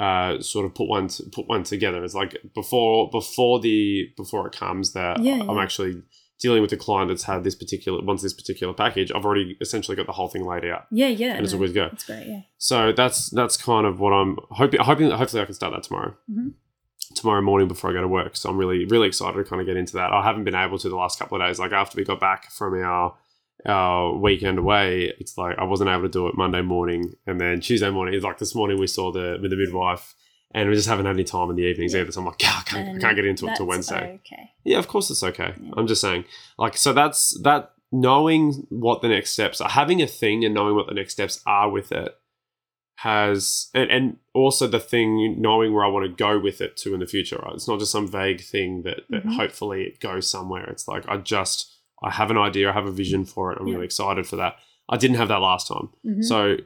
uh, 0.00 0.40
sort 0.40 0.64
of 0.64 0.74
put 0.74 0.88
one 0.88 1.08
to, 1.08 1.24
put 1.24 1.48
one 1.48 1.62
together. 1.64 2.02
It's 2.04 2.14
like 2.14 2.36
before 2.54 3.10
before 3.10 3.60
the 3.60 4.08
before 4.16 4.46
it 4.46 4.52
comes 4.56 4.92
that 4.92 5.20
Yeah, 5.20 5.40
I'm 5.42 5.56
yeah. 5.56 5.62
actually 5.62 6.02
dealing 6.40 6.62
with 6.62 6.72
a 6.72 6.76
client 6.76 7.08
that's 7.08 7.22
had 7.24 7.44
this 7.44 7.54
particular 7.54 8.02
wants 8.02 8.22
this 8.22 8.32
particular 8.32 8.72
package. 8.72 9.12
I've 9.14 9.24
already 9.24 9.56
essentially 9.60 9.96
got 9.96 10.06
the 10.06 10.12
whole 10.12 10.28
thing 10.28 10.44
laid 10.46 10.64
out, 10.64 10.86
yeah, 10.90 11.08
yeah, 11.08 11.34
and 11.34 11.44
it's 11.44 11.52
a 11.52 11.56
no, 11.56 11.66
good 11.66 11.74
go. 11.74 11.88
that's 11.90 12.04
great. 12.04 12.26
Yeah, 12.26 12.40
So 12.58 12.92
that's 12.92 13.30
that's 13.30 13.56
kind 13.56 13.86
of 13.86 14.00
what 14.00 14.10
I'm 14.12 14.38
hoping. 14.50 14.80
Hoping 14.80 15.10
hopefully 15.10 15.42
I 15.42 15.44
can 15.44 15.54
start 15.54 15.72
that 15.74 15.82
tomorrow. 15.82 16.14
Mhm. 16.30 16.54
Tomorrow 17.14 17.42
morning 17.42 17.68
before 17.68 17.90
I 17.90 17.92
go 17.92 18.00
to 18.00 18.08
work. 18.08 18.36
So 18.36 18.48
I'm 18.48 18.56
really 18.56 18.84
really 18.84 19.08
excited 19.08 19.36
to 19.36 19.44
kind 19.44 19.60
of 19.60 19.66
get 19.66 19.76
into 19.76 19.94
that. 19.94 20.12
I 20.12 20.22
haven't 20.22 20.44
been 20.44 20.54
able 20.54 20.78
to 20.78 20.88
the 20.88 20.96
last 20.96 21.18
couple 21.18 21.40
of 21.40 21.46
days. 21.46 21.58
Like 21.58 21.72
after 21.72 21.96
we 21.96 22.04
got 22.04 22.20
back 22.20 22.50
from 22.50 22.74
our 22.82 23.16
our 23.64 24.16
weekend 24.16 24.58
away, 24.58 25.12
it's 25.18 25.38
like 25.38 25.58
I 25.58 25.64
wasn't 25.64 25.90
able 25.90 26.02
to 26.02 26.08
do 26.08 26.26
it 26.28 26.36
Monday 26.36 26.62
morning, 26.62 27.14
and 27.26 27.40
then 27.40 27.60
Tuesday 27.60 27.90
morning. 27.90 28.14
It's 28.14 28.24
like 28.24 28.38
this 28.38 28.54
morning 28.54 28.78
we 28.78 28.86
saw 28.86 29.12
the 29.12 29.38
with 29.40 29.50
the 29.50 29.56
midwife, 29.56 30.14
and 30.52 30.68
we 30.68 30.74
just 30.74 30.88
haven't 30.88 31.06
had 31.06 31.14
any 31.14 31.24
time 31.24 31.50
in 31.50 31.56
the 31.56 31.62
evenings 31.62 31.94
either. 31.94 32.10
So 32.12 32.20
I'm 32.20 32.26
like, 32.26 32.38
"God, 32.38 32.54
I 32.66 32.70
can't, 32.70 32.96
I 32.96 33.00
can't 33.00 33.16
get 33.16 33.24
into 33.26 33.46
it 33.46 33.56
till 33.56 33.66
Wednesday. 33.66 34.20
Okay, 34.24 34.50
Yeah, 34.64 34.78
of 34.78 34.88
course 34.88 35.10
it's 35.10 35.22
okay. 35.22 35.54
Yeah. 35.60 35.70
I'm 35.76 35.86
just 35.86 36.00
saying, 36.00 36.24
like, 36.58 36.76
so 36.76 36.92
that's 36.92 37.38
that 37.42 37.72
knowing 37.92 38.66
what 38.70 39.02
the 39.02 39.08
next 39.08 39.30
steps 39.30 39.60
are, 39.60 39.68
having 39.68 40.00
a 40.00 40.06
thing 40.06 40.44
and 40.44 40.54
knowing 40.54 40.74
what 40.74 40.86
the 40.86 40.94
next 40.94 41.12
steps 41.12 41.40
are 41.46 41.70
with 41.70 41.92
it 41.92 42.16
has, 43.02 43.68
and, 43.74 43.90
and 43.90 44.16
also 44.32 44.66
the 44.68 44.78
thing 44.80 45.40
knowing 45.40 45.72
where 45.74 45.84
I 45.84 45.88
want 45.88 46.04
to 46.06 46.12
go 46.24 46.38
with 46.38 46.60
it 46.60 46.76
to 46.78 46.94
in 46.94 47.00
the 47.00 47.06
future, 47.06 47.36
right? 47.42 47.54
It's 47.54 47.66
not 47.68 47.78
just 47.80 47.90
some 47.92 48.06
vague 48.06 48.40
thing 48.40 48.82
that, 48.82 49.00
that 49.10 49.24
Mhm. 49.24 49.34
hopefully 49.36 49.82
it 49.82 49.98
goes 50.00 50.28
somewhere. 50.30 50.64
It's 50.70 50.86
like, 50.86 51.04
I 51.08 51.16
just, 51.16 51.78
I 52.02 52.10
have 52.10 52.30
an 52.30 52.38
idea, 52.38 52.70
I 52.70 52.72
have 52.72 52.86
a 52.86 52.92
vision 52.92 53.24
for 53.24 53.52
it. 53.52 53.58
I'm 53.60 53.66
Yeah. 53.66 53.74
really 53.74 53.86
excited 53.86 54.26
for 54.26 54.36
that. 54.36 54.54
I 54.88 54.96
didn't 54.96 55.16
have 55.16 55.28
that 55.28 55.40
last 55.40 55.66
time. 55.68 55.88
Mhm. 56.06 56.22
So 56.24 56.56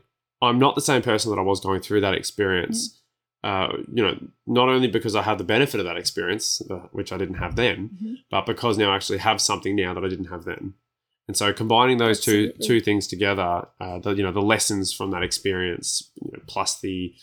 I'm 0.42 0.58
not 0.58 0.74
the 0.74 0.80
same 0.82 1.02
person 1.02 1.30
that 1.30 1.38
I 1.38 1.42
was 1.44 1.60
going 1.60 1.80
through 1.80 2.02
that 2.02 2.14
experience. 2.14 3.00
Uh, 3.42 3.68
you 3.92 4.02
know, 4.02 4.18
not 4.46 4.68
only 4.68 4.88
because 4.88 5.14
I 5.16 5.22
have 5.22 5.38
the 5.38 5.44
benefit 5.44 5.78
of 5.80 5.86
that 5.86 5.96
experience, 5.96 6.60
uh, 6.70 6.88
which 6.92 7.12
I 7.12 7.16
didn't 7.16 7.36
have 7.36 7.54
then, 7.56 7.90
Mhm. 8.02 8.14
but 8.30 8.44
because 8.44 8.76
now 8.76 8.90
I 8.92 8.96
actually 8.96 9.18
have 9.18 9.40
something 9.40 9.74
now 9.76 9.94
that 9.94 10.04
I 10.04 10.08
didn't 10.08 10.26
have 10.34 10.44
then. 10.44 10.74
And 11.28 11.36
so 11.36 11.52
combining 11.52 11.98
those 11.98 12.20
two 12.20 12.52
Absolutely. 12.54 12.66
two 12.66 12.80
things 12.84 13.06
together, 13.08 13.66
uh, 13.80 13.98
the 13.98 14.10
you 14.14 14.22
know 14.22 14.32
the 14.32 14.40
lessons 14.42 14.92
from 14.92 15.10
that 15.10 15.22
experience, 15.22 16.10
you 16.22 16.30
know, 16.32 16.40
plus 16.46 16.80
the 16.80 17.14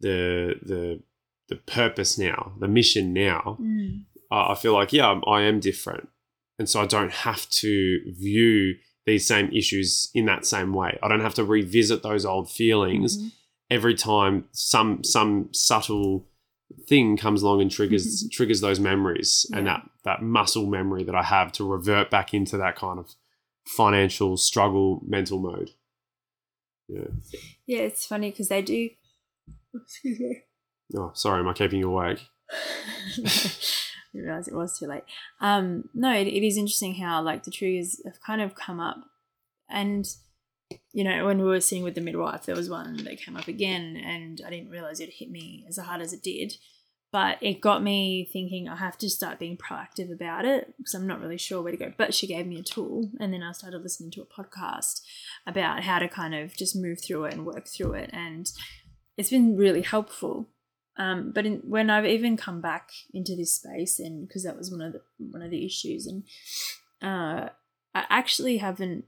the 0.00 0.54
the 0.62 1.00
the 1.48 1.56
purpose 1.56 2.18
now, 2.18 2.52
the 2.60 2.68
mission 2.68 3.12
now, 3.12 3.56
Mm. 3.60 4.04
uh, 4.30 4.48
I 4.50 4.54
feel 4.54 4.72
like 4.72 4.92
yeah, 4.92 5.06
I'm- 5.08 5.22
I 5.26 5.42
am 5.42 5.60
different, 5.60 6.08
and 6.58 6.68
so 6.68 6.80
I 6.80 6.86
don't 6.86 7.12
have 7.12 7.48
to 7.50 8.00
view 8.12 8.76
these 9.06 9.26
same 9.26 9.50
issues 9.52 10.10
in 10.14 10.26
that 10.26 10.46
same 10.46 10.72
way. 10.72 10.98
I 11.02 11.08
don't 11.08 11.20
have 11.20 11.34
to 11.34 11.44
revisit 11.44 12.02
those 12.02 12.24
old 12.24 12.50
feelings 12.50 13.16
Mhm. 13.18 13.32
every 13.70 13.94
time 13.94 14.44
some 14.52 15.04
some 15.04 15.52
subtle 15.52 16.28
thing 16.88 17.16
comes 17.16 17.42
along 17.42 17.60
and 17.60 17.70
triggers 17.70 18.28
triggers 18.32 18.60
those 18.60 18.80
memories 18.80 19.46
and 19.52 19.66
that 19.66 19.88
that 20.04 20.22
muscle 20.22 20.66
memory 20.66 21.04
that 21.04 21.14
I 21.14 21.22
have 21.22 21.52
to 21.52 21.64
revert 21.64 22.10
back 22.10 22.32
into 22.34 22.56
that 22.56 22.76
kind 22.76 22.98
of 22.98 23.14
financial 23.66 24.36
struggle 24.36 25.02
mental 25.06 25.38
mode. 25.38 25.70
Yeah. 26.88 27.08
Yeah, 27.66 27.80
it's 27.80 28.06
funny 28.06 28.30
because 28.30 28.48
they 28.48 28.62
do. 28.62 28.90
Excuse 29.74 30.20
me. 30.20 30.42
Oh, 30.96 31.12
sorry, 31.14 31.40
am 31.40 31.48
I 31.48 31.54
keeping 31.54 31.78
you 31.78 31.90
awake? 31.90 32.28
didn't 34.12 34.26
realize 34.26 34.48
it 34.48 34.54
was 34.54 34.78
too 34.78 34.86
late. 34.86 35.04
Um, 35.40 35.88
no, 35.94 36.12
it, 36.14 36.26
it 36.26 36.46
is 36.46 36.56
interesting 36.56 36.94
how 36.94 37.22
like 37.22 37.44
the 37.44 37.50
triggers 37.50 38.00
have 38.04 38.20
kind 38.20 38.40
of 38.40 38.54
come 38.54 38.80
up, 38.80 38.98
and 39.68 40.06
you 40.92 41.04
know 41.04 41.24
when 41.26 41.38
we 41.38 41.44
were 41.44 41.60
sitting 41.60 41.84
with 41.84 41.94
the 41.94 42.00
midwife, 42.00 42.44
there 42.44 42.56
was 42.56 42.70
one 42.70 42.96
that 43.04 43.18
came 43.18 43.36
up 43.36 43.48
again, 43.48 43.96
and 43.96 44.40
I 44.46 44.50
didn't 44.50 44.70
realize 44.70 45.00
it 45.00 45.10
hit 45.10 45.30
me 45.30 45.64
as 45.68 45.78
hard 45.78 46.00
as 46.00 46.12
it 46.12 46.22
did. 46.22 46.54
But 47.12 47.36
it 47.42 47.60
got 47.60 47.82
me 47.82 48.28
thinking 48.32 48.68
I 48.68 48.76
have 48.76 48.96
to 48.98 49.10
start 49.10 49.38
being 49.38 49.58
proactive 49.58 50.10
about 50.10 50.46
it 50.46 50.74
because 50.78 50.94
I'm 50.94 51.06
not 51.06 51.20
really 51.20 51.36
sure 51.36 51.60
where 51.60 51.72
to 51.72 51.76
go. 51.76 51.92
But 51.96 52.14
she 52.14 52.26
gave 52.26 52.46
me 52.46 52.58
a 52.58 52.62
tool, 52.62 53.10
and 53.20 53.32
then 53.32 53.42
I 53.42 53.52
started 53.52 53.82
listening 53.82 54.10
to 54.12 54.22
a 54.22 54.26
podcast 54.42 55.02
about 55.46 55.82
how 55.82 55.98
to 55.98 56.08
kind 56.08 56.34
of 56.34 56.56
just 56.56 56.74
move 56.74 56.98
through 57.04 57.26
it 57.26 57.34
and 57.34 57.46
work 57.46 57.68
through 57.68 57.92
it, 57.92 58.10
and 58.12 58.50
it's 59.16 59.30
been 59.30 59.56
really 59.56 59.82
helpful 59.82 60.48
um, 60.96 61.32
but 61.34 61.46
in, 61.46 61.62
when 61.64 61.90
I've 61.90 62.06
even 62.06 62.36
come 62.36 62.60
back 62.60 62.90
into 63.14 63.34
this 63.34 63.54
space, 63.54 63.98
and 63.98 64.26
because 64.26 64.44
that 64.44 64.56
was 64.56 64.70
one 64.70 64.82
of 64.82 64.92
the 64.92 65.00
one 65.18 65.42
of 65.42 65.50
the 65.50 65.64
issues, 65.64 66.06
and 66.06 66.24
uh, 67.02 67.48
I 67.94 68.04
actually 68.10 68.58
haven't, 68.58 69.06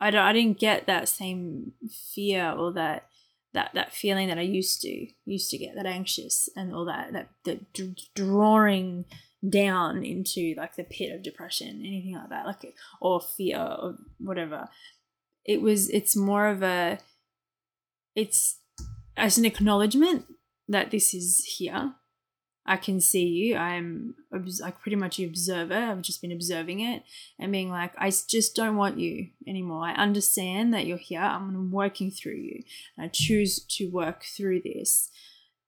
I 0.00 0.10
don't, 0.10 0.22
I 0.22 0.32
didn't 0.32 0.60
get 0.60 0.86
that 0.86 1.08
same 1.08 1.72
fear 2.14 2.52
or 2.52 2.72
that 2.72 3.08
that 3.54 3.70
that 3.74 3.94
feeling 3.94 4.28
that 4.28 4.38
I 4.38 4.42
used 4.42 4.82
to 4.82 5.06
used 5.24 5.50
to 5.50 5.58
get 5.58 5.74
that 5.76 5.86
anxious 5.86 6.48
and 6.54 6.74
all 6.74 6.84
that 6.84 7.12
that 7.12 7.28
that 7.44 7.72
d- 7.72 7.96
drawing 8.14 9.06
down 9.48 10.04
into 10.04 10.54
like 10.56 10.76
the 10.76 10.84
pit 10.84 11.14
of 11.14 11.22
depression, 11.22 11.82
anything 11.84 12.14
like 12.14 12.28
that, 12.30 12.46
like 12.46 12.74
or 13.00 13.20
fear 13.20 13.58
or 13.58 13.96
whatever. 14.18 14.68
It 15.44 15.60
was. 15.60 15.88
It's 15.90 16.16
more 16.16 16.48
of 16.48 16.62
a. 16.62 16.98
It's 18.14 18.58
as 19.16 19.38
an 19.38 19.44
acknowledgement 19.44 20.26
that 20.68 20.90
this 20.90 21.14
is 21.14 21.44
here. 21.58 21.94
I 22.66 22.76
can 22.78 23.00
see 23.00 23.26
you. 23.26 23.56
I'm 23.56 24.14
like 24.60 24.80
pretty 24.80 24.96
much 24.96 25.18
the 25.18 25.24
observer. 25.24 25.74
I've 25.74 26.00
just 26.00 26.22
been 26.22 26.32
observing 26.32 26.80
it 26.80 27.02
and 27.38 27.52
being 27.52 27.70
like, 27.70 27.92
I 27.98 28.08
just 28.08 28.56
don't 28.56 28.76
want 28.76 28.98
you 28.98 29.28
anymore. 29.46 29.84
I 29.84 29.92
understand 29.92 30.72
that 30.72 30.86
you're 30.86 30.96
here. 30.96 31.20
I'm 31.20 31.70
working 31.70 32.10
through 32.10 32.36
you. 32.36 32.62
And 32.96 33.04
I 33.04 33.08
choose 33.08 33.62
to 33.76 33.90
work 33.90 34.24
through 34.24 34.62
this 34.62 35.10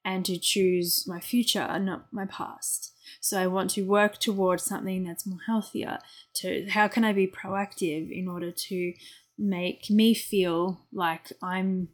and 0.05 0.25
to 0.25 0.39
choose 0.39 1.05
my 1.07 1.21
future, 1.21 1.79
not 1.79 2.07
my 2.13 2.25
past. 2.25 2.93
So 3.21 3.39
I 3.39 3.47
want 3.47 3.71
to 3.71 3.83
work 3.83 4.19
towards 4.19 4.65
something 4.65 5.05
that's 5.05 5.27
more 5.27 5.41
healthier. 5.47 5.99
To 6.37 6.67
how 6.71 6.89
can 6.89 7.05
I 7.05 7.13
be 7.13 7.27
proactive 7.27 8.11
in 8.11 8.27
order 8.27 8.51
to 8.51 8.93
make 9.37 9.91
me 9.91 10.15
feel 10.15 10.87
like 10.93 11.33
I'm 11.43 11.89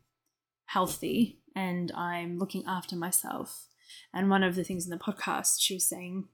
healthy 0.67 1.41
and 1.57 1.91
I'm 1.93 2.38
looking 2.38 2.65
after 2.69 2.95
myself. 2.95 3.67
And 4.13 4.31
one 4.31 4.43
of 4.43 4.55
the 4.55 4.65
things 4.65 4.85
in 4.85 4.91
the 4.91 4.97
podcast, 4.97 5.57
she 5.61 5.75
was 5.75 5.85
saying, 5.85 6.29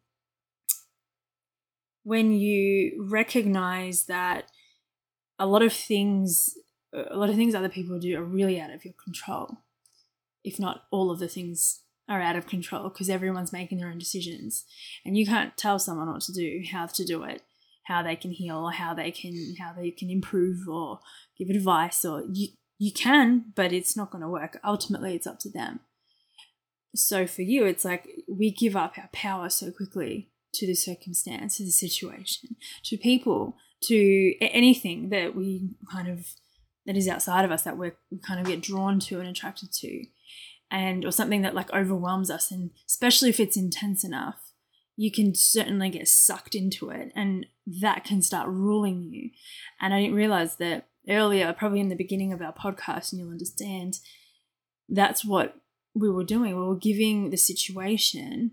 when 2.05 2.33
you 2.33 3.07
recognize 3.09 4.05
that 4.05 4.51
a 5.39 5.47
lot 5.47 5.63
of 5.63 5.73
things, 5.73 6.55
a 6.93 7.17
lot 7.17 7.29
of 7.29 7.37
things 7.37 7.55
other 7.55 7.69
people 7.69 7.99
do 7.99 8.19
are 8.19 8.25
really 8.25 8.61
out 8.61 8.71
of 8.71 8.85
your 8.85 8.95
control, 9.03 9.59
if 10.45 10.59
not 10.59 10.85
all 10.91 11.11
of 11.11 11.19
the 11.19 11.29
things 11.29 11.83
are 12.09 12.23
out 12.23 12.37
of 12.37 12.47
control 12.47 12.89
because 12.89 13.11
everyone's 13.11 13.53
making 13.53 13.79
their 13.79 13.89
own 13.89 13.99
decisions 13.99 14.65
and 15.05 15.19
you 15.19 15.27
can't 15.27 15.59
tell 15.59 15.79
someone 15.79 16.11
what 16.11 16.23
to 16.23 16.33
do 16.33 16.63
how 16.73 16.87
to 16.87 17.05
do 17.05 17.23
it 17.23 17.43
how 17.83 18.03
they 18.03 18.17
can 18.17 18.31
heal 18.31 18.57
or 18.57 18.73
how 18.73 18.95
they 18.95 19.11
can 19.11 19.55
how 19.61 19.75
they 19.75 19.91
can 19.91 20.09
improve 20.09 20.67
or 20.67 21.01
give 21.37 21.51
advice 21.51 22.07
or 22.07 22.25
you 22.33 22.49
you 22.79 22.93
can, 22.93 23.53
but 23.55 23.73
it's 23.73 23.97
not 23.97 24.11
going 24.11 24.23
to 24.23 24.29
work. 24.29 24.59
Ultimately, 24.65 25.15
it's 25.15 25.27
up 25.27 25.39
to 25.41 25.51
them. 25.51 25.81
So 26.95 27.27
for 27.27 27.43
you, 27.43 27.65
it's 27.65 27.85
like 27.85 28.09
we 28.27 28.51
give 28.51 28.77
up 28.77 28.99
our 28.99 29.11
power 29.13 29.49
so 29.49 29.71
quickly 29.71 30.31
to 30.55 30.67
the 30.67 30.75
circumstance, 30.75 31.59
to 31.59 31.65
the 31.65 31.71
situation, 31.71 32.57
to 32.85 32.97
people, 32.97 33.57
to 33.85 34.35
anything 34.41 35.11
that 35.11 35.35
we 35.37 35.71
kind 35.91 36.09
of 36.09 36.27
that 36.87 36.97
is 36.97 37.07
outside 37.07 37.45
of 37.45 37.51
us 37.51 37.63
that 37.63 37.77
we're 37.77 37.97
kind 38.27 38.41
of 38.41 38.47
get 38.47 38.63
drawn 38.63 38.99
to 38.99 39.21
and 39.21 39.29
attracted 39.29 39.71
to, 39.71 40.05
and 40.71 41.05
or 41.05 41.13
something 41.13 41.43
that 41.43 41.55
like 41.55 41.73
overwhelms 41.73 42.31
us, 42.31 42.51
and 42.51 42.71
especially 42.87 43.29
if 43.29 43.39
it's 43.39 43.59
intense 43.59 44.05
enough, 44.05 44.53
you 44.97 45.13
can 45.13 45.35
certainly 45.35 45.91
get 45.91 46.09
sucked 46.09 46.55
into 46.55 46.89
it, 46.89 47.13
and 47.15 47.47
that 47.67 48.05
can 48.05 48.23
start 48.23 48.49
ruling 48.49 49.05
you. 49.13 49.31
And 49.81 49.93
I 49.93 50.01
didn't 50.01 50.17
realize 50.17 50.57
that 50.57 50.89
earlier, 51.09 51.53
probably 51.53 51.81
in 51.81 51.91
the 51.91 51.95
beginning 51.95 52.33
of 52.33 52.41
our 52.41 52.55
podcast, 52.55 53.13
and 53.13 53.21
you'll 53.21 53.31
understand 53.31 53.99
that's 54.89 55.25
what 55.25 55.57
we 55.99 56.11
were 56.11 56.25
doing. 56.25 56.57
We 56.57 56.67
were 56.67 56.77
giving 56.77 57.31
the 57.31 57.37
situation 57.37 58.53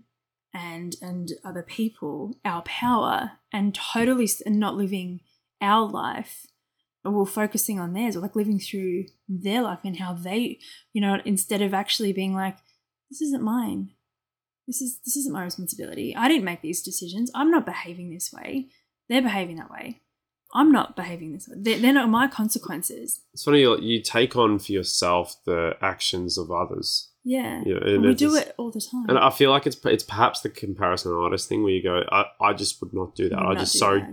and 0.56 0.96
and 1.02 1.32
other 1.44 1.62
people 1.62 2.38
our 2.44 2.62
power 2.62 3.32
and 3.52 3.74
totally 3.74 4.28
and 4.44 4.58
not 4.58 4.76
living 4.76 5.20
our 5.60 5.86
life 5.86 6.46
but 7.04 7.12
we're 7.12 7.26
focusing 7.26 7.78
on 7.78 7.92
theirs 7.92 8.16
or 8.16 8.20
like 8.20 8.34
living 8.34 8.58
through 8.58 9.04
their 9.28 9.62
life 9.62 9.80
and 9.84 9.98
how 9.98 10.14
they 10.14 10.58
you 10.92 11.00
know 11.00 11.18
instead 11.24 11.60
of 11.60 11.74
actually 11.74 12.12
being 12.12 12.34
like 12.34 12.56
this 13.10 13.20
isn't 13.20 13.42
mine 13.42 13.90
this 14.66 14.80
is 14.80 14.98
this 15.04 15.16
isn't 15.16 15.32
my 15.32 15.44
responsibility 15.44 16.14
i 16.16 16.26
didn't 16.28 16.44
make 16.44 16.62
these 16.62 16.82
decisions 16.82 17.30
i'm 17.34 17.50
not 17.50 17.66
behaving 17.66 18.10
this 18.10 18.32
way 18.32 18.68
they're 19.08 19.22
behaving 19.22 19.56
that 19.56 19.70
way 19.70 20.00
I'm 20.54 20.72
not 20.72 20.96
behaving 20.96 21.32
this 21.32 21.48
way. 21.48 21.56
They're, 21.58 21.78
they're 21.78 21.92
not 21.92 22.08
my 22.08 22.28
consequences. 22.28 23.20
It's 23.34 23.44
funny 23.44 23.60
you 23.60 24.00
take 24.00 24.36
on 24.36 24.58
for 24.58 24.72
yourself 24.72 25.36
the 25.44 25.76
actions 25.82 26.38
of 26.38 26.50
others. 26.50 27.10
Yeah, 27.28 27.60
You 27.66 27.74
know, 27.74 27.80
and 27.80 27.88
and 27.96 28.02
we 28.04 28.14
do 28.14 28.30
just- 28.30 28.46
it 28.46 28.54
all 28.56 28.70
the 28.70 28.80
time. 28.80 29.06
And 29.08 29.18
I 29.18 29.30
feel 29.30 29.50
like 29.50 29.66
it's 29.66 29.76
it's 29.84 30.04
perhaps 30.04 30.42
the 30.42 30.48
comparison 30.48 31.10
artist 31.12 31.48
thing 31.48 31.64
where 31.64 31.72
you 31.72 31.82
go, 31.82 32.04
I, 32.12 32.26
I 32.40 32.52
just 32.52 32.80
would 32.80 32.94
not 32.94 33.16
do 33.16 33.28
that. 33.30 33.38
I 33.40 33.54
just 33.56 33.76
so 33.76 33.98
well. 33.98 34.12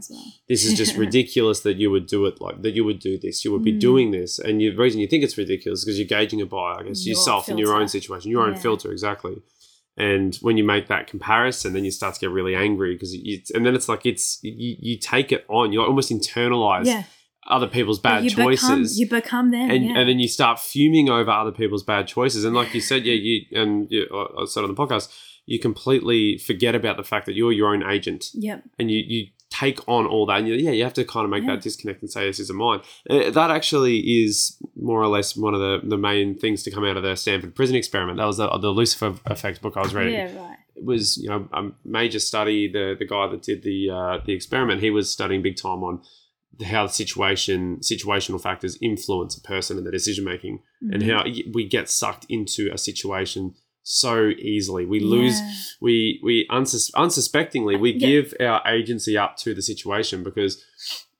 this 0.49 0.65
is 0.65 0.73
just 0.75 0.97
ridiculous 1.05 1.59
that 1.59 1.75
you 1.77 1.91
would 1.91 2.07
do 2.07 2.25
it 2.25 2.41
like 2.41 2.63
that. 2.63 2.71
You 2.73 2.83
would 2.85 2.97
do 2.97 3.19
this. 3.19 3.45
You 3.45 3.51
would 3.51 3.63
be 3.63 3.73
Mm. 3.73 3.79
doing 3.79 4.11
this, 4.11 4.39
and 4.39 4.61
you, 4.63 4.71
the 4.71 4.81
reason 4.81 4.99
you 4.99 5.05
think 5.07 5.23
it's 5.23 5.37
ridiculous 5.37 5.79
is 5.81 5.85
because 5.85 5.99
you're 5.99 6.07
gauging 6.07 6.39
it 6.39 6.49
by, 6.49 6.73
I 6.79 6.83
guess, 6.83 7.05
Your 7.05 7.11
yourself 7.15 7.49
in 7.49 7.59
your 7.59 7.75
own 7.79 7.87
situation, 7.87 8.31
your 8.31 8.47
own 8.47 8.55
filter, 8.55 8.91
exactly. 8.91 9.35
And 9.95 10.33
when 10.41 10.57
you 10.57 10.63
make 10.63 10.87
that 10.87 11.05
comparison, 11.05 11.73
then 11.73 11.85
you 11.85 11.91
start 11.91 12.15
to 12.15 12.19
get 12.19 12.31
really 12.31 12.55
angry 12.55 12.95
because 12.95 13.13
it's, 13.13 13.51
and 13.51 13.63
then 13.63 13.75
it's 13.75 13.87
like 13.87 14.07
it's 14.07 14.39
you, 14.41 14.75
you 14.79 14.97
take 14.97 15.31
it 15.31 15.45
on. 15.49 15.71
You 15.71 15.83
almost 15.83 16.09
internalize 16.11 16.85
yeah, 16.87 17.03
other 17.47 17.67
people's 17.67 17.99
bad 17.99 18.23
you 18.23 18.29
choices 18.29 18.67
Become, 18.69 18.85
you 18.95 19.09
become 19.09 19.51
them. 19.51 19.69
and, 19.69 19.85
yeah. 19.85 19.97
and 19.97 20.09
then 20.09 20.19
you 20.19 20.27
start 20.27 20.59
fuming 20.59 21.09
over 21.09 21.29
other 21.29 21.51
people's 21.51 21.83
bad 21.83 22.07
choices. 22.07 22.45
And 22.45 22.55
like 22.55 22.73
you 22.73 22.81
said, 22.81 23.05
yeah, 23.05 23.13
you 23.13 23.41
and 23.51 23.87
you, 23.91 24.07
I 24.39 24.45
said 24.45 24.63
on 24.63 24.73
the 24.73 24.75
podcast, 24.75 25.11
you 25.45 25.59
completely 25.59 26.37
forget 26.37 26.73
about 26.73 26.95
the 26.97 27.03
fact 27.03 27.25
that 27.25 27.33
you're 27.33 27.51
your 27.51 27.73
own 27.73 27.83
agent, 27.83 28.27
yep. 28.33 28.63
and 28.79 28.89
you 28.89 29.03
you 29.05 29.27
take 29.49 29.87
on 29.87 30.07
all 30.07 30.25
that. 30.25 30.39
And 30.39 30.47
you, 30.47 30.55
yeah, 30.55 30.71
you 30.71 30.83
have 30.83 30.93
to 30.93 31.03
kind 31.05 31.25
of 31.25 31.29
make 31.29 31.43
Yeah. 31.43 31.55
that 31.55 31.61
disconnect 31.61 32.01
and 32.01 32.09
say 32.09 32.25
this 32.25 32.39
isn't 32.39 32.57
mine. 32.57 32.79
Uh, 33.09 33.29
that 33.29 33.51
actually 33.51 33.99
is 33.99 34.57
more 34.75 35.01
or 35.01 35.07
less 35.07 35.35
one 35.35 35.53
of 35.53 35.59
the 35.59 35.81
the 35.83 35.97
main 35.97 36.37
things 36.37 36.63
to 36.63 36.71
come 36.71 36.85
out 36.85 36.95
of 36.97 37.03
the 37.03 37.15
Stanford 37.15 37.55
prison 37.55 37.75
experiment. 37.75 38.17
That 38.19 38.25
was 38.25 38.37
the, 38.37 38.49
the 38.57 38.69
Lucifer 38.69 39.15
Effect 39.25 39.61
book 39.61 39.75
I 39.77 39.81
was 39.81 39.93
reading 39.93 40.13
Yeah, 40.13 40.35
right. 40.41 40.57
it 40.77 40.85
was 40.85 41.17
you 41.17 41.27
know 41.29 41.47
a 41.51 41.69
major 41.83 42.19
study. 42.19 42.71
The 42.71 42.95
the 42.97 43.05
guy 43.05 43.27
that 43.27 43.41
did 43.43 43.63
the 43.63 43.89
uh, 43.89 44.17
the 44.25 44.31
experiment, 44.33 44.79
he 44.81 44.89
was 44.91 45.11
studying 45.11 45.41
big 45.41 45.57
time 45.57 45.83
on 45.83 46.01
how 46.65 46.87
situation 46.87 47.77
situational 47.79 48.41
factors 48.41 48.77
influence 48.81 49.35
a 49.37 49.41
person 49.41 49.77
and 49.77 49.85
their 49.85 49.91
decision 49.91 50.23
making, 50.25 50.59
and 50.81 51.01
Mhm. 51.01 51.09
how 51.11 51.23
we 51.53 51.67
get 51.67 51.89
sucked 51.89 52.25
into 52.29 52.69
a 52.71 52.77
situation 52.77 53.55
so 53.81 54.29
easily. 54.39 54.85
We 54.85 54.99
lose 54.99 55.33
Yeah. 55.39 55.53
we 55.81 56.19
we 56.23 56.47
unsus- 56.49 56.91
unsuspectingly 56.95 57.75
we 57.75 57.91
Yeah. 57.91 57.97
give 58.07 58.33
our 58.39 58.61
agency 58.67 59.17
up 59.17 59.35
to 59.37 59.53
the 59.53 59.61
situation 59.61 60.23
because 60.23 60.63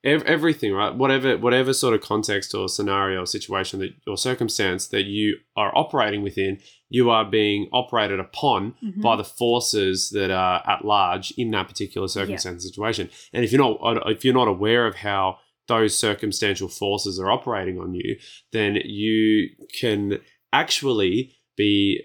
ev- 0.04 0.22
everything 0.24 0.72
right? 0.72 0.94
Whatever 0.94 1.36
whatever 1.38 1.72
sort 1.72 1.94
of 1.94 2.00
context 2.00 2.54
or 2.54 2.68
scenario 2.68 3.22
or 3.22 3.26
situation 3.26 3.80
that 3.80 3.92
or 4.06 4.16
circumstance 4.16 4.86
that 4.88 5.04
you 5.04 5.36
are 5.56 5.76
operating 5.76 6.22
within 6.22 6.58
you 6.90 7.10
are 7.10 7.24
being 7.24 7.68
operated 7.72 8.20
upon 8.20 8.74
Mhm. 8.84 9.02
by 9.02 9.16
the 9.16 9.24
forces 9.24 10.10
that 10.10 10.30
are 10.30 10.62
at 10.66 10.84
large 10.84 11.32
in 11.36 11.50
that 11.52 11.66
particular 11.68 12.06
circumstance 12.06 12.62
and 12.62 12.62
situation. 12.62 13.10
And 13.32 13.44
if 13.44 13.50
you're 13.52 13.60
not 13.60 14.08
if 14.10 14.24
you're 14.24 14.34
not 14.34 14.48
aware 14.48 14.86
of 14.86 14.96
how 14.96 15.38
those 15.66 15.96
circumstantial 15.98 16.68
forces 16.68 17.18
are 17.18 17.30
operating 17.30 17.78
on 17.80 17.94
you 17.94 18.16
then 18.52 18.76
you 18.84 19.48
can 19.80 20.20
actually 20.52 21.34
be 21.56 22.02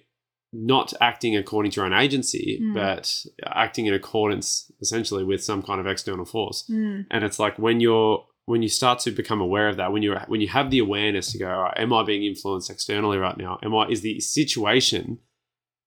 not 0.51 0.93
acting 0.99 1.35
according 1.37 1.71
to 1.71 1.75
your 1.77 1.85
own 1.85 1.93
agency, 1.93 2.59
Mm. 2.61 2.73
but 2.73 3.25
acting 3.45 3.85
in 3.85 3.93
accordance 3.93 4.71
essentially 4.81 5.23
with 5.23 5.43
some 5.43 5.61
kind 5.61 5.79
of 5.79 5.85
external 5.87 6.25
force. 6.25 6.63
Mm. 6.69 7.05
And 7.11 7.23
it's 7.23 7.39
like 7.39 7.57
when 7.59 7.79
you're 7.79 8.25
when 8.45 8.63
you 8.63 8.69
start 8.69 8.97
to 8.97 9.11
become 9.11 9.39
aware 9.41 9.69
of 9.69 9.77
that, 9.77 9.91
when 9.93 10.01
you're 10.01 10.19
when 10.27 10.41
you 10.41 10.47
have 10.47 10.71
the 10.71 10.79
awareness 10.79 11.31
to 11.31 11.37
go, 11.37 11.47
all 11.51 11.61
right, 11.63 11.77
am 11.77 11.93
I 11.93 12.01
being 12.03 12.23
influenced 12.23 12.71
externally 12.71 13.17
right 13.19 13.37
now? 13.37 13.59
Am 13.61 13.75
I 13.75 13.87
is 13.89 14.01
the 14.01 14.19
situation 14.19 15.19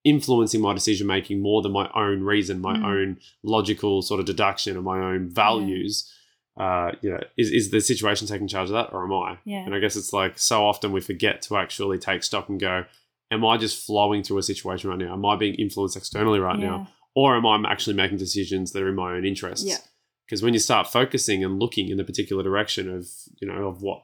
influencing 0.05 0.61
my 0.61 0.72
decision 0.74 1.07
making 1.07 1.41
more 1.41 1.62
than 1.62 1.72
my 1.72 1.89
own 1.95 2.22
reason, 2.22 2.61
my 2.61 2.76
Mm. 2.76 2.84
own 2.84 3.16
logical 3.43 4.03
sort 4.03 4.20
of 4.20 4.26
deduction 4.26 4.76
and 4.76 4.84
my 4.84 4.99
own 4.99 5.28
values? 5.28 6.09
Uh, 6.57 6.93
you 7.01 7.09
know, 7.11 7.20
is, 7.39 7.51
is 7.51 7.70
the 7.70 7.80
situation 7.80 8.26
taking 8.28 8.47
charge 8.47 8.68
of 8.68 8.74
that 8.74 8.93
or 8.93 9.05
am 9.05 9.12
I? 9.12 9.39
Yeah. 9.45 9.64
And 9.64 9.74
I 9.74 9.78
guess 9.78 9.97
it's 9.97 10.12
like 10.12 10.39
so 10.39 10.66
often 10.66 10.93
we 10.93 11.01
forget 11.01 11.41
to 11.43 11.57
actually 11.57 11.99
take 11.99 12.22
stock 12.22 12.49
and 12.51 12.61
go, 12.61 12.84
am 13.33 13.45
I 13.45 13.57
just 13.57 13.85
flowing 13.85 14.22
through 14.22 14.39
a 14.39 14.43
situation 14.43 14.91
right 14.91 14.99
now? 14.99 15.14
Am 15.14 15.24
I 15.26 15.35
being 15.37 15.55
influenced 15.55 15.97
externally 15.97 16.39
right 16.39 16.59
yeah. 16.59 16.66
now? 16.66 16.89
or 17.14 17.37
am 17.37 17.47
I 17.47 17.70
actually 17.70 17.97
making 17.97 18.18
decisions 18.18 18.72
that 18.72 18.83
are 18.83 18.89
in 18.89 18.95
my 18.95 19.12
own 19.12 19.24
interests? 19.24 19.66
Yeah. 19.66 19.76
Because 20.24 20.43
when 20.43 20.55
you 20.55 20.61
start 20.61 20.87
focusing 20.87 21.45
and 21.45 21.59
looking 21.59 21.89
in 21.89 21.99
the 21.99 22.05
particular 22.05 22.43
direction 22.43 22.89
of 22.89 23.07
you 23.41 23.47
know 23.47 23.68
of 23.68 23.83
what 23.83 24.03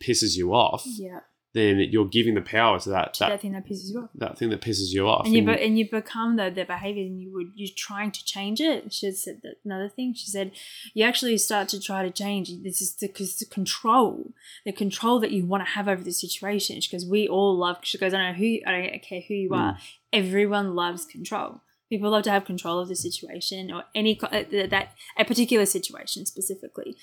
pisses 0.00 0.36
you 0.36 0.52
off, 0.52 0.82
Yeah. 0.84 1.20
Then 1.52 1.80
you're 1.90 2.06
giving 2.06 2.34
the 2.34 2.40
power 2.40 2.78
to 2.78 2.90
that 2.90 3.16
That, 3.18 3.28
that, 3.30 3.40
thing 3.40 3.52
that 3.52 3.66
pisses 3.66 3.90
you 3.90 4.00
off. 4.00 4.10
that 4.14 4.38
thing 4.38 4.50
that 4.50 4.60
pisses 4.60 4.92
you 4.92 5.08
off. 5.08 5.26
And 5.26 5.34
you, 5.34 5.44
be, 5.44 5.52
and 5.52 5.78
you 5.78 5.90
become 5.90 6.36
the, 6.36 6.50
the 6.50 6.64
behavior 6.64 7.02
and 7.02 7.20
you 7.20 7.32
would 7.32 7.50
you're 7.56 7.74
trying 7.76 8.12
to 8.12 8.24
change 8.24 8.60
it. 8.60 8.92
She 8.92 9.10
said 9.12 9.40
that 9.42 9.56
another 9.64 9.88
thing. 9.88 10.14
She 10.14 10.26
said 10.26 10.52
you 10.94 11.04
actually 11.04 11.36
start 11.38 11.68
to 11.70 11.80
try 11.80 12.02
to 12.02 12.10
change. 12.10 12.50
This 12.62 12.80
is 12.80 12.94
the, 12.94 13.08
cause 13.08 13.36
the 13.36 13.46
control, 13.46 14.32
the 14.64 14.72
control 14.72 15.18
that 15.20 15.32
you 15.32 15.44
want 15.44 15.64
to 15.64 15.70
have 15.72 15.88
over 15.88 16.04
the 16.04 16.12
situation. 16.12 16.80
She 16.80 16.92
goes, 16.92 17.04
we 17.04 17.26
all 17.26 17.56
love. 17.56 17.78
She 17.82 17.98
goes, 17.98 18.14
I 18.14 18.18
don't 18.18 18.32
know 18.32 18.38
who, 18.38 18.58
I 18.66 18.70
don't 18.72 19.02
care 19.02 19.22
who 19.26 19.34
you 19.34 19.54
are. 19.54 19.78
Everyone 20.12 20.74
loves 20.76 21.04
control. 21.04 21.62
People 21.88 22.10
love 22.10 22.22
to 22.22 22.30
have 22.30 22.44
control 22.44 22.78
of 22.78 22.86
the 22.86 22.94
situation 22.94 23.72
or 23.72 23.82
any 23.96 24.16
uh, 24.22 24.44
that 24.68 24.92
a 25.18 25.24
particular 25.24 25.66
situation 25.66 26.24
specifically. 26.26 26.96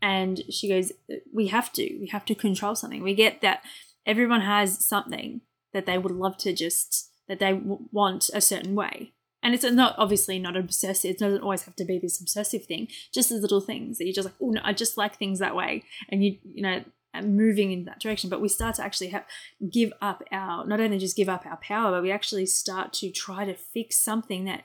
And 0.00 0.42
she 0.50 0.68
goes, 0.68 0.90
we 1.32 1.46
have 1.46 1.72
to, 1.74 1.82
we 2.00 2.08
have 2.08 2.24
to 2.24 2.34
control 2.34 2.74
something. 2.74 3.04
We 3.04 3.14
get 3.14 3.40
that 3.42 3.62
everyone 4.06 4.42
has 4.42 4.84
something 4.84 5.42
that 5.72 5.86
they 5.86 5.98
would 5.98 6.12
love 6.12 6.36
to 6.38 6.52
just 6.52 7.10
that 7.28 7.38
they 7.38 7.52
w- 7.52 7.88
want 7.90 8.30
a 8.34 8.40
certain 8.40 8.74
way. 8.74 9.12
And 9.42 9.54
it's 9.54 9.64
not 9.64 9.94
obviously 9.98 10.38
not 10.38 10.56
obsessive. 10.56 11.12
It 11.12 11.18
doesn't 11.18 11.42
always 11.42 11.62
have 11.62 11.74
to 11.76 11.84
be 11.84 11.98
this 11.98 12.20
obsessive 12.20 12.64
thing. 12.64 12.88
Just 13.12 13.32
as 13.32 13.42
little 13.42 13.60
things 13.60 13.98
that 13.98 14.04
you're 14.04 14.14
just 14.14 14.26
like, 14.26 14.36
oh 14.40 14.50
no, 14.50 14.60
I 14.62 14.72
just 14.72 14.96
like 14.96 15.16
things 15.16 15.40
that 15.40 15.56
way, 15.56 15.82
and 16.08 16.24
you 16.24 16.38
you 16.44 16.62
know 16.62 16.84
moving 17.20 17.72
in 17.72 17.84
that 17.84 18.00
direction. 18.00 18.30
But 18.30 18.40
we 18.40 18.48
start 18.48 18.76
to 18.76 18.84
actually 18.84 19.08
have 19.08 19.24
give 19.70 19.92
up 20.00 20.22
our 20.30 20.64
not 20.64 20.80
only 20.80 20.98
just 20.98 21.16
give 21.16 21.28
up 21.28 21.44
our 21.44 21.56
power, 21.56 21.90
but 21.90 22.02
we 22.02 22.12
actually 22.12 22.46
start 22.46 22.92
to 22.94 23.10
try 23.10 23.44
to 23.44 23.54
fix 23.54 23.98
something 23.98 24.44
that 24.44 24.64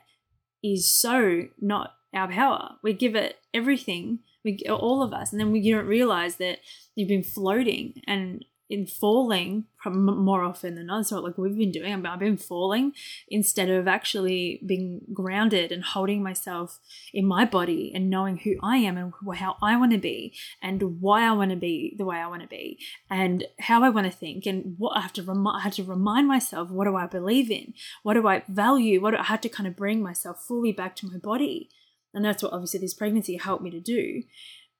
is 0.63 0.89
so 0.89 1.47
not 1.59 1.95
our 2.13 2.27
power. 2.27 2.75
We 2.83 2.93
give 2.93 3.15
it 3.15 3.37
everything, 3.53 4.19
we 4.45 4.59
all 4.69 5.01
of 5.01 5.11
us, 5.11 5.31
and 5.31 5.39
then 5.39 5.51
we 5.51 5.59
you 5.59 5.75
don't 5.75 5.87
realize 5.87 6.35
that 6.35 6.59
you've 6.95 7.09
been 7.09 7.23
floating 7.23 8.01
and 8.05 8.45
in 8.69 8.85
falling 8.85 9.65
more 9.85 10.43
often 10.43 10.75
than 10.75 10.87
not. 10.87 11.07
So 11.07 11.19
like 11.19 11.37
we've 11.37 11.57
been 11.57 11.71
doing, 11.71 12.05
I've 12.05 12.19
been 12.19 12.37
falling 12.37 12.91
instead 13.29 13.69
of 13.69 13.87
actually 13.87 14.61
being 14.65 15.01
grounded 15.13 15.71
and 15.71 15.83
holding 15.83 16.21
myself 16.21 16.79
in 17.13 17.25
my 17.25 17.45
body 17.45 17.91
and 17.95 18.09
knowing 18.09 18.37
who 18.37 18.55
I 18.61 18.77
am 18.77 18.97
and 18.97 19.13
how 19.35 19.55
I 19.61 19.77
want 19.77 19.93
to 19.93 19.97
be 19.97 20.33
and 20.61 20.99
why 20.99 21.23
I 21.23 21.31
want 21.31 21.51
to 21.51 21.57
be 21.57 21.95
the 21.97 22.05
way 22.05 22.17
I 22.17 22.27
want 22.27 22.41
to 22.41 22.47
be 22.47 22.79
and 23.09 23.45
how 23.59 23.83
I 23.83 23.89
want 23.89 24.11
to 24.11 24.17
think 24.17 24.45
and 24.45 24.75
what 24.77 24.97
I 24.97 25.01
have 25.01 25.13
to 25.13 25.23
remind. 25.23 25.57
I 25.57 25.61
had 25.61 25.73
to 25.73 25.83
remind 25.83 26.27
myself 26.27 26.69
what 26.69 26.85
do 26.85 26.95
I 26.95 27.07
believe 27.07 27.49
in, 27.49 27.73
what 28.03 28.15
do 28.15 28.27
I 28.27 28.43
value, 28.49 29.01
what 29.01 29.11
do 29.11 29.17
I 29.17 29.23
had 29.23 29.41
to 29.43 29.49
kind 29.49 29.67
of 29.67 29.75
bring 29.75 30.03
myself 30.03 30.43
fully 30.45 30.73
back 30.73 30.95
to 30.97 31.07
my 31.07 31.17
body, 31.17 31.69
and 32.13 32.25
that's 32.25 32.43
what 32.43 32.53
obviously 32.53 32.79
this 32.79 32.93
pregnancy 32.93 33.37
helped 33.37 33.63
me 33.63 33.69
to 33.71 33.79
do. 33.79 34.23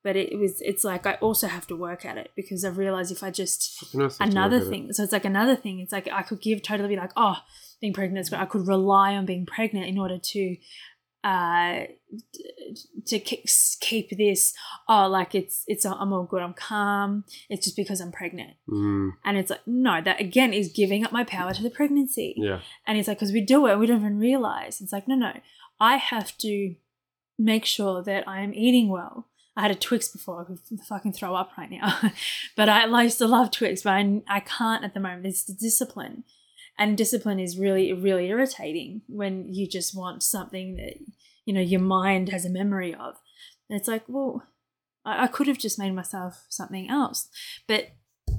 But 0.07 0.15
it 0.15 0.39
was, 0.39 0.61
it's 0.61 0.85
like 0.85 1.05
I 1.05 1.15
also 1.15 1.47
have 1.47 1.67
to 1.67 1.75
work 1.75 2.05
at 2.05 2.17
it 2.17 2.31
because 2.33 2.63
I've 2.63 2.77
realized 2.77 3.11
if 3.11 3.23
I 3.23 3.29
just 3.29 3.77
Fucking 3.79 3.99
hell, 3.99 4.09
I 4.21 4.23
have 4.23 4.31
to 4.31 4.37
another 4.37 4.59
thing. 4.61 4.93
So 4.93 5.03
it's 5.03 5.11
like 5.11 5.25
another 5.25 5.57
thing. 5.57 5.81
It's 5.81 5.91
like 5.91 6.07
I 6.09 6.21
could 6.21 6.39
give 6.39 6.63
totally 6.63 6.87
be 6.87 6.95
like, 6.95 7.11
oh, 7.17 7.35
being 7.81 7.91
pregnant 7.91 8.19
is 8.23 8.29
great. 8.29 8.41
I 8.41 8.45
could 8.45 8.65
rely 8.69 9.17
on 9.17 9.25
being 9.25 9.45
pregnant 9.45 9.85
in 9.85 9.99
order 9.99 10.17
to 10.17 10.55
uh 11.25 11.81
to 13.05 13.19
ke- 13.19 13.49
keep 13.81 14.17
this 14.17 14.53
oh 14.87 15.09
like 15.09 15.35
it's 15.35 15.65
it's 15.67 15.83
i'm 15.83 16.13
all 16.13 16.23
good 16.23 16.41
i'm 16.41 16.53
calm 16.53 17.25
it's 17.49 17.65
just 17.65 17.75
because 17.75 17.99
i'm 17.99 18.13
pregnant 18.13 18.51
Mm, 18.69 19.09
and 19.25 19.37
it's 19.37 19.49
like 19.49 19.67
no 19.67 19.99
that 20.01 20.21
again 20.21 20.53
is 20.53 20.71
giving 20.71 21.03
up 21.03 21.11
my 21.11 21.25
power 21.25 21.53
to 21.53 21.63
the 21.63 21.69
pregnancy 21.69 22.33
yeah. 22.37 22.59
and 22.85 22.97
it's 22.97 23.09
like 23.09 23.17
because 23.17 23.33
we 23.33 23.41
do 23.41 23.67
it 23.67 23.77
we 23.77 23.87
don't 23.87 23.99
even 23.99 24.19
realize 24.19 24.79
it's 24.79 24.93
like 24.93 25.05
no 25.05 25.15
no 25.15 25.33
i 25.81 25.97
have 25.97 26.37
to 26.37 26.75
make 27.37 27.65
sure 27.65 28.01
that 28.01 28.25
i 28.25 28.39
am 28.39 28.53
eating 28.53 28.87
well 28.87 29.27
i 29.57 29.61
had 29.61 29.71
a 29.71 29.75
twix 29.75 30.07
before 30.07 30.41
i 30.41 30.45
could 30.45 30.59
fucking 30.87 31.11
throw 31.11 31.35
up 31.35 31.51
right 31.57 31.69
now. 31.69 31.99
But 32.55 32.69
i, 32.69 32.85
I 32.85 33.03
used 33.03 33.17
to 33.17 33.27
love 33.27 33.51
twix 33.51 33.81
but 33.83 33.93
I, 33.93 34.21
I 34.29 34.39
can't 34.39 34.85
at 34.85 34.93
the 34.93 34.99
moment. 35.01 35.25
It's 35.25 35.43
the 35.43 35.53
discipline. 35.53 36.23
And 36.79 36.95
discipline 36.97 37.39
is 37.39 37.57
really 37.57 37.91
really 37.91 38.27
irritating 38.27 39.01
when 39.07 39.53
you 39.53 39.67
just 39.67 39.97
want 39.97 40.23
something 40.23 40.75
that 40.75 40.95
you 41.45 41.53
know 41.53 41.61
your 41.61 41.81
mind 41.81 42.29
has 42.29 42.45
a 42.45 42.49
memory 42.49 42.93
of. 42.93 43.15
And 43.69 43.77
it's 43.77 43.87
like 43.87 44.03
well 44.07 44.43
i, 45.03 45.23
I 45.23 45.27
could 45.27 45.47
have 45.47 45.57
just 45.57 45.79
made 45.79 45.93
myself 45.93 46.45
something 46.49 46.89
else. 46.89 47.27
But 47.67 47.89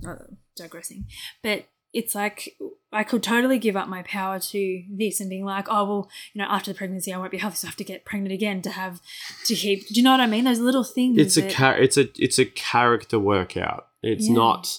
uh, 0.06 0.16
digressing. 0.56 1.06
But 1.42 1.66
it's 1.92 2.14
like 2.14 2.56
I 2.92 3.04
could 3.04 3.22
totally 3.22 3.58
give 3.58 3.76
up 3.76 3.88
my 3.88 4.02
power 4.02 4.38
to 4.38 4.82
this 4.90 5.20
and 5.20 5.28
being 5.30 5.44
like, 5.44 5.66
oh 5.68 5.84
well, 5.84 6.10
you 6.32 6.40
know, 6.40 6.48
after 6.48 6.72
the 6.72 6.78
pregnancy 6.78 7.12
I 7.12 7.18
won't 7.18 7.30
be 7.30 7.38
healthy, 7.38 7.56
so 7.56 7.66
I 7.66 7.70
have 7.70 7.76
to 7.76 7.84
get 7.84 8.04
pregnant 8.04 8.32
again 8.32 8.62
to 8.62 8.70
have 8.70 9.00
to 9.46 9.54
keep. 9.54 9.86
Do 9.88 9.94
you 9.94 10.02
know 10.02 10.10
what 10.12 10.20
I 10.20 10.26
mean? 10.26 10.44
Those 10.44 10.60
little 10.60 10.84
things. 10.84 11.18
It's 11.18 11.36
a 11.36 11.42
that- 11.42 11.50
char- 11.50 11.78
it's 11.78 11.96
a 11.96 12.08
it's 12.16 12.38
a 12.38 12.44
character 12.46 13.18
workout. 13.18 13.88
It's 14.02 14.28
Yeah. 14.28 14.34
not 14.34 14.78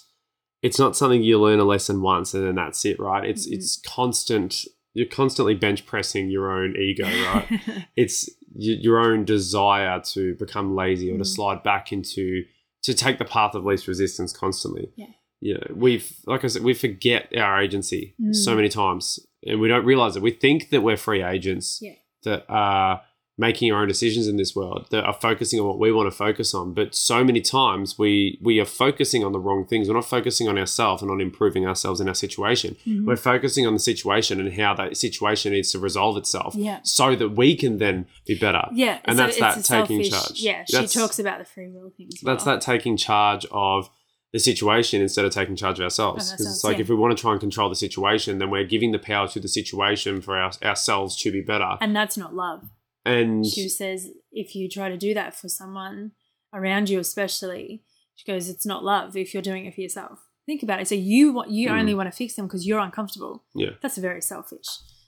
it's 0.61 0.77
not 0.79 0.95
something 0.97 1.23
you 1.23 1.39
learn 1.39 1.59
a 1.59 1.63
lesson 1.63 2.01
once 2.01 2.33
and 2.33 2.45
then 2.45 2.55
that's 2.55 2.83
it, 2.85 2.99
right? 2.99 3.23
It's 3.27 3.47
Mm-mm. 3.47 3.53
it's 3.53 3.77
constant. 3.85 4.65
You're 4.93 5.07
constantly 5.07 5.53
bench 5.55 5.85
pressing 5.85 6.29
your 6.29 6.51
own 6.51 6.75
ego, 6.75 7.05
right? 7.05 7.47
it's 7.95 8.29
your 8.55 8.97
own 8.99 9.23
desire 9.23 10.01
to 10.13 10.33
become 10.35 10.75
lazy 10.75 11.11
or 11.11 11.17
to 11.17 11.23
Mm. 11.23 11.27
slide 11.35 11.63
back 11.63 11.91
into 11.93 12.43
to 12.83 12.93
take 12.93 13.19
the 13.19 13.25
path 13.25 13.53
of 13.55 13.65
least 13.65 13.87
resistance 13.87 14.33
constantly. 14.33 14.91
Yeah. 14.95 15.07
Yeah, 15.41 15.57
we've 15.73 16.11
like 16.25 16.43
I 16.43 16.47
said, 16.47 16.63
we 16.63 16.73
forget 16.73 17.31
our 17.37 17.61
agency 17.61 18.13
so 18.33 18.51
Mm. 18.53 18.55
many 18.57 18.69
times, 18.69 19.19
and 19.45 19.59
we 19.59 19.67
don't 19.67 19.85
realize 19.85 20.15
it. 20.15 20.21
We 20.21 20.31
think 20.31 20.69
that 20.71 20.81
we're 20.81 20.97
free 20.97 21.23
agents 21.23 21.79
Yeah. 21.81 21.93
that 22.23 22.45
are 22.49 23.01
making 23.37 23.71
our 23.71 23.81
own 23.81 23.87
decisions 23.87 24.27
in 24.27 24.35
this 24.35 24.53
world, 24.53 24.85
that 24.91 25.05
are 25.05 25.13
focusing 25.13 25.61
on 25.61 25.65
what 25.65 25.79
we 25.79 25.93
want 25.93 26.07
to 26.07 26.11
focus 26.11 26.53
on. 26.53 26.73
But 26.73 26.93
so 26.93 27.23
many 27.23 27.39
times 27.39 27.97
we 27.97 28.37
we 28.41 28.59
are 28.59 28.65
focusing 28.65 29.23
on 29.23 29.31
the 29.31 29.39
wrong 29.39 29.65
things. 29.65 29.87
We're 29.87 29.93
not 29.93 30.03
focusing 30.03 30.49
on 30.49 30.57
ourselves 30.57 31.01
and 31.01 31.09
on 31.09 31.21
improving 31.21 31.65
ourselves 31.65 32.01
in 32.01 32.09
our 32.09 32.13
situation. 32.15 32.75
Mhm. 32.85 33.05
We're 33.05 33.15
focusing 33.15 33.65
on 33.65 33.71
the 33.71 33.79
situation 33.79 34.41
and 34.41 34.51
how 34.55 34.73
that 34.73 34.97
situation 34.97 35.53
needs 35.53 35.71
to 35.71 35.79
resolve 35.79 36.17
itself 36.17 36.53
yeah. 36.53 36.81
so 36.83 37.15
that 37.15 37.29
we 37.29 37.55
can 37.55 37.77
then 37.77 38.07
be 38.27 38.35
better. 38.35 38.65
Yeah, 38.73 38.99
And 39.05 39.17
so 39.17 39.23
that's 39.23 39.37
that 39.39 39.63
taking 39.63 40.03
selfish- 40.03 40.09
charge. 40.09 40.41
Yeah, 40.41 40.65
she 40.65 40.87
talks 40.99 41.17
about 41.17 41.39
the 41.39 41.45
free 41.45 41.69
will 41.69 41.91
things. 41.95 42.19
That's 42.21 42.45
well. 42.45 42.55
that 42.55 42.61
taking 42.61 42.97
charge 42.97 43.45
of 43.51 43.89
the 44.33 44.39
situation 44.39 45.01
instead 45.01 45.25
of 45.25 45.31
taking 45.33 45.55
charge 45.55 45.79
of 45.79 45.83
ourselves. 45.83 46.31
Because 46.31 46.45
it's 46.45 46.63
like 46.63 46.77
yeah. 46.77 46.81
if 46.81 46.89
we 46.89 46.95
want 46.95 47.15
to 47.17 47.21
try 47.21 47.31
and 47.31 47.39
control 47.39 47.67
the 47.69 47.75
situation, 47.75 48.37
then 48.37 48.49
we're 48.49 48.63
giving 48.63 48.91
the 48.91 48.99
power 48.99 49.27
to 49.27 49.39
the 49.39 49.47
situation 49.47 50.21
for 50.21 50.37
our, 50.37 50.51
ourselves 50.63 51.15
to 51.21 51.31
be 51.31 51.41
better. 51.41 51.77
and 51.81 51.95
that's 51.95 52.17
not 52.17 52.33
love. 52.35 52.69
And 53.05 53.45
She 53.45 53.69
says 53.69 54.09
if 54.31 54.55
you 54.55 54.69
try 54.69 54.89
to 54.89 54.97
do 54.97 55.13
that 55.15 55.35
for 55.35 55.49
someone 55.49 56.11
around 56.53 56.89
you, 56.89 56.99
especially, 56.99 57.83
she 58.15 58.31
goes, 58.31 58.49
it's 58.49 58.65
not 58.65 58.83
love 58.83 59.15
if 59.17 59.33
you're 59.33 59.41
doing 59.43 59.65
it 59.65 59.73
for 59.73 59.81
yourself. 59.81 60.19
Think 60.45 60.61
about 60.63 60.81
it. 60.81 60.87
So 60.87 60.95
you 60.95 61.31
want 61.31 61.49
you 61.51 61.69
Mm. 61.69 61.79
only 61.79 61.93
want 61.95 62.11
to 62.11 62.15
fix 62.15 62.35
them 62.35 62.45
because 62.47 62.67
you're 62.67 62.79
uncomfortable. 62.79 63.43
Yeah. 63.55 63.71
that's 63.81 63.97
very 63.97 64.21
selfish. 64.21 64.65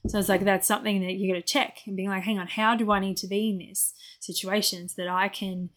So 0.08 0.18
it's 0.18 0.30
like 0.30 0.44
that's 0.46 0.68
something 0.68 1.02
that 1.02 1.14
you 1.14 1.32
got 1.32 1.40
to 1.40 1.46
check 1.46 1.80
and 1.86 1.96
being 1.96 2.10
like, 2.10 2.24
hang 2.24 2.40
on, 2.40 2.48
how 2.48 2.76
do 2.76 2.92
I 2.92 3.00
need 3.00 3.18
to 3.18 3.28
be 3.28 3.50
in 3.50 3.60
this 3.60 3.94
situation 4.20 4.90
so 4.90 4.96
that 5.04 5.10
I 5.10 5.28
can 5.30 5.70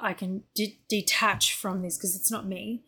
I 0.00 0.12
can 0.12 0.42
de- 0.54 0.80
detach 0.88 1.54
from 1.54 1.82
this 1.82 1.96
because 1.96 2.16
it's 2.16 2.30
not 2.30 2.46
me. 2.46 2.84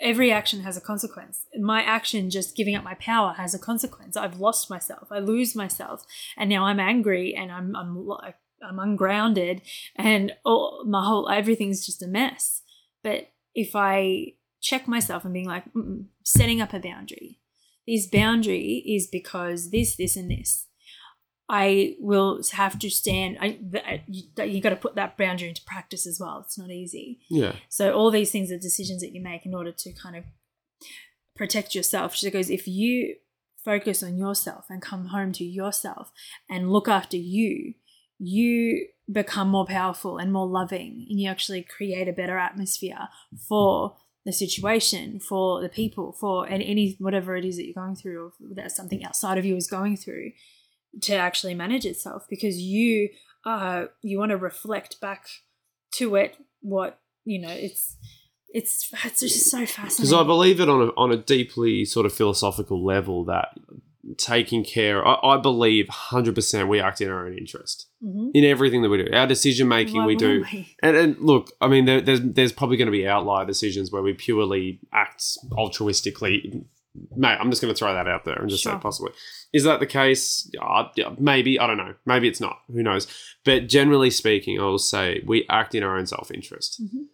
Every 0.00 0.32
action 0.32 0.62
has 0.62 0.76
a 0.76 0.80
consequence. 0.80 1.46
My 1.60 1.82
action, 1.82 2.28
just 2.28 2.56
giving 2.56 2.74
up 2.74 2.82
my 2.82 2.94
power, 2.94 3.34
has 3.34 3.54
a 3.54 3.58
consequence. 3.58 4.16
I've 4.16 4.40
lost 4.40 4.68
myself. 4.68 5.08
I 5.12 5.20
lose 5.20 5.54
myself, 5.54 6.02
and 6.36 6.50
now 6.50 6.64
I'm 6.64 6.80
angry 6.80 7.34
and 7.34 7.52
I'm 7.52 7.76
I'm 7.76 8.08
I'm 8.64 8.78
ungrounded, 8.78 9.62
and 9.96 10.32
all, 10.44 10.84
my 10.86 11.04
whole 11.04 11.28
everything's 11.28 11.86
just 11.86 12.02
a 12.02 12.08
mess. 12.08 12.62
But 13.02 13.30
if 13.54 13.72
I 13.74 14.34
check 14.60 14.88
myself 14.88 15.24
and 15.24 15.34
being 15.34 15.46
like, 15.46 15.64
setting 16.24 16.60
up 16.60 16.72
a 16.72 16.78
boundary, 16.78 17.40
this 17.86 18.06
boundary 18.06 18.82
is 18.86 19.08
because 19.08 19.70
this, 19.70 19.96
this, 19.96 20.16
and 20.16 20.30
this. 20.30 20.66
I 21.48 21.96
will 21.98 22.40
have 22.52 22.78
to 22.78 22.90
stand. 22.90 23.36
I, 23.40 23.58
you, 24.06 24.22
you 24.44 24.60
got 24.60 24.70
to 24.70 24.76
put 24.76 24.94
that 24.94 25.18
boundary 25.18 25.48
into 25.48 25.62
practice 25.66 26.06
as 26.06 26.18
well. 26.20 26.42
It's 26.44 26.58
not 26.58 26.70
easy. 26.70 27.20
yeah, 27.28 27.56
So 27.68 27.92
all 27.92 28.10
these 28.10 28.30
things 28.30 28.50
are 28.50 28.58
decisions 28.58 29.02
that 29.02 29.12
you 29.12 29.20
make 29.20 29.44
in 29.44 29.54
order 29.54 29.72
to 29.72 29.92
kind 29.92 30.16
of 30.16 30.24
protect 31.36 31.74
yourself. 31.74 32.14
She 32.14 32.30
goes, 32.30 32.48
if 32.48 32.66
you 32.66 33.16
focus 33.64 34.02
on 34.02 34.16
yourself 34.18 34.66
and 34.70 34.80
come 34.80 35.06
home 35.06 35.32
to 35.32 35.44
yourself 35.44 36.10
and 36.48 36.72
look 36.72 36.88
after 36.88 37.16
you, 37.16 37.74
you 38.18 38.86
become 39.10 39.48
more 39.48 39.66
powerful 39.66 40.18
and 40.18 40.32
more 40.32 40.46
loving, 40.46 41.06
and 41.10 41.20
you 41.20 41.28
actually 41.28 41.62
create 41.62 42.08
a 42.08 42.12
better 42.12 42.38
atmosphere 42.38 43.08
for 43.48 43.96
the 44.24 44.32
situation, 44.32 45.18
for 45.18 45.60
the 45.60 45.68
people, 45.68 46.12
for 46.12 46.46
and 46.46 46.62
any 46.62 46.96
whatever 47.00 47.36
it 47.36 47.44
is 47.44 47.56
that 47.56 47.64
you're 47.64 47.74
going 47.74 47.96
through, 47.96 48.26
or 48.26 48.32
that 48.54 48.70
something 48.70 49.04
outside 49.04 49.38
of 49.38 49.44
you 49.44 49.56
is 49.56 49.66
going 49.66 49.96
through, 49.96 50.30
to 51.00 51.14
actually 51.14 51.54
manage 51.54 51.86
itself 51.86 52.26
because 52.28 52.58
you 52.60 53.08
uh 53.46 53.86
you 54.02 54.18
want 54.18 54.30
to 54.30 54.36
reflect 54.36 55.00
back 55.00 55.26
to 55.94 56.14
it 56.14 56.36
what 56.60 57.00
you 57.24 57.40
know 57.40 57.50
it's 57.50 57.96
it's 58.54 58.92
it's 59.04 59.20
just 59.20 59.50
so 59.50 59.64
fascinating 59.64 59.96
because 59.96 60.12
I 60.12 60.22
believe 60.22 60.60
it 60.60 60.68
on 60.68 60.88
a 60.88 60.90
on 60.96 61.10
a 61.10 61.16
deeply 61.16 61.84
sort 61.84 62.04
of 62.06 62.12
philosophical 62.12 62.84
level 62.84 63.24
that 63.24 63.48
taking 64.18 64.64
care. 64.64 65.06
I, 65.06 65.14
I 65.22 65.36
believe 65.38 65.88
hundred 65.88 66.34
percent 66.34 66.68
we 66.68 66.80
act 66.80 67.00
in 67.00 67.08
our 67.08 67.26
own 67.26 67.36
interest 67.36 67.88
Mm-hmm. 68.04 68.30
in 68.34 68.44
everything 68.44 68.82
that 68.82 68.88
we 68.88 69.00
do. 69.04 69.12
Our 69.12 69.28
decision 69.28 69.68
making 69.68 70.04
we 70.04 70.16
do. 70.16 70.44
And, 70.82 70.96
and 70.96 71.16
look, 71.20 71.52
I 71.60 71.68
mean, 71.68 71.84
there, 71.84 72.00
there's 72.00 72.20
there's 72.20 72.52
probably 72.52 72.76
going 72.76 72.86
to 72.86 72.92
be 72.92 73.06
outlier 73.06 73.46
decisions 73.46 73.92
where 73.92 74.02
we 74.02 74.12
purely 74.12 74.80
act 74.92 75.22
altruistically. 75.52 76.64
Mate, 77.16 77.38
I'm 77.40 77.48
just 77.50 77.62
going 77.62 77.72
to 77.72 77.78
throw 77.78 77.94
that 77.94 78.06
out 78.06 78.24
there 78.24 78.34
and 78.38 78.50
just 78.50 78.62
Sure. 78.62 78.72
say 78.72 78.78
possibly. 78.78 79.12
Is 79.52 79.64
that 79.64 79.80
the 79.80 79.86
case? 79.86 80.50
Yeah, 80.52 80.88
yeah, 80.96 81.14
maybe. 81.18 81.58
I 81.58 81.66
don't 81.66 81.78
know. 81.78 81.94
Maybe 82.04 82.28
it's 82.28 82.40
not. 82.40 82.58
Who 82.70 82.82
knows? 82.82 83.06
But 83.44 83.66
generally 83.66 84.10
speaking, 84.10 84.60
I 84.60 84.64
will 84.64 84.78
say 84.78 85.22
we 85.26 85.46
act 85.48 85.74
in 85.74 85.82
our 85.82 85.96
own 85.96 86.06
self 86.06 86.30
interest. 86.30 86.82
Mhm. 86.82 87.06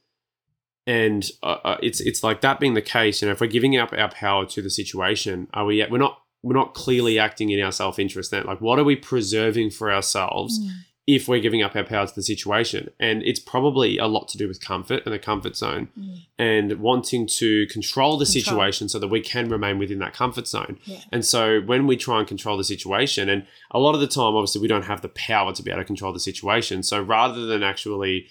And 0.86 1.30
uh, 1.42 1.56
uh, 1.64 1.78
it's 1.82 2.00
it's 2.00 2.22
like 2.22 2.40
that 2.40 2.60
being 2.60 2.74
the 2.74 2.82
case. 2.82 3.20
You 3.20 3.26
know, 3.28 3.32
if 3.32 3.40
we're 3.40 3.46
giving 3.46 3.76
up 3.76 3.92
our 3.92 4.08
power 4.10 4.46
to 4.46 4.62
the 4.62 4.70
situation, 4.70 5.46
are 5.52 5.64
we? 5.66 5.76
Yet 5.76 5.90
we're 5.90 5.98
not. 5.98 6.18
We're 6.42 6.54
not 6.54 6.72
clearly 6.72 7.18
acting 7.18 7.50
in 7.50 7.60
our 7.60 7.72
self 7.72 7.98
interest. 7.98 8.30
Then, 8.30 8.46
like, 8.46 8.60
what 8.60 8.78
are 8.78 8.84
we 8.84 8.94
preserving 8.96 9.70
for 9.70 9.92
ourselves? 9.92 10.58
Mm. 10.60 10.70
If 11.08 11.26
we're 11.26 11.40
giving 11.40 11.62
up 11.62 11.74
our 11.74 11.82
power 11.82 12.06
to 12.06 12.14
the 12.14 12.22
situation. 12.22 12.90
And 13.00 13.22
it's 13.22 13.40
probably 13.40 13.96
a 13.96 14.06
lot 14.06 14.28
to 14.28 14.36
do 14.36 14.46
with 14.46 14.60
comfort 14.60 15.02
and 15.06 15.14
the 15.14 15.18
comfort 15.18 15.56
zone 15.56 15.88
Mm. 15.98 16.18
and 16.38 16.72
wanting 16.80 17.26
to 17.26 17.66
control 17.68 18.18
the 18.18 18.26
Control. 18.26 18.42
situation 18.42 18.88
so 18.90 18.98
that 18.98 19.08
we 19.08 19.22
can 19.22 19.48
remain 19.48 19.78
within 19.78 20.00
that 20.00 20.12
comfort 20.12 20.46
zone. 20.46 20.78
Yeah. 20.84 20.98
And 21.10 21.24
so 21.24 21.60
when 21.62 21.86
we 21.86 21.96
try 21.96 22.18
and 22.18 22.28
control 22.28 22.58
the 22.58 22.62
situation, 22.74 23.30
and 23.30 23.46
a 23.70 23.78
lot 23.78 23.94
of 23.94 24.00
the 24.02 24.06
time, 24.06 24.34
obviously, 24.36 24.60
we 24.60 24.68
don't 24.68 24.84
have 24.84 25.00
the 25.00 25.08
power 25.08 25.50
to 25.54 25.62
be 25.62 25.70
able 25.70 25.80
to 25.80 25.86
control 25.86 26.12
the 26.12 26.20
situation. 26.20 26.82
So 26.82 27.00
rather 27.00 27.46
than 27.46 27.62
actually, 27.62 28.26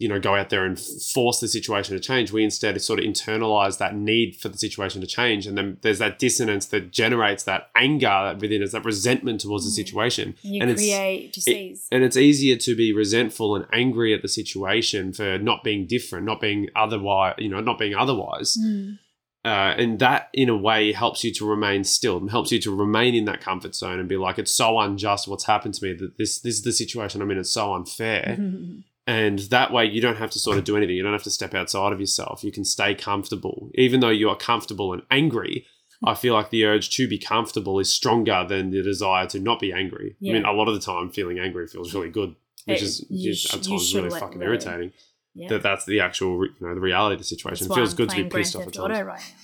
you 0.00 0.08
know, 0.08 0.18
go 0.18 0.34
out 0.34 0.50
there 0.50 0.64
and 0.64 0.78
force 1.14 1.38
the 1.38 1.46
situation 1.46 1.94
to 1.94 2.00
change, 2.00 2.32
we 2.32 2.42
instead 2.42 2.80
sort 2.82 2.98
of 2.98 3.04
internalize 3.04 3.78
that 3.78 3.94
need 3.94 4.34
for 4.36 4.48
the 4.48 4.58
situation 4.58 5.00
to 5.00 5.06
change. 5.06 5.46
And 5.46 5.56
then 5.56 5.76
there's 5.82 6.00
that 6.00 6.18
dissonance 6.18 6.66
that 6.66 6.90
generates 6.90 7.44
that 7.44 7.68
anger 7.76 8.36
within 8.40 8.60
us, 8.62 8.72
that 8.72 8.84
resentment 8.84 9.40
towards 9.42 9.64
the 9.64 9.70
Mm. 9.70 9.86
situation 9.86 10.34
And 10.42 10.54
you 10.54 10.60
And 10.62 10.70
it's- 10.70 10.84
create 10.84 11.32
disease. 11.32 11.86
and 11.92 12.02
it's 12.02 12.16
easier 12.16 12.56
to 12.56 12.74
be 12.74 12.92
resentful 12.92 13.54
and 13.54 13.66
angry 13.72 14.12
at 14.12 14.22
the 14.22 14.28
situation 14.28 15.12
for 15.12 15.38
not 15.38 15.62
being 15.62 15.86
different, 15.86 16.26
not 16.26 16.40
being 16.40 16.68
otherwise, 16.74 17.36
you 17.38 17.48
know, 17.48 17.60
not 17.60 17.78
being 17.78 17.94
otherwise. 17.94 18.56
Mm. 18.60 18.98
Uh, 19.44 19.74
and 19.76 19.98
that, 19.98 20.30
in 20.32 20.48
a 20.48 20.56
way, 20.56 20.90
helps 20.92 21.22
you 21.22 21.30
to 21.34 21.46
remain 21.46 21.84
still, 21.84 22.16
and 22.16 22.30
helps 22.30 22.50
you 22.50 22.58
to 22.58 22.74
remain 22.74 23.14
in 23.14 23.26
that 23.26 23.40
comfort 23.42 23.74
zone 23.74 24.00
and 24.00 24.08
be 24.08 24.16
like, 24.16 24.38
it's 24.38 24.50
so 24.54 24.80
unjust 24.80 25.28
what's 25.28 25.44
happened 25.44 25.74
to 25.74 25.84
me. 25.84 25.92
That 25.92 26.16
this, 26.18 26.40
this 26.40 26.54
is 26.56 26.62
the 26.62 26.72
situation 26.72 27.20
I'm 27.22 27.30
in. 27.30 27.38
It's 27.38 27.50
so 27.50 27.74
unfair. 27.74 28.36
Mhm. 28.40 28.82
And 29.06 29.38
that 29.50 29.70
way, 29.72 29.84
you 29.84 30.00
don't 30.00 30.16
have 30.16 30.30
to 30.30 30.38
sort 30.38 30.56
of 30.56 30.64
do 30.64 30.76
anything. 30.76 30.96
You 30.96 31.02
don't 31.02 31.12
have 31.12 31.22
to 31.24 31.30
step 31.30 31.54
outside 31.54 31.92
of 31.92 32.00
yourself. 32.00 32.42
You 32.42 32.50
can 32.50 32.64
stay 32.64 32.94
comfortable, 32.94 33.70
even 33.74 34.00
though 34.00 34.08
you 34.08 34.30
are 34.30 34.36
comfortable 34.36 34.92
and 34.92 35.02
angry. 35.10 35.66
I 36.06 36.14
feel 36.14 36.34
like 36.34 36.50
the 36.50 36.64
urge 36.64 36.90
to 36.96 37.08
be 37.08 37.18
comfortable 37.18 37.78
is 37.78 37.90
stronger 37.90 38.44
than 38.48 38.70
the 38.70 38.82
desire 38.82 39.26
to 39.28 39.38
not 39.38 39.60
be 39.60 39.72
angry. 39.72 40.16
I 40.22 40.32
mean, 40.32 40.44
a 40.44 40.52
lot 40.52 40.68
of 40.68 40.74
the 40.74 40.80
time, 40.80 41.10
feeling 41.10 41.38
angry 41.38 41.66
feels 41.66 41.94
really 41.94 42.10
good, 42.10 42.34
which 42.64 42.80
It- 42.80 42.84
is, 42.84 43.06
is 43.10 43.40
sh- 43.40 43.54
at 43.54 43.62
times 43.62 43.94
really 43.94 44.10
fucking 44.10 44.42
irritating. 44.42 44.92
Yeah. 45.34 45.48
That 45.48 45.62
that's 45.62 45.84
the 45.84 46.00
actual, 46.00 46.44
you 46.44 46.54
know, 46.60 46.74
the 46.74 46.80
reality 46.80 47.14
of 47.14 47.20
the 47.20 47.24
situation. 47.24 47.66
That's 47.66 47.76
It 47.76 47.80
feels 47.80 47.94
good 47.94 48.10
to 48.10 48.16
be 48.16 48.22
Grand 48.22 48.32
pissed 48.32 48.56
off 48.56 48.66
at 48.66 48.72
times. 48.72 49.00
Right. 49.02 49.34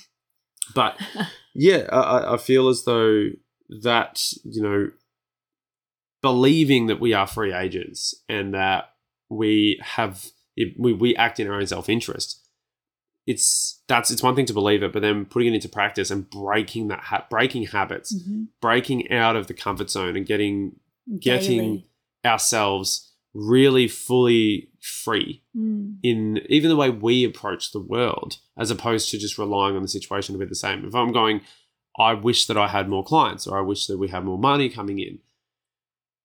But 0.75 0.97
yeah, 1.55 1.87
I, 1.91 2.35
I 2.35 2.37
feel 2.37 2.69
as 2.69 2.85
though 2.85 3.31
that 3.83 4.23
you 4.45 4.63
know, 4.63 4.91
believing 6.23 6.87
that 6.87 7.01
we 7.01 7.13
are 7.13 7.27
free 7.27 7.53
agents 7.53 8.15
and 8.29 8.55
that 8.55 8.90
we 9.31 9.81
have 9.83 10.27
we 10.79 10.93
we 10.93 11.17
act 11.17 11.41
in 11.41 11.47
our 11.49 11.55
own 11.55 11.67
self 11.67 11.89
interest. 11.89 12.39
It's 13.27 13.83
that's 13.87 14.11
it's 14.11 14.23
one 14.23 14.35
thing 14.35 14.47
to 14.47 14.53
believe 14.53 14.83
it, 14.83 14.93
but 14.93 15.03
then 15.03 15.25
putting 15.25 15.49
it 15.49 15.55
into 15.55 15.69
practice 15.69 16.11
and 16.11 16.29
breaking 16.29 16.89
that 16.89 17.01
ha- 17.01 17.27
breaking 17.31 17.65
habits, 17.67 18.13
Mhm. 18.15 18.49
breaking 18.61 19.11
out 19.11 19.37
of 19.37 19.47
the 19.47 19.55
comfort 19.55 19.91
zone 19.91 20.17
and 20.17 20.27
getting 20.27 20.77
Getting- 21.21 21.85
ourselves 22.25 23.13
really 23.35 23.89
fully 23.89 24.69
free 24.81 25.43
Mm. 25.57 25.97
in 26.03 26.41
even 26.49 26.69
the 26.69 26.77
way 26.77 26.91
we 26.91 27.25
approach 27.25 27.73
the 27.73 27.81
world 27.81 28.39
as 28.57 28.71
opposed 28.71 29.09
to 29.11 29.19
just 29.19 29.39
relying 29.39 29.77
on 29.77 29.83
the 29.83 29.89
situation 29.89 30.33
to 30.35 30.39
be 30.39 30.45
the 30.47 30.55
same. 30.55 30.85
If 30.85 30.95
I'm 30.95 31.13
going, 31.13 31.41
I 31.99 32.15
wish 32.15 32.47
that 32.47 32.57
I 32.57 32.69
had 32.69 32.89
more 32.89 33.05
clients 33.05 33.47
or 33.47 33.59
I 33.59 33.63
wish 33.63 33.87
that 33.87 33.99
we 33.99 34.09
had 34.09 34.25
more 34.25 34.39
money 34.39 34.69
coming 34.69 34.99
in. 34.99 35.19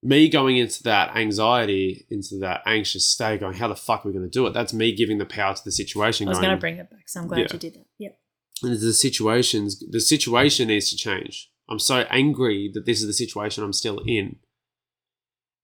Me 0.05 0.29
going 0.29 0.57
into 0.57 0.83
that 0.83 1.15
anxiety, 1.17 2.05
into 2.11 2.37
that 2.37 2.61
anxious 2.67 3.03
state, 3.05 3.39
going, 3.39 3.55
how 3.55 3.67
the 3.67 3.75
fuck 3.75 4.05
are 4.05 4.09
we 4.09 4.13
going 4.13 4.23
to 4.23 4.29
do 4.29 4.45
it? 4.45 4.53
That's 4.53 4.71
me 4.71 4.93
giving 4.93 5.17
the 5.17 5.25
power 5.25 5.55
to 5.55 5.63
the 5.65 5.71
situation. 5.71 6.27
I 6.27 6.29
was 6.29 6.37
going, 6.37 6.51
to 6.51 6.57
bring 6.57 6.77
it 6.77 6.91
back, 6.91 7.09
so 7.09 7.21
I'm 7.21 7.27
glad 7.27 7.39
Yeah. 7.39 7.47
you 7.51 7.59
did 7.59 7.73
that. 7.73 7.85
Yep. 7.97 8.19
and 8.61 8.79
the 8.79 8.93
situations, 8.93 9.83
the 9.89 9.99
situation 9.99 10.67
needs 10.67 10.91
to 10.91 10.95
change. 10.95 11.51
I'm 11.67 11.79
so 11.79 12.05
angry 12.11 12.69
that 12.75 12.85
this 12.85 13.01
is 13.01 13.07
the 13.07 13.13
situation 13.13 13.63
I'm 13.63 13.73
still 13.73 13.99
in. 14.05 14.35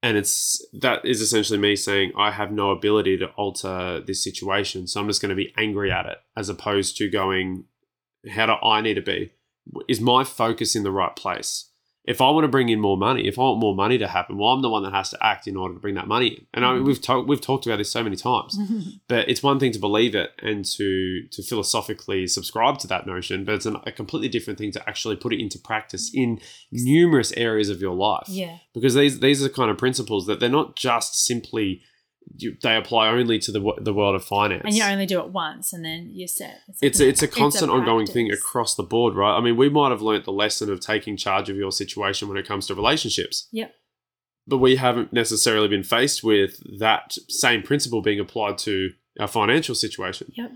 And 0.04 0.18
it's 0.18 0.66
that 0.74 1.06
is 1.06 1.22
essentially 1.22 1.60
me 1.60 1.76
saying 1.76 2.12
I 2.18 2.32
have 2.32 2.52
no 2.52 2.72
ability 2.72 3.18
to 3.20 3.28
alter 3.38 4.02
this 4.06 4.24
situation. 4.24 4.88
So 4.88 5.00
I'm 5.00 5.08
just 5.08 5.22
going 5.22 5.30
to 5.30 5.36
be 5.36 5.54
angry 5.56 5.92
at 5.92 6.08
it 6.08 6.18
as 6.36 6.50
opposed 6.50 6.98
to 6.98 7.10
going, 7.10 7.66
how 8.28 8.48
do 8.48 8.54
I 8.66 8.82
need 8.82 8.96
to 8.96 9.02
be? 9.02 9.32
Is 9.88 10.02
my 10.02 10.24
focus 10.24 10.76
in 10.76 10.82
the 10.82 10.92
right 10.92 11.16
place? 11.16 11.70
If 12.04 12.20
I 12.20 12.30
want 12.32 12.46
to 12.46 12.48
bring 12.48 12.70
in 12.70 12.80
more 12.80 12.98
money, 12.98 13.28
if 13.28 13.38
I 13.38 13.44
want 13.44 13.60
more 13.60 13.76
money 13.76 14.00
to 14.00 14.08
happen, 14.08 14.38
well, 14.38 14.50
I'm 14.50 14.62
the 14.64 14.70
one 14.70 14.82
that 14.84 14.92
has 14.92 15.12
to 15.12 15.24
act 15.24 15.48
in 15.48 15.56
order 15.56 15.76
to 15.76 15.80
bring 15.80 15.94
that 15.96 16.08
money 16.08 16.28
in. 16.28 16.46
And 16.54 16.66
I 16.66 16.74
mean, 16.74 16.82
Mhm. 16.82 16.88
we've 16.88 17.02
talked 17.02 17.28
we've 17.28 17.40
talked 17.42 17.68
about 17.68 17.78
this 17.78 17.92
so 17.92 18.04
many 18.04 18.16
times 18.16 18.58
but 19.08 19.30
it's 19.30 19.44
one 19.44 19.60
thing 19.60 19.72
to 19.74 19.80
believe 19.80 20.16
it 20.16 20.32
and 20.42 20.66
to 20.66 21.28
to 21.32 21.44
philosophically 21.44 22.26
subscribe 22.28 22.80
to 22.80 22.88
that 22.88 23.06
notion 23.06 23.46
but 23.46 23.54
it's 23.56 23.66
an, 23.68 23.78
a 23.86 23.92
completely 23.92 24.30
different 24.30 24.58
thing 24.58 24.72
to 24.72 24.90
actually 24.90 25.16
put 25.16 25.32
it 25.34 25.40
into 25.40 25.60
practice 25.60 26.10
in 26.14 26.40
numerous 26.72 27.32
areas 27.38 27.70
of 27.70 27.82
your 27.82 27.94
life 27.96 28.28
yeah. 28.30 28.58
because 28.74 28.96
these 28.96 29.20
these 29.20 29.40
are 29.42 29.48
the 29.48 29.54
kind 29.54 29.70
of 29.70 29.78
principles 29.78 30.26
that 30.26 30.40
they're 30.40 30.50
not 30.50 30.76
just 30.76 31.16
simply 31.16 31.82
you, 32.38 32.56
they 32.64 32.76
apply 32.76 33.10
only 33.10 33.40
to 33.40 33.52
the 33.52 33.74
the 33.82 33.94
world 33.94 34.16
of 34.16 34.24
finance 34.24 34.64
And 34.66 34.74
you 34.76 34.84
only 34.84 35.06
do 35.06 35.20
it 35.20 35.30
once, 35.30 35.74
and 35.74 35.84
then 35.84 36.10
you're 36.14 36.28
set. 36.28 36.60
like 36.68 36.78
it's 36.82 37.00
a, 37.00 37.08
it's 37.08 37.22
a 37.22 37.28
constant 37.28 37.72
ongoing 37.72 38.08
thing 38.08 38.32
across 38.32 38.76
the 38.76 38.84
board 38.84 39.16
right 39.16 39.36
i 39.38 39.42
mean 39.42 39.58
we 39.58 39.70
might 39.70 39.90
have 39.92 40.02
learnt 40.02 40.24
the 40.26 40.32
lesson 40.32 40.72
of 40.72 40.80
taking 40.80 41.18
charge 41.18 41.50
of 41.50 41.56
your 41.58 41.72
situation 41.72 42.28
when 42.28 42.38
it 42.38 42.48
comes 42.48 42.68
to 42.68 42.76
relationships 42.76 43.48
Yep. 43.52 43.74
but 44.48 44.58
we 44.60 44.78
haven't 44.78 45.12
necessarily 45.14 45.68
been 45.68 45.84
faced 45.84 46.24
with 46.24 46.60
that 46.80 47.18
same 47.30 47.62
principle 47.64 48.02
being 48.02 48.20
applied 48.20 48.58
to 48.60 48.92
our 49.20 49.28
financial 49.28 49.76
situation 49.76 50.32
Yep. 50.36 50.52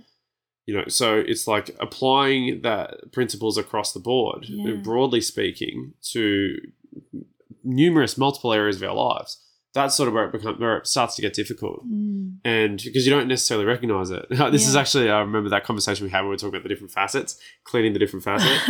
you 0.66 0.74
know 0.78 0.86
so 0.88 1.18
it's 1.18 1.46
like 1.48 1.76
applying 1.80 2.62
that 2.62 3.12
principles 3.12 3.58
across 3.58 3.92
the 3.94 4.00
board 4.00 4.46
Yeah. 4.48 4.76
broadly 4.76 5.22
speaking 5.22 5.94
to 6.14 6.56
numerous 7.64 8.18
multiple 8.18 8.54
areas 8.54 8.82
of 8.82 8.88
our 8.90 8.96
lives 8.96 9.42
that's 9.76 9.94
sort 9.94 10.08
of 10.08 10.14
where 10.16 10.26
it 10.26 10.32
becomes 10.32 10.60
where 10.60 10.78
it 10.78 10.88
starts 10.88 11.16
to 11.16 11.22
get 11.22 11.34
difficult 11.34 11.86
Mm. 11.88 12.38
and 12.44 12.82
because 12.84 13.06
you 13.06 13.12
don't 13.14 13.28
necessarily 13.28 13.66
recognize 13.66 14.10
it 14.10 14.26
this 14.52 14.68
is 14.68 14.76
actually 14.76 15.10
i 15.12 15.20
remember 15.20 15.50
that 15.50 15.64
conversation 15.66 16.06
we 16.06 16.10
had 16.10 16.22
when 16.22 16.30
we 16.30 16.34
were 16.34 16.38
talking 16.38 16.56
about 16.56 16.64
the 16.64 16.70
different 16.70 16.92
facets 16.92 17.38
cleaning 17.66 17.94
the 17.94 18.00
different 18.00 18.24
facets 18.30 18.70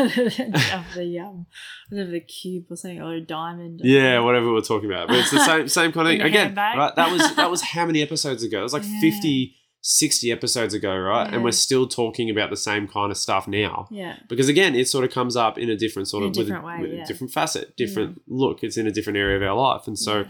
of 0.74 0.84
the 0.96 1.20
um, 1.20 1.46
of 1.94 2.10
the 2.10 2.20
cube 2.20 2.66
or 2.70 2.76
something, 2.76 3.02
or 3.02 3.14
a 3.14 3.22
diamond. 3.22 3.80
or 3.82 3.88
yeah 3.88 4.16
something. 4.16 4.26
whatever 4.26 4.52
we're 4.52 4.62
talking 4.62 4.90
about 4.92 5.08
but 5.08 5.18
it's 5.18 5.32
the 5.32 5.40
same 5.46 5.68
same 5.68 5.92
kind 5.94 6.08
of 6.08 6.12
thing 6.12 6.22
again 6.22 6.54
right 6.56 6.96
that 6.96 7.12
was 7.12 7.36
that 7.36 7.50
was 7.50 7.62
how 7.62 7.86
many 7.86 8.02
episodes 8.02 8.44
ago 8.44 8.60
it 8.60 8.64
was 8.64 8.74
like 8.74 8.84
Yeah. 8.86 9.00
50 9.02 9.56
60 9.88 10.32
episodes 10.32 10.74
ago 10.74 10.98
right 10.98 11.28
Yeah. 11.30 11.36
and 11.36 11.44
we're 11.44 11.52
still 11.52 11.88
talking 11.88 12.32
about 12.32 12.50
the 12.50 12.58
same 12.58 12.88
kind 12.88 13.12
of 13.12 13.18
stuff 13.18 13.48
now 13.48 13.88
Yeah. 13.92 14.16
because 14.28 14.50
again 14.50 14.74
it 14.74 14.88
sort 14.88 15.06
of 15.06 15.12
comes 15.12 15.36
up 15.36 15.60
in 15.60 15.70
a 15.70 15.76
different 15.78 16.08
sort 16.08 16.24
In 16.24 16.30
a 16.30 16.32
of 16.32 16.38
with 16.38 16.48
different 16.48 16.66
way, 16.66 16.78
with 16.82 16.92
yeah. 16.94 17.04
a 17.04 17.06
different 17.06 17.32
facet 17.32 17.78
different 17.78 18.22
look 18.28 18.64
it's 18.64 18.78
in 18.78 18.88
a 18.88 18.92
different 18.92 19.18
area 19.18 19.38
of 19.38 19.44
our 19.44 19.56
life 19.56 19.86
and 19.88 19.98
so 20.00 20.22
Yeah. 20.22 20.28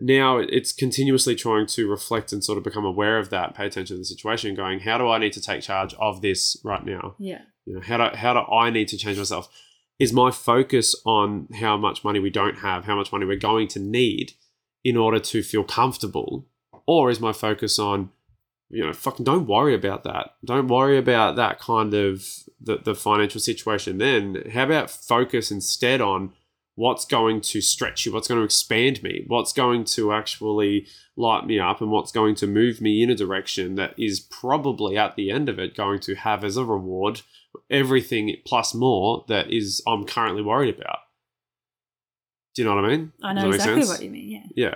Now 0.00 0.38
it's 0.38 0.72
continuously 0.72 1.34
trying 1.34 1.66
to 1.66 1.88
reflect 1.88 2.32
and 2.32 2.42
sort 2.42 2.58
of 2.58 2.64
become 2.64 2.84
aware 2.84 3.18
of 3.18 3.30
that 3.30 3.54
pay 3.54 3.66
attention 3.66 3.96
to 3.96 3.98
the 3.98 4.04
situation 4.04 4.54
going 4.54 4.80
how 4.80 4.96
do 4.96 5.08
i 5.08 5.18
need 5.18 5.32
to 5.32 5.40
take 5.40 5.62
charge 5.62 5.94
of 5.94 6.22
this 6.22 6.56
right 6.64 6.84
now? 6.84 7.14
Yeah. 7.18 7.42
you 7.64 7.74
know 7.74 7.80
how 7.80 7.96
do, 7.96 8.16
how 8.16 8.32
do 8.34 8.52
i 8.52 8.70
need 8.70 8.88
to 8.88 8.96
change 8.96 9.18
myself? 9.18 9.48
Is 9.98 10.12
my 10.14 10.30
focus 10.30 10.94
on 11.04 11.48
how 11.60 11.76
much 11.76 12.04
money 12.04 12.20
we 12.20 12.30
don't 12.30 12.58
have 12.58 12.84
how 12.84 12.96
much 12.96 13.12
money 13.12 13.26
we're 13.26 13.36
going 13.36 13.68
to 13.68 13.80
need 13.80 14.32
in 14.82 14.96
order 14.96 15.18
to 15.18 15.42
feel 15.42 15.64
comfortable? 15.64 16.46
Or 16.86 17.10
is 17.10 17.20
my 17.20 17.32
focus 17.32 17.78
on 17.78 18.10
you 18.70 18.84
know 18.84 18.92
fucking 18.92 19.24
don't 19.24 19.46
worry 19.46 19.74
about 19.74 20.04
that. 20.04 20.34
Don't 20.44 20.68
worry 20.68 20.96
about 20.96 21.36
that 21.36 21.58
kind 21.58 21.92
of 21.92 22.24
the, 22.60 22.78
the 22.78 22.94
financial 22.94 23.40
situation 23.40 23.98
then. 23.98 24.44
How 24.52 24.64
about 24.64 24.90
focus 24.90 25.50
instead 25.50 26.00
on 26.00 26.32
what's 26.80 27.04
going 27.04 27.40
to 27.40 27.60
stretch 27.60 28.06
you 28.06 28.12
what's 28.12 28.26
going 28.26 28.40
to 28.40 28.44
expand 28.44 29.02
me 29.02 29.24
what's 29.26 29.52
going 29.52 29.84
to 29.84 30.12
actually 30.12 30.86
light 31.16 31.46
me 31.46 31.60
up 31.60 31.80
and 31.82 31.90
what's 31.90 32.10
going 32.10 32.34
to 32.34 32.46
move 32.46 32.80
me 32.80 33.02
in 33.02 33.10
a 33.10 33.14
direction 33.14 33.74
that 33.74 33.92
is 33.98 34.18
probably 34.18 34.96
at 34.96 35.14
the 35.14 35.30
end 35.30 35.48
of 35.48 35.58
it 35.58 35.76
going 35.76 36.00
to 36.00 36.14
have 36.14 36.42
as 36.42 36.56
a 36.56 36.64
reward 36.64 37.20
everything 37.70 38.34
plus 38.46 38.74
more 38.74 39.24
that 39.28 39.52
is 39.52 39.82
I'm 39.86 40.04
currently 40.04 40.42
worried 40.42 40.74
about. 40.76 40.98
Do 42.54 42.62
you 42.62 42.68
know 42.68 42.74
what 42.74 42.84
I 42.84 42.88
mean? 42.88 43.12
I 43.22 43.32
know 43.32 43.50
exactly 43.50 43.86
what 43.86 44.02
you 44.02 44.10
mean. 44.10 44.30
Yeah. 44.30 44.68
Yeah. 44.68 44.74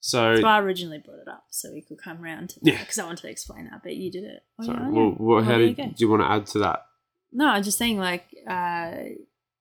So, 0.00 0.30
That's 0.30 0.42
why 0.42 0.56
I 0.56 0.60
originally 0.60 0.98
brought 0.98 1.18
it 1.18 1.28
up, 1.28 1.46
so 1.50 1.72
we 1.72 1.80
could 1.80 1.98
come 1.98 2.20
round 2.20 2.50
to 2.50 2.60
Yeah. 2.62 2.78
Because 2.78 2.98
I 2.98 3.04
wanted 3.04 3.22
to 3.22 3.30
explain 3.30 3.64
that, 3.64 3.82
but 3.82 3.96
you 3.96 4.10
did 4.10 4.24
it. 4.24 4.44
Oh, 4.60 4.66
so 4.66 4.72
yeah, 4.72 4.88
well, 4.88 5.16
well, 5.18 5.42
how 5.42 5.58
did 5.58 5.76
do 5.76 5.94
you 5.98 6.08
want 6.08 6.22
to 6.22 6.30
add 6.30 6.46
to 6.48 6.58
that? 6.60 6.86
No, 7.32 7.48
I'm 7.48 7.62
just 7.62 7.78
saying, 7.78 7.98
like, 7.98 8.24
uh, 8.46 8.92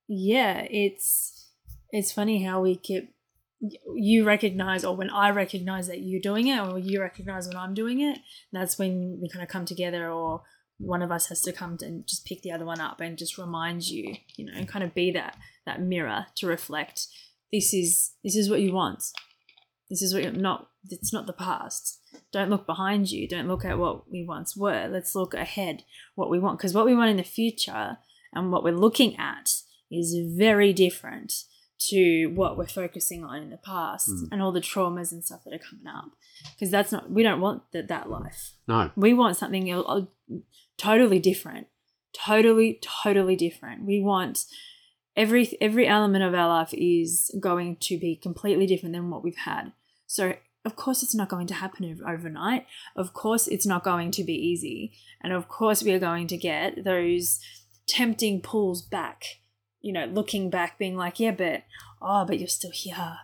yeah, 0.08 0.68
it's 0.70 1.35
it's 1.92 2.12
funny 2.12 2.44
how 2.44 2.62
we 2.62 2.76
keep 2.76 3.14
you 3.96 4.26
recognize 4.26 4.84
or 4.84 4.96
when 4.96 5.10
I 5.10 5.30
recognize 5.30 5.88
that 5.88 6.02
you're 6.02 6.22
doing 6.22 6.48
it 6.48 6.60
or 6.60 6.78
you 6.78 7.02
recognize 7.02 7.48
when 7.48 7.58
I'm 7.58 7.74
doing 7.74 8.02
it, 8.02 8.20
that's 8.52 8.78
when 8.78 9.20
we 9.22 9.30
kind 9.30 9.44
of 9.44 9.50
come 9.50 9.66
together 9.66 10.10
or 10.10 10.44
one 10.78 11.02
of 11.02 11.12
us 11.12 11.28
has 11.28 11.42
to 11.42 11.54
come 11.54 11.78
and 11.82 12.06
just 12.06 12.26
pick 12.26 12.42
the 12.42 12.52
other 12.52 12.66
one 12.66 12.82
up 12.82 13.00
and 13.00 13.18
just 13.18 13.38
remind 13.38 13.88
you, 13.88 14.16
you 14.36 14.46
know, 14.46 14.52
and 14.56 14.68
kind 14.68 14.84
of 14.84 14.94
be 14.94 15.12
that 15.12 15.38
that 15.66 15.82
mirror 15.82 16.28
to 16.36 16.48
reflect 16.48 17.08
this 17.52 17.74
is 17.74 18.12
this 18.24 18.36
is 18.36 18.50
what 18.50 18.62
you 18.62 18.74
want. 18.74 19.04
This 19.90 20.02
is 20.02 20.14
what 20.14 20.24
you're 20.24 20.32
not 20.32 20.70
it's 20.90 21.14
not 21.14 21.28
the 21.28 21.34
past. 21.34 22.00
Don't 22.32 22.50
look 22.50 22.66
behind 22.66 23.10
you. 23.10 23.28
Don't 23.28 23.48
look 23.48 23.66
at 23.66 23.80
what 23.80 24.10
we 24.12 24.26
once 24.26 24.56
were. 24.56 24.88
Let's 24.88 25.16
look 25.16 25.34
ahead 25.34 25.84
what 26.16 26.30
we 26.30 26.40
want 26.40 26.60
because 26.60 26.74
what 26.74 26.86
we 26.86 26.96
want 26.96 27.12
in 27.12 27.18
the 27.18 27.24
future 27.24 27.98
and 28.34 28.52
what 28.52 28.64
we're 28.64 28.74
looking 28.74 29.16
at 29.18 29.50
is 29.90 30.18
very 30.38 30.74
different 30.74 31.46
to 31.78 32.28
what 32.28 32.58
we're 32.58 32.68
focusing 32.68 33.24
on 33.24 33.42
in 33.44 33.50
the 33.50 33.58
past 33.58 34.10
Mm. 34.10 34.28
and 34.32 34.42
all 34.42 34.52
the 34.52 34.62
traumas 34.62 35.12
and 35.12 35.24
stuff 35.24 35.44
that 35.44 35.54
are 35.54 35.60
coming 35.60 35.88
up. 35.88 36.12
Because 36.54 36.72
that's 36.72 36.92
not 36.92 37.12
we 37.12 37.22
don't 37.24 37.42
want 37.42 37.64
that 37.74 37.88
that 37.90 38.10
life. 38.10 38.54
No. 38.68 38.92
we 38.96 39.14
want 39.14 39.38
something 39.38 39.70
el- 39.70 40.10
totally 40.78 41.20
different. 41.20 41.68
Totally 42.14 42.80
totally 43.04 43.36
different. 43.36 43.86
We 43.86 44.02
want 44.02 44.46
every 45.18 45.58
every 45.60 45.86
element 45.88 46.24
of 46.24 46.34
our 46.34 46.48
life 46.48 46.74
is 46.74 47.30
going 47.40 47.78
to 47.82 47.98
be 48.00 48.16
completely 48.16 48.66
different 48.66 48.94
than 48.96 49.10
what 49.10 49.24
we've 49.24 49.36
had. 49.36 49.74
So 50.08 50.36
of 50.64 50.76
course 50.76 51.04
it's 51.04 51.14
not 51.14 51.30
going 51.30 51.48
to 51.48 51.54
happen 51.54 52.02
overnight. 52.08 52.66
Of 52.96 53.14
course 53.14 53.48
it's 53.48 53.66
not 53.68 53.84
going 53.84 54.12
to 54.12 54.24
be 54.24 54.34
easy. 54.34 54.94
And 55.22 55.34
of 55.34 55.48
course 55.50 55.84
we 55.84 55.92
are 55.92 56.00
going 56.00 56.28
to 56.28 56.38
get 56.38 56.84
those 56.86 57.40
tempting 57.86 58.42
pulls 58.42 58.82
back 58.82 59.24
you 59.86 59.94
know 59.94 60.06
looking 60.06 60.50
back 60.50 60.80
being 60.80 60.98
like 60.98 61.20
yeah 61.20 61.30
but 61.32 61.62
oh 62.02 62.26
but 62.26 62.40
you're 62.40 62.48
still 62.60 62.72
here. 62.72 63.18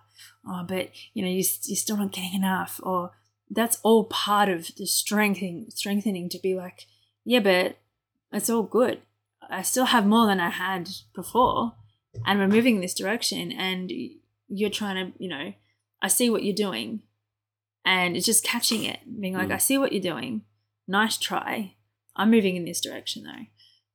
Oh 0.47 0.63
but 0.67 0.89
you 1.15 1.23
know 1.23 1.29
you, 1.29 1.43
you're 1.65 1.75
still 1.85 1.97
not 1.97 2.11
getting 2.11 2.35
enough. 2.35 2.79
Or 2.83 3.11
that's 3.49 3.79
all 3.83 4.03
part 4.05 4.47
of 4.47 4.69
the 4.77 4.85
strengthening 4.85 5.65
strengthening 5.69 6.29
to 6.29 6.39
be 6.39 6.53
like 6.55 6.85
yeah 7.25 7.39
but 7.39 7.77
it's 8.31 8.49
all 8.49 8.63
good. 8.63 9.01
I 9.49 9.63
still 9.63 9.85
have 9.85 10.05
more 10.05 10.27
than 10.27 10.39
i 10.39 10.49
had 10.49 10.89
before 11.15 11.73
and 12.25 12.39
we're 12.39 12.47
moving 12.47 12.75
in 12.75 12.81
this 12.81 12.93
direction 12.93 13.51
and 13.51 13.91
you're 14.47 14.69
trying 14.69 14.97
to 15.11 15.23
you 15.23 15.29
know 15.29 15.53
i 16.01 16.07
see 16.07 16.29
what 16.29 16.43
you're 16.43 16.55
doing. 16.67 17.01
And 17.83 18.15
it's 18.15 18.27
just 18.27 18.43
catching 18.43 18.83
it 18.83 18.99
being 19.19 19.33
like 19.33 19.49
Mm. 19.49 19.55
i 19.55 19.57
see 19.57 19.77
what 19.79 19.91
you're 19.93 20.13
doing. 20.13 20.43
Nice 20.87 21.17
try. 21.17 21.75
I'm 22.15 22.29
moving 22.29 22.55
in 22.55 22.65
this 22.65 22.81
direction 22.81 23.23
though 23.23 23.45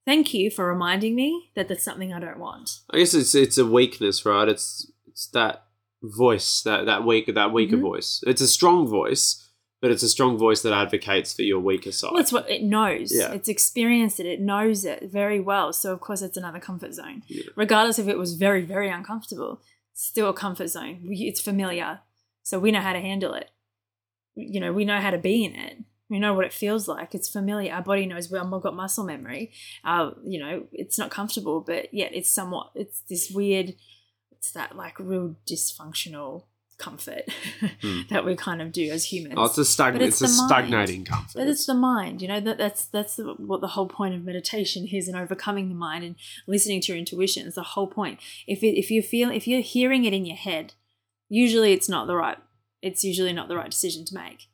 thank 0.07 0.33
you 0.33 0.51
for 0.51 0.67
reminding 0.67 1.15
me 1.15 1.51
that 1.55 1.69
that's 1.69 1.85
something 1.85 2.13
i 2.15 2.21
don't 2.21 2.39
want 2.39 2.81
I 2.91 2.99
guess 2.99 3.13
it's 3.15 3.35
it's 3.35 3.59
a 3.59 3.67
weakness, 3.67 4.25
right? 4.25 4.49
It's 4.49 4.91
it's 5.09 5.27
that 5.29 5.65
voice, 6.03 6.63
that 6.63 6.87
that 6.87 7.05
weak 7.05 7.27
that 7.35 7.53
weaker 7.53 7.77
Mhm. 7.77 7.81
voice. 7.91 8.23
It's 8.27 8.41
a 8.41 8.47
strong 8.49 8.87
voice, 8.87 9.27
but 9.81 9.91
it's 9.91 10.03
a 10.03 10.09
strong 10.09 10.37
voice 10.39 10.61
that 10.63 10.73
advocates 10.73 11.35
for 11.35 11.43
your 11.43 11.61
weaker 11.61 11.91
side. 11.93 12.13
Well, 12.13 12.21
it's 12.21 12.33
what 12.33 12.49
it 12.51 12.63
knows. 12.63 13.13
Yeah. 13.15 13.33
It's 13.33 13.49
experienced 13.49 14.21
it. 14.21 14.27
It 14.27 14.41
knows 14.41 14.85
it 14.85 15.11
very 15.21 15.41
well. 15.41 15.73
So 15.73 15.93
of 15.93 16.01
course, 16.01 16.23
it's 16.23 16.37
another 16.37 16.61
comfort 16.61 16.93
zone. 16.95 17.23
Yeah. 17.29 17.45
Regardless 17.57 17.99
if 17.99 18.09
it 18.09 18.19
was 18.19 18.35
very, 18.35 18.63
very 18.63 18.89
uncomfortable, 18.91 19.61
still 19.95 20.29
a 20.29 20.35
comfort 20.35 20.69
zone. 20.69 21.01
It's 21.11 21.41
familiar, 21.41 22.01
so 22.43 22.59
we 22.59 22.71
know 22.71 22.81
how 22.89 22.93
to 22.93 23.01
handle 23.01 23.35
it. 23.35 23.51
You 24.35 24.61
know, 24.61 24.73
we 24.73 24.85
know 24.85 25.01
how 25.01 25.11
to 25.11 25.19
be 25.19 25.45
in 25.45 25.55
it. 25.57 25.79
We 26.09 26.19
know 26.21 26.35
what 26.35 26.45
it 26.47 26.53
feels 26.53 26.87
like. 26.87 27.15
It's 27.15 27.29
familiar. 27.29 27.73
Our 27.73 27.83
body 27.83 28.07
knows. 28.07 28.31
Well, 28.31 28.49
we've 28.49 28.63
got 28.63 28.75
muscle 28.77 29.05
memory. 29.05 29.51
Uh, 29.85 30.13
you 30.25 30.39
know, 30.39 30.67
it's 30.73 30.99
not 30.99 31.11
comfortable, 31.11 31.61
but 31.61 31.93
yet 31.93 32.13
it's 32.15 32.29
somewhat. 32.29 32.71
It's 32.75 33.01
this 33.01 33.31
weird. 33.31 33.75
It's 34.31 34.53
that 34.53 34.77
like 34.77 34.99
real 35.01 35.35
dysfunctional 35.51 36.45
comfort 36.79 37.23
Hmm. 37.81 38.03
that 38.11 38.25
we 38.27 38.37
kind 38.37 38.61
of 38.61 38.71
do 38.71 38.91
as 38.91 39.07
humans. 39.07 39.35
oh, 39.39 39.47
it's 39.47 39.57
a 39.79 39.83
But 39.83 40.03
it's, 40.03 40.21
it's 40.21 40.35
a 40.35 40.37
mind. 40.43 40.49
stagnating 40.51 41.05
comfort. 41.07 41.33
But 41.39 41.49
it's 41.49 41.65
the 41.67 41.75
mind, 41.75 42.21
you 42.23 42.29
know. 42.29 42.39
That 42.39 42.59
that's 42.59 42.85
that's 42.85 43.17
the, 43.17 43.35
what 43.39 43.61
the 43.63 43.69
whole 43.69 43.89
point 43.89 44.15
of 44.15 44.23
meditation 44.25 44.87
is, 44.87 45.09
and 45.09 45.17
overcoming 45.17 45.69
the 45.71 45.75
mind 45.75 46.05
and 46.05 46.17
listening 46.47 46.81
to 46.83 46.93
your 46.93 46.99
intuition 46.99 47.47
is 47.47 47.55
the 47.55 47.63
whole 47.63 47.87
point. 47.87 48.21
If 48.47 48.63
it, 48.63 48.79
if 48.79 48.91
you 48.91 49.03
feel 49.03 49.31
if 49.31 49.49
you're 49.49 49.61
hearing 49.63 50.05
it 50.05 50.13
in 50.13 50.25
your 50.27 50.37
head, 50.37 50.75
usually 51.29 51.73
it's 51.73 51.89
not 51.89 52.07
the 52.07 52.15
right. 52.15 52.39
It's 52.83 53.03
usually 53.03 53.33
not 53.33 53.49
the 53.49 53.57
right 53.57 53.71
decision 53.71 54.05
to 54.05 54.15
make, 54.15 54.47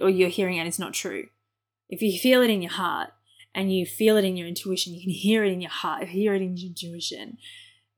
or 0.00 0.08
you're 0.08 0.28
hearing 0.28 0.58
and 0.58 0.68
it's 0.68 0.78
not 0.78 0.94
true. 0.94 1.28
If 1.88 2.02
you 2.02 2.18
feel 2.18 2.42
it 2.42 2.50
in 2.50 2.62
your 2.62 2.72
heart 2.72 3.10
and 3.54 3.72
you 3.72 3.86
feel 3.86 4.16
it 4.16 4.24
in 4.24 4.36
your 4.36 4.48
intuition, 4.48 4.94
you 4.94 5.02
can 5.02 5.10
hear 5.10 5.44
it 5.44 5.52
in 5.52 5.60
your 5.60 5.70
heart, 5.70 6.08
hear 6.08 6.34
it 6.34 6.42
in 6.42 6.56
your 6.56 6.68
intuition. 6.68 7.38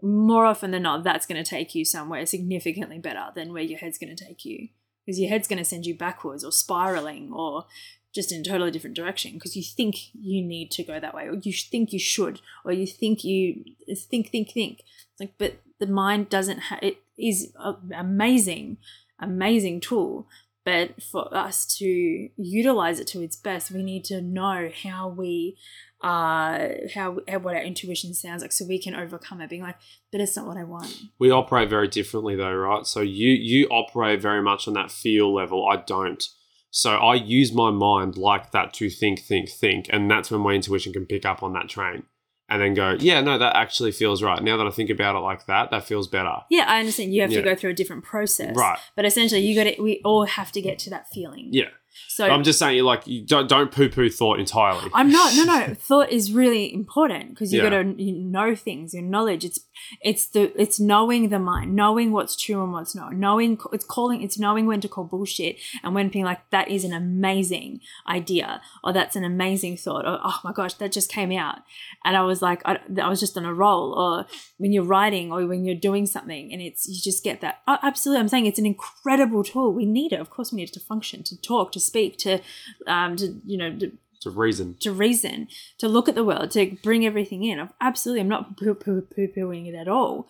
More 0.02 0.44
often 0.44 0.72
than 0.72 0.82
not, 0.82 1.04
that's 1.04 1.26
going 1.26 1.42
to 1.42 1.48
take 1.48 1.74
you 1.74 1.84
somewhere 1.84 2.26
significantly 2.26 2.98
better 2.98 3.26
than 3.34 3.52
where 3.52 3.62
your 3.62 3.78
head's 3.78 3.98
going 3.98 4.14
to 4.14 4.24
take 4.24 4.44
you 4.44 4.68
because 5.06 5.20
your 5.20 5.30
head's 5.30 5.48
going 5.48 5.58
to 5.58 5.64
send 5.64 5.86
you 5.86 5.94
backwards 5.94 6.44
or 6.44 6.52
spiraling 6.52 7.32
or 7.32 7.64
just 8.12 8.32
in 8.32 8.40
a 8.40 8.44
totally 8.44 8.70
different 8.70 8.96
direction 8.96 9.34
because 9.34 9.56
you 9.56 9.62
think 9.62 9.96
you 10.14 10.42
need 10.42 10.70
to 10.70 10.82
go 10.82 10.98
that 10.98 11.14
way 11.14 11.28
or 11.28 11.34
you 11.34 11.52
think 11.52 11.92
you 11.92 11.98
should 11.98 12.40
or 12.64 12.72
you 12.72 12.86
think 12.86 13.22
you 13.22 13.62
think 13.94 14.30
think 14.30 14.50
think 14.50 14.80
it's 15.12 15.20
like 15.20 15.34
but 15.38 15.60
the 15.78 15.86
mind 15.86 16.28
doesn't 16.28 16.58
have 16.58 16.78
it 16.82 17.02
is 17.18 17.52
an 17.58 17.92
amazing 17.94 18.78
amazing 19.20 19.80
tool 19.80 20.26
but 20.66 21.02
for 21.02 21.34
us 21.34 21.64
to 21.78 22.28
utilize 22.36 23.00
it 23.00 23.06
to 23.06 23.22
its 23.22 23.36
best 23.36 23.70
we 23.70 23.82
need 23.82 24.04
to 24.04 24.20
know 24.20 24.68
how 24.84 25.08
we 25.08 25.56
uh 26.02 26.68
how 26.94 27.18
how- 27.26 27.38
what 27.38 27.54
our 27.56 27.62
intuition 27.62 28.12
sounds 28.12 28.42
like 28.42 28.52
so 28.52 28.66
we 28.66 28.78
can 28.78 28.94
overcome 28.94 29.40
it 29.40 29.48
being 29.48 29.62
like 29.62 29.76
but 30.12 30.20
it's 30.20 30.36
not 30.36 30.46
what 30.46 30.58
i 30.58 30.64
want 30.64 30.94
we 31.18 31.30
operate 31.30 31.70
very 31.70 31.88
differently 31.88 32.36
though, 32.36 32.54
right? 32.54 32.86
So 32.86 33.00
you 33.00 33.30
you 33.30 33.66
operate 33.68 34.20
very 34.20 34.42
much 34.42 34.68
on 34.68 34.74
that 34.74 34.90
feel 34.90 35.32
level. 35.34 35.66
I 35.68 35.76
don't. 35.76 36.22
So 36.70 36.96
I 36.96 37.14
use 37.14 37.52
my 37.52 37.70
mind 37.70 38.18
like 38.18 38.50
that 38.52 38.74
to 38.74 38.90
think, 38.90 39.20
think, 39.20 39.48
think, 39.48 39.86
and 39.90 40.10
that's 40.10 40.30
when 40.30 40.42
my 40.42 40.52
intuition 40.52 40.92
can 40.92 41.06
pick 41.06 41.24
up 41.24 41.42
on 41.42 41.54
that 41.54 41.68
train 41.68 42.02
and 42.48 42.62
then 42.62 42.74
go, 42.74 42.96
yeah, 43.00 43.20
no, 43.20 43.38
that 43.38 43.56
actually 43.56 43.90
feels 43.92 44.22
right. 44.22 44.40
Now 44.42 44.56
that 44.56 44.66
I 44.66 44.70
think 44.70 44.88
about 44.90 45.16
it 45.16 45.20
like 45.20 45.46
that, 45.46 45.70
that 45.72 45.84
feels 45.84 46.06
better. 46.08 46.36
yeah 46.50 46.64
i 46.68 46.78
understand 46.78 47.12
you 47.14 47.22
have 47.22 47.30
Yeah. 47.32 47.38
to 47.38 47.44
go 47.44 47.54
through 47.56 47.70
a 47.70 47.74
different 47.74 48.04
process 48.04 48.54
Right. 48.56 48.78
but 48.94 49.04
essentially 49.04 49.40
you 49.40 49.54
got 49.54 49.64
to 49.74 49.82
we 49.82 50.00
all 50.04 50.24
have 50.26 50.52
to 50.52 50.60
get 50.62 50.78
to 50.80 50.90
that 50.90 51.08
feeling 51.08 51.48
Yeah. 51.52 51.70
So 52.08 52.26
I'm 52.26 52.42
just 52.44 52.58
saying, 52.58 52.82
like, 52.84 53.06
you 53.06 53.24
don't 53.24 53.48
don't 53.48 53.70
poo 53.70 53.88
poo 53.88 54.08
thought 54.08 54.38
entirely. 54.40 54.90
I'm 54.94 55.10
not. 55.10 55.34
No, 55.36 55.44
no. 55.44 55.74
Thought 55.78 56.10
is 56.10 56.32
really 56.32 56.72
important 56.72 57.30
because 57.30 57.52
you 57.52 57.62
Yeah. 57.62 57.70
got 57.70 57.82
to 57.82 57.84
know 57.84 58.54
things. 58.54 58.94
Your 58.94 59.02
knowledge. 59.02 59.44
It's 59.44 59.60
it's 60.00 60.26
the 60.26 60.52
it's 60.60 60.80
knowing 60.80 61.28
the 61.28 61.38
mind, 61.38 61.74
knowing 61.74 62.12
what's 62.12 62.36
true 62.36 62.62
and 62.62 62.72
what's 62.72 62.94
not. 62.94 63.12
Knowing 63.14 63.58
it's 63.72 63.84
calling. 63.84 64.22
It's 64.22 64.38
knowing 64.38 64.66
when 64.66 64.80
to 64.80 64.88
call 64.88 65.04
bullshit 65.04 65.56
and 65.82 65.94
when 65.94 66.08
being 66.08 66.24
like 66.24 66.48
that 66.50 66.68
is 66.68 66.84
an 66.84 66.92
amazing 66.92 67.80
idea 68.08 68.60
or 68.82 68.92
that's 68.92 69.16
an 69.16 69.24
amazing 69.24 69.76
thought 69.76 70.04
or 70.06 70.18
oh 70.22 70.40
my 70.44 70.52
gosh 70.52 70.74
that 70.74 70.92
just 70.92 71.10
came 71.10 71.32
out 71.32 71.58
and 72.04 72.16
I 72.16 72.22
was 72.22 72.40
like 72.42 72.62
I, 72.64 72.78
I 73.02 73.08
was 73.08 73.20
just 73.20 73.36
on 73.36 73.44
a 73.44 73.52
roll 73.54 73.92
or 73.92 74.26
when 74.58 74.72
you're 74.72 74.84
writing 74.84 75.32
or 75.32 75.46
when 75.46 75.64
you're 75.64 75.74
doing 75.74 76.06
something 76.06 76.52
and 76.52 76.62
it's 76.62 76.86
you 76.88 77.00
just 77.02 77.22
get 77.24 77.40
that. 77.42 77.60
Oh, 77.68 77.78
absolutely, 77.82 78.20
I'm 78.20 78.28
saying 78.28 78.46
it's 78.46 78.58
an 78.58 78.66
incredible 78.66 79.44
tool. 79.44 79.72
We 79.72 79.86
need 79.86 80.12
it. 80.12 80.20
Of 80.20 80.30
course, 80.30 80.52
we 80.52 80.56
need 80.56 80.68
it 80.70 80.74
to 80.74 80.80
function, 80.80 81.22
to 81.24 81.40
talk, 81.40 81.72
to 81.72 81.80
speak, 81.86 82.18
to 82.18 82.40
um, 82.86 83.16
to 83.16 83.40
you 83.46 83.56
know 83.58 83.76
to 83.78 84.28
a 84.28 84.30
reason. 84.30 84.76
to 84.80 84.92
reason, 84.92 85.48
to 85.78 85.88
look 85.88 86.08
at 86.08 86.14
the 86.14 86.24
world, 86.24 86.50
to 86.52 86.76
bring 86.82 87.04
everything 87.06 87.44
in. 87.44 87.60
I've- 87.60 87.72
Absolutely, 87.80 88.20
I'm 88.22 88.28
not 88.28 88.56
poo 88.56 88.74
poo 88.74 89.02
poo 89.02 89.28
pooing 89.36 89.66
it 89.68 89.74
at 89.74 89.88
all. 89.88 90.26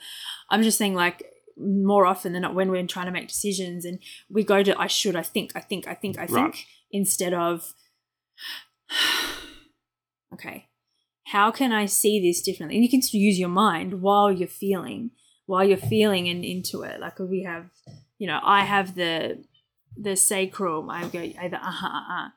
I'm 0.50 0.62
just 0.62 0.76
saying, 0.78 0.94
like, 0.94 1.24
more 1.58 2.04
often 2.04 2.32
than 2.32 2.42
not, 2.42 2.54
when 2.54 2.70
we're 2.70 2.86
trying 2.86 3.06
to 3.06 3.12
make 3.12 3.28
decisions 3.28 3.84
and 3.84 3.98
we 4.28 4.42
go 4.44 4.62
to 4.62 4.78
I 4.78 4.86
should, 4.88 5.16
I 5.16 5.22
think, 5.22 5.52
I 5.54 5.60
think, 5.60 5.86
I 5.88 5.94
think, 5.94 6.18
I 6.18 6.26
think, 6.26 6.36
Right. 6.36 6.64
instead 6.90 7.32
of, 7.32 7.72
okay, 10.32 10.66
how 11.24 11.50
can 11.50 11.72
I 11.72 11.86
see 11.86 12.20
this 12.20 12.42
differently? 12.42 12.76
And 12.76 12.84
you 12.84 12.90
can 12.90 13.02
still 13.02 13.20
use 13.20 13.38
your 13.38 13.48
mind 13.48 14.00
while 14.02 14.30
you're 14.30 14.48
feeling, 14.48 15.10
while 15.46 15.64
you're 15.64 15.76
feeling 15.78 16.28
and 16.28 16.44
into 16.44 16.82
it. 16.82 17.00
Like 17.00 17.18
we 17.18 17.42
have, 17.44 17.66
you 18.18 18.26
know, 18.26 18.40
I 18.42 18.64
have 18.64 18.94
the 18.94 19.42
the 19.96 20.16
sacral. 20.16 20.90
I 20.90 21.08
go 21.08 21.20
either 21.20 21.56
uh 21.56 21.70
huh 21.70 21.88
uh 21.88 22.12
uh. 22.12 22.28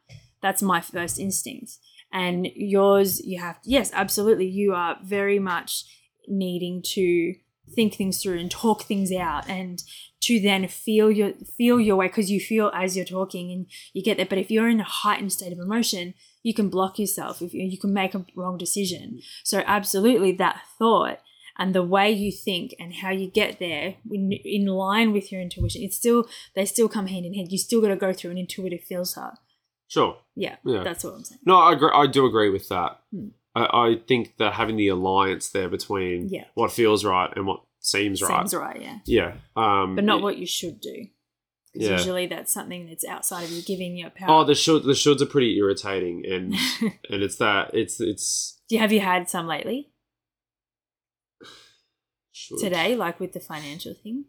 That's 0.41 0.61
my 0.61 0.81
first 0.81 1.19
instinct. 1.19 1.77
And 2.11 2.47
yours, 2.55 3.21
you 3.25 3.39
have 3.39 3.59
yes, 3.63 3.91
absolutely. 3.93 4.47
You 4.47 4.73
are 4.73 4.97
very 5.03 5.39
much 5.39 5.83
needing 6.27 6.81
to 6.93 7.35
think 7.75 7.95
things 7.95 8.21
through 8.21 8.39
and 8.39 8.49
talk 8.49 8.83
things 8.83 9.11
out 9.11 9.47
and 9.47 9.83
to 10.21 10.39
then 10.39 10.67
feel 10.67 11.11
your 11.11 11.33
feel 11.57 11.79
your 11.79 11.95
way 11.95 12.07
because 12.07 12.31
you 12.31 12.39
feel 12.39 12.71
as 12.73 12.95
you're 12.95 13.05
talking 13.05 13.51
and 13.51 13.67
you 13.93 14.03
get 14.03 14.17
there 14.17 14.25
but 14.25 14.37
if 14.37 14.49
you're 14.49 14.67
in 14.67 14.79
a 14.79 14.83
heightened 14.83 15.31
state 15.31 15.53
of 15.53 15.59
emotion 15.59 16.13
you 16.41 16.53
can 16.53 16.69
block 16.69 16.97
yourself 16.97 17.41
if 17.41 17.53
you, 17.53 17.63
you 17.63 17.77
can 17.77 17.93
make 17.93 18.15
a 18.15 18.25
wrong 18.35 18.57
decision 18.57 19.19
so 19.43 19.61
absolutely 19.65 20.31
that 20.31 20.61
thought 20.77 21.19
and 21.59 21.75
the 21.75 21.83
way 21.83 22.09
you 22.09 22.31
think 22.31 22.73
and 22.79 22.95
how 22.95 23.11
you 23.11 23.27
get 23.27 23.59
there 23.59 23.95
in, 24.09 24.31
in 24.31 24.65
line 24.65 25.11
with 25.13 25.31
your 25.31 25.41
intuition 25.41 25.83
it's 25.83 25.95
still 25.97 26.25
they 26.55 26.65
still 26.65 26.89
come 26.89 27.05
hand 27.07 27.25
in 27.25 27.33
hand 27.35 27.51
you 27.51 27.57
still 27.59 27.81
got 27.81 27.89
to 27.89 27.95
go 27.95 28.11
through 28.13 28.31
an 28.31 28.37
intuitive 28.37 28.81
filter 28.83 29.31
Sure. 29.87 30.17
yeah, 30.35 30.55
Yeah. 30.65 30.83
that's 30.83 31.03
what 31.03 31.13
i'm 31.15 31.23
saying 31.23 31.41
No, 31.45 31.57
I 31.59 31.73
agree. 31.73 31.89
I 31.93 32.05
do 32.07 32.25
agree 32.25 32.49
with 32.49 32.69
that. 32.69 32.99
Hmm. 33.11 33.27
I, 33.55 33.63
I 33.87 33.95
think 34.07 34.37
that 34.37 34.53
having 34.53 34.77
the 34.77 34.87
alliance 34.89 35.49
there 35.49 35.67
between 35.69 36.29
Yeah. 36.29 36.45
what 36.53 36.71
feels 36.71 37.03
right 37.03 37.31
and 37.35 37.45
what 37.47 37.61
seems 37.79 38.21
right. 38.21 38.41
Seems 38.47 38.53
right, 38.55 38.79
yeah. 38.81 38.99
Yeah. 39.05 39.33
Um, 39.55 39.95
But 39.95 40.03
not 40.05 40.19
it- 40.19 40.23
what 40.23 40.37
you 40.37 40.45
should 40.45 40.79
do. 40.79 41.07
Because 41.73 41.87
Yeah. 41.89 41.97
usually 41.97 42.25
that's 42.27 42.51
something 42.51 42.87
that's 42.87 43.05
outside 43.05 43.43
of 43.45 43.51
you 43.51 43.61
giving 43.63 43.95
your 43.97 44.09
power. 44.11 44.29
Oh, 44.29 44.43
the 44.43 44.53
should 44.55 44.83
the 44.83 44.93
shoulds 44.93 45.21
are 45.21 45.25
pretty 45.27 45.55
irritating, 45.57 46.23
and 46.25 46.53
and 47.09 47.23
it's 47.23 47.37
that 47.37 47.71
it's 47.73 47.99
it's 47.99 48.59
Do 48.69 48.75
you 48.75 48.81
have 48.81 48.91
you 48.91 48.99
had 49.01 49.27
some 49.29 49.47
lately? 49.47 49.91
Should. 52.39 52.59
Today, 52.59 52.95
like 52.95 53.19
with 53.19 53.33
the 53.33 53.39
financial 53.39 53.93
thing? 53.93 54.25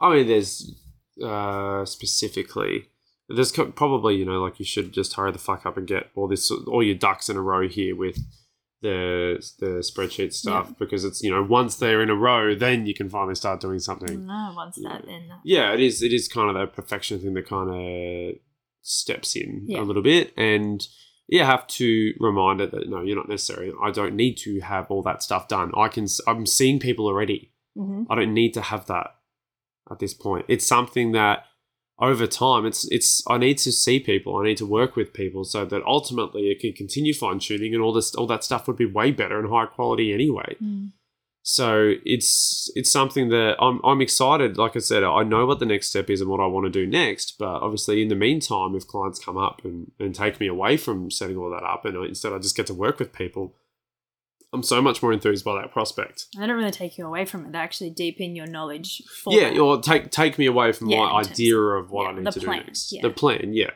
I 0.00 0.14
mean, 0.14 0.26
there's 0.26 0.74
uh, 1.22 1.84
specifically 1.84 2.86
there's 3.28 3.52
co- 3.52 3.70
probably 3.72 4.16
you 4.16 4.24
know 4.24 4.42
like 4.42 4.58
you 4.58 4.64
should 4.64 4.92
just 4.92 5.14
hurry 5.14 5.32
the 5.32 5.38
fuck 5.38 5.64
up 5.64 5.76
and 5.76 5.86
get 5.86 6.10
all 6.14 6.28
this 6.28 6.50
all 6.50 6.82
your 6.82 6.94
ducks 6.96 7.28
in 7.28 7.36
a 7.36 7.40
row 7.40 7.66
here 7.68 7.94
with 7.96 8.18
the 8.82 9.42
the 9.60 9.82
spreadsheet 9.90 10.32
stuff 10.32 10.66
Yeah. 10.68 10.74
because 10.78 11.04
it's 11.04 11.22
you 11.22 11.30
know 11.30 11.42
once 11.42 11.76
they're 11.76 12.02
in 12.02 12.10
a 12.10 12.14
row 12.16 12.54
then 12.54 12.84
you 12.86 12.92
can 12.94 13.08
finally 13.08 13.34
start 13.36 13.60
doing 13.60 13.78
something. 13.78 14.26
No, 14.26 14.52
once 14.56 14.76
that 14.82 15.02
then 15.06 15.28
that. 15.28 15.40
Yeah, 15.44 15.72
it 15.72 15.80
is. 15.80 16.02
It 16.02 16.12
is 16.12 16.28
kind 16.28 16.48
of 16.50 16.54
that 16.56 16.74
perfection 16.74 17.18
thing 17.20 17.34
that 17.34 17.48
kind 17.48 17.70
of 17.70 18.34
steps 18.82 19.36
in 19.36 19.64
Yeah. 19.68 19.80
a 19.80 19.84
little 19.84 20.02
bit, 20.02 20.34
and 20.36 20.86
you 21.28 21.42
have 21.42 21.66
to 21.66 22.12
remind 22.18 22.60
it 22.60 22.70
that 22.72 22.88
no, 22.88 23.02
you're 23.02 23.16
not 23.16 23.28
necessary. 23.28 23.72
I 23.82 23.90
don't 23.90 24.14
need 24.14 24.36
to 24.38 24.60
have 24.60 24.90
all 24.90 25.02
that 25.02 25.22
stuff 25.22 25.48
done. 25.48 25.72
I 25.76 25.88
can. 25.88 26.06
I'm 26.26 26.46
seeing 26.46 26.78
people 26.78 27.06
already. 27.06 27.52
hmm 27.76 28.04
I 28.10 28.14
don't 28.14 28.34
need 28.34 28.54
to 28.54 28.60
have 28.62 28.86
that 28.86 29.14
at 29.90 29.98
this 29.98 30.14
point. 30.14 30.44
It's 30.48 30.66
something 30.66 31.12
that 31.12 31.44
over 31.98 32.26
time, 32.26 32.66
it's 32.66 32.86
it's. 32.90 33.22
I 33.28 33.38
need 33.38 33.58
to 33.58 33.72
see 33.72 34.00
people. 34.00 34.36
I 34.36 34.44
need 34.44 34.56
to 34.58 34.66
work 34.66 34.96
with 34.96 35.12
people 35.12 35.44
so 35.44 35.64
that 35.64 35.82
ultimately 35.86 36.50
it 36.50 36.60
can 36.60 36.72
continue 36.72 37.14
fine 37.14 37.38
tuning 37.38 37.72
and 37.74 37.82
all 37.82 37.92
this 37.92 38.14
all 38.14 38.26
that 38.26 38.44
stuff 38.44 38.66
would 38.66 38.76
be 38.76 38.86
way 38.86 39.10
better 39.10 39.38
and 39.38 39.48
higher 39.48 39.66
quality 39.66 40.12
anyway. 40.12 40.56
Mm. 40.62 40.90
So 41.46 41.92
it's 42.06 42.70
it's 42.74 42.90
something 42.90 43.28
that 43.28 43.56
I'm 43.60 43.78
I'm 43.84 44.00
excited. 44.00 44.56
Like 44.56 44.76
I 44.76 44.78
said, 44.78 45.04
I 45.04 45.24
know 45.24 45.44
what 45.44 45.58
the 45.58 45.66
next 45.66 45.88
step 45.88 46.08
is 46.08 46.22
and 46.22 46.30
what 46.30 46.40
I 46.40 46.46
want 46.46 46.64
to 46.64 46.70
do 46.70 46.86
next. 46.86 47.36
But 47.38 47.60
obviously, 47.60 48.00
in 48.00 48.08
the 48.08 48.14
meantime, 48.14 48.74
if 48.74 48.86
clients 48.86 49.22
come 49.22 49.36
up 49.36 49.60
and, 49.62 49.92
and 50.00 50.14
take 50.14 50.40
me 50.40 50.46
away 50.46 50.78
from 50.78 51.10
setting 51.10 51.36
all 51.36 51.50
that 51.50 51.62
up, 51.62 51.84
and 51.84 52.02
instead 52.06 52.32
I 52.32 52.38
just 52.38 52.56
get 52.56 52.66
to 52.68 52.74
work 52.74 52.98
with 52.98 53.12
people, 53.12 53.54
I'm 54.54 54.62
so 54.62 54.80
much 54.80 55.02
more 55.02 55.12
enthused 55.12 55.44
by 55.44 55.60
that 55.60 55.70
prospect. 55.70 56.28
They 56.34 56.46
don't 56.46 56.56
really 56.56 56.70
take 56.70 56.96
you 56.96 57.06
away 57.06 57.26
from 57.26 57.44
it. 57.44 57.52
They 57.52 57.58
actually 57.58 57.90
deepen 57.90 58.34
your 58.34 58.46
knowledge. 58.46 59.02
For 59.22 59.34
yeah, 59.38 59.58
or 59.58 59.82
take 59.82 60.10
take 60.10 60.38
me 60.38 60.46
away 60.46 60.72
from 60.72 60.88
Yeah, 60.88 61.00
my 61.00 61.20
idea 61.20 61.58
of 61.58 61.90
what 61.90 62.04
yeah, 62.04 62.08
I 62.08 62.14
need 62.20 62.32
to 62.32 62.40
plan, 62.40 62.58
do 62.60 62.64
next. 62.64 62.90
yeah. 62.90 63.02
The 63.02 63.10
plan, 63.10 63.52
yeah. 63.52 63.70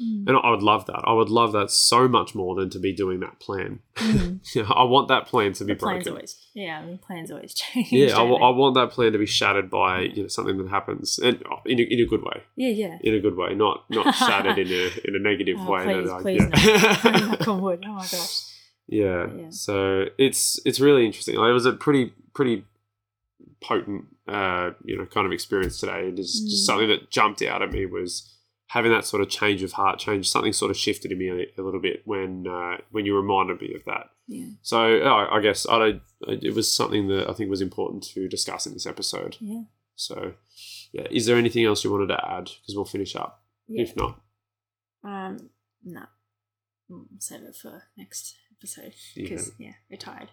Mm. 0.00 0.28
And 0.28 0.36
I 0.42 0.50
would 0.50 0.62
love 0.62 0.86
that. 0.86 1.02
I 1.04 1.12
would 1.12 1.28
love 1.28 1.52
that 1.52 1.70
so 1.70 2.08
much 2.08 2.34
more 2.34 2.54
than 2.54 2.70
to 2.70 2.78
be 2.78 2.92
doing 2.92 3.20
that 3.20 3.38
plan. 3.38 3.80
Mm. 3.96 4.40
I 4.74 4.84
want 4.84 5.08
that 5.08 5.26
plan 5.26 5.52
to 5.54 5.64
be 5.64 5.74
the 5.74 5.78
plans 5.78 6.04
broken. 6.04 6.12
always, 6.12 6.36
yeah, 6.54 6.78
I 6.80 6.86
mean, 6.86 6.98
plans 6.98 7.30
always 7.30 7.52
change. 7.62 7.92
Yeah, 7.92 8.06
I, 8.06 8.08
don't 8.20 8.30
wa- 8.30 8.38
they? 8.38 8.44
I 8.44 8.48
want 8.50 8.74
that 8.76 8.90
plan 8.92 9.12
to 9.12 9.18
be 9.18 9.26
shattered 9.26 9.68
by 9.70 10.00
you 10.00 10.22
know 10.22 10.28
something 10.28 10.56
that 10.58 10.68
happens, 10.68 11.18
and 11.18 11.42
oh, 11.50 11.58
in 11.66 11.78
a, 11.80 11.82
in 11.82 12.00
a 12.00 12.06
good 12.06 12.22
way, 12.22 12.42
yeah, 12.56 12.70
yeah. 12.70 12.98
in 13.02 13.14
a 13.14 13.20
good 13.20 13.36
way, 13.36 13.54
not 13.54 13.84
not 13.90 14.14
shattered 14.14 14.58
in 14.58 14.68
a 14.68 14.90
in 15.08 15.16
a 15.16 15.18
negative 15.18 15.56
Oh, 15.58 15.70
way. 15.70 15.84
please, 15.84 16.10
I- 16.10 16.22
please, 16.22 16.40
yeah. 16.64 17.00
no. 17.04 17.26
Knock 17.28 17.48
on 17.48 17.60
wood. 17.60 17.84
Oh 17.86 17.92
my 17.92 18.00
gosh. 18.00 18.42
yeah. 18.88 19.26
Yeah. 19.36 19.50
So 19.50 20.06
it's 20.18 20.58
it's 20.64 20.80
really 20.80 21.04
interesting. 21.04 21.36
Like, 21.36 21.50
it 21.50 21.52
was 21.52 21.66
a 21.66 21.72
pretty 21.72 22.12
pretty 22.34 22.64
potent 23.60 24.04
uh, 24.26 24.70
you 24.84 24.96
know 24.96 25.06
kind 25.06 25.26
of 25.26 25.32
experience 25.32 25.78
today. 25.78 26.08
And 26.08 26.16
just, 26.16 26.48
just 26.48 26.62
Mm. 26.62 26.66
something 26.66 26.88
that 26.88 27.10
jumped 27.10 27.42
out 27.42 27.62
at 27.62 27.72
me 27.72 27.84
was 27.86 28.34
having 28.72 28.92
that 28.92 29.04
sort 29.04 29.20
of 29.22 29.28
change 29.28 29.62
of 29.64 29.72
heart, 29.72 29.98
change 29.98 30.28
something 30.30 30.52
sort 30.52 30.70
of 30.70 30.76
shifted 30.76 31.10
in 31.12 31.18
me 31.18 31.28
a, 31.28 31.60
a 31.60 31.62
little 31.62 31.80
bit 31.80 32.02
when 32.04 32.46
uh, 32.46 32.76
when 32.92 33.04
you 33.06 33.16
reminded 33.16 33.60
me 33.60 33.74
of 33.74 33.84
that. 33.86 34.06
Yeah, 34.28 34.46
So 34.62 34.78
oh, 35.02 35.26
I 35.30 35.40
guess 35.40 35.66
I 35.68 35.78
don't. 35.78 36.02
It 36.42 36.54
was 36.54 36.70
something 36.72 37.08
that 37.08 37.28
I 37.28 37.32
think 37.32 37.50
was 37.50 37.60
important 37.60 38.04
to 38.14 38.28
discuss 38.28 38.66
in 38.66 38.72
this 38.74 38.86
episode. 38.86 39.36
yeah, 39.40 39.62
So, 39.96 40.34
yeah, 40.92 41.06
is 41.10 41.26
there 41.26 41.36
anything 41.36 41.64
else 41.64 41.82
you 41.82 41.90
wanted 41.90 42.08
to 42.14 42.24
add? 42.24 42.44
Because 42.44 42.76
we'll 42.76 42.84
finish 42.84 43.16
up. 43.16 43.42
yeah. 43.66 43.82
If 43.82 43.96
not, 43.96 44.20
Um, 45.02 45.50
no. 45.82 46.04
Mm, 46.90 47.06
Save 47.18 47.42
it 47.42 47.56
for 47.60 47.84
next 47.96 48.36
episode 48.56 48.94
Yeah. 49.16 49.22
because 49.24 49.52
yeah, 49.58 49.72
we're 49.90 49.96
tired. 49.96 50.28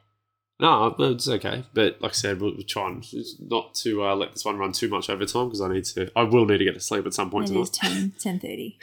No, 0.60 0.95
it's 0.99 1.28
okay. 1.28 1.64
But 1.74 2.01
like 2.01 2.12
I 2.12 2.16
said, 2.16 2.41
we'll, 2.41 2.53
we'll 2.53 2.64
try 2.64 2.88
and 2.88 3.05
not 3.39 3.76
to 3.76 4.03
uh, 4.03 4.16
let 4.16 4.34
this 4.34 4.45
one 4.45 4.58
run 4.58 4.72
too 4.72 4.89
much 4.89 5.10
over 5.10 5.26
time 5.26 5.47
because 5.47 5.62
I 5.62 5.72
need 5.72 5.86
to. 5.86 6.12
I 6.16 6.24
will 6.24 6.45
need 6.45 6.58
to 6.58 6.66
get 6.66 6.74
to 6.74 6.80
sleep 6.80 7.05
at 7.05 7.14
some 7.14 7.30
point 7.30 7.49
And 7.49 7.58
it 7.58 7.62
is 7.62 7.70
tonight. 7.70 8.14
10, 8.20 8.39
10.30. 8.39 8.76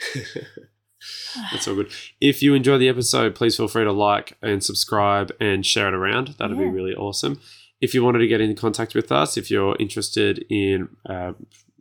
That's 1.51 1.67
all 1.67 1.75
good. 1.75 1.91
If 2.21 2.41
you 2.41 2.53
enjoy 2.53 2.77
the 2.77 2.89
episode, 2.89 3.35
please 3.35 3.57
feel 3.57 3.67
free 3.67 3.83
to 3.83 3.91
like 3.91 4.37
and 4.41 4.63
subscribe 4.63 5.31
and 5.39 5.65
share 5.65 5.87
it 5.87 5.93
around. 5.93 6.35
That'd 6.39 6.57
be 6.57 6.65
really 6.65 6.95
awesome. 6.95 7.39
If 7.81 7.93
you 7.93 8.03
wanted 8.03 8.19
to 8.19 8.27
get 8.27 8.41
in 8.41 8.55
contact 8.55 8.95
with 8.95 9.11
us, 9.11 9.37
if 9.37 9.51
you're 9.51 9.75
interested 9.79 10.45
in 10.49 10.89
uh, 11.07 11.33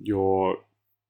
your 0.03 0.59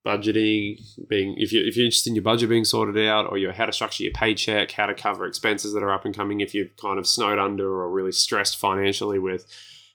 budgeting 0.05 0.81
being, 1.09 1.35
if 1.39 1.53
you 1.53 1.65
if 1.65 1.77
you're 1.77 1.87
interested 1.87 2.11
in 2.11 2.17
your 2.17 2.25
budget 2.25 2.49
being 2.49 2.65
sorted 2.65 3.07
out, 3.09 3.31
or 3.31 3.39
your 3.39 3.53
how 3.53 3.67
to 3.67 3.73
structure 3.73 4.05
your 4.05 4.13
paycheck, 4.13 4.73
how 4.73 4.87
to 4.87 4.95
cover 4.95 5.27
expenses 5.27 5.73
that 5.73 5.83
are 5.83 5.93
up 5.93 6.05
and 6.05 6.15
coming, 6.15 6.41
if 6.41 6.55
you're 6.55 6.69
kind 6.81 6.99
of 6.99 7.07
snowed 7.07 7.39
under 7.39 7.67
or 7.67 7.91
really 7.91 8.13
stressed 8.13 8.57
financially 8.57 9.19
with 9.19 9.47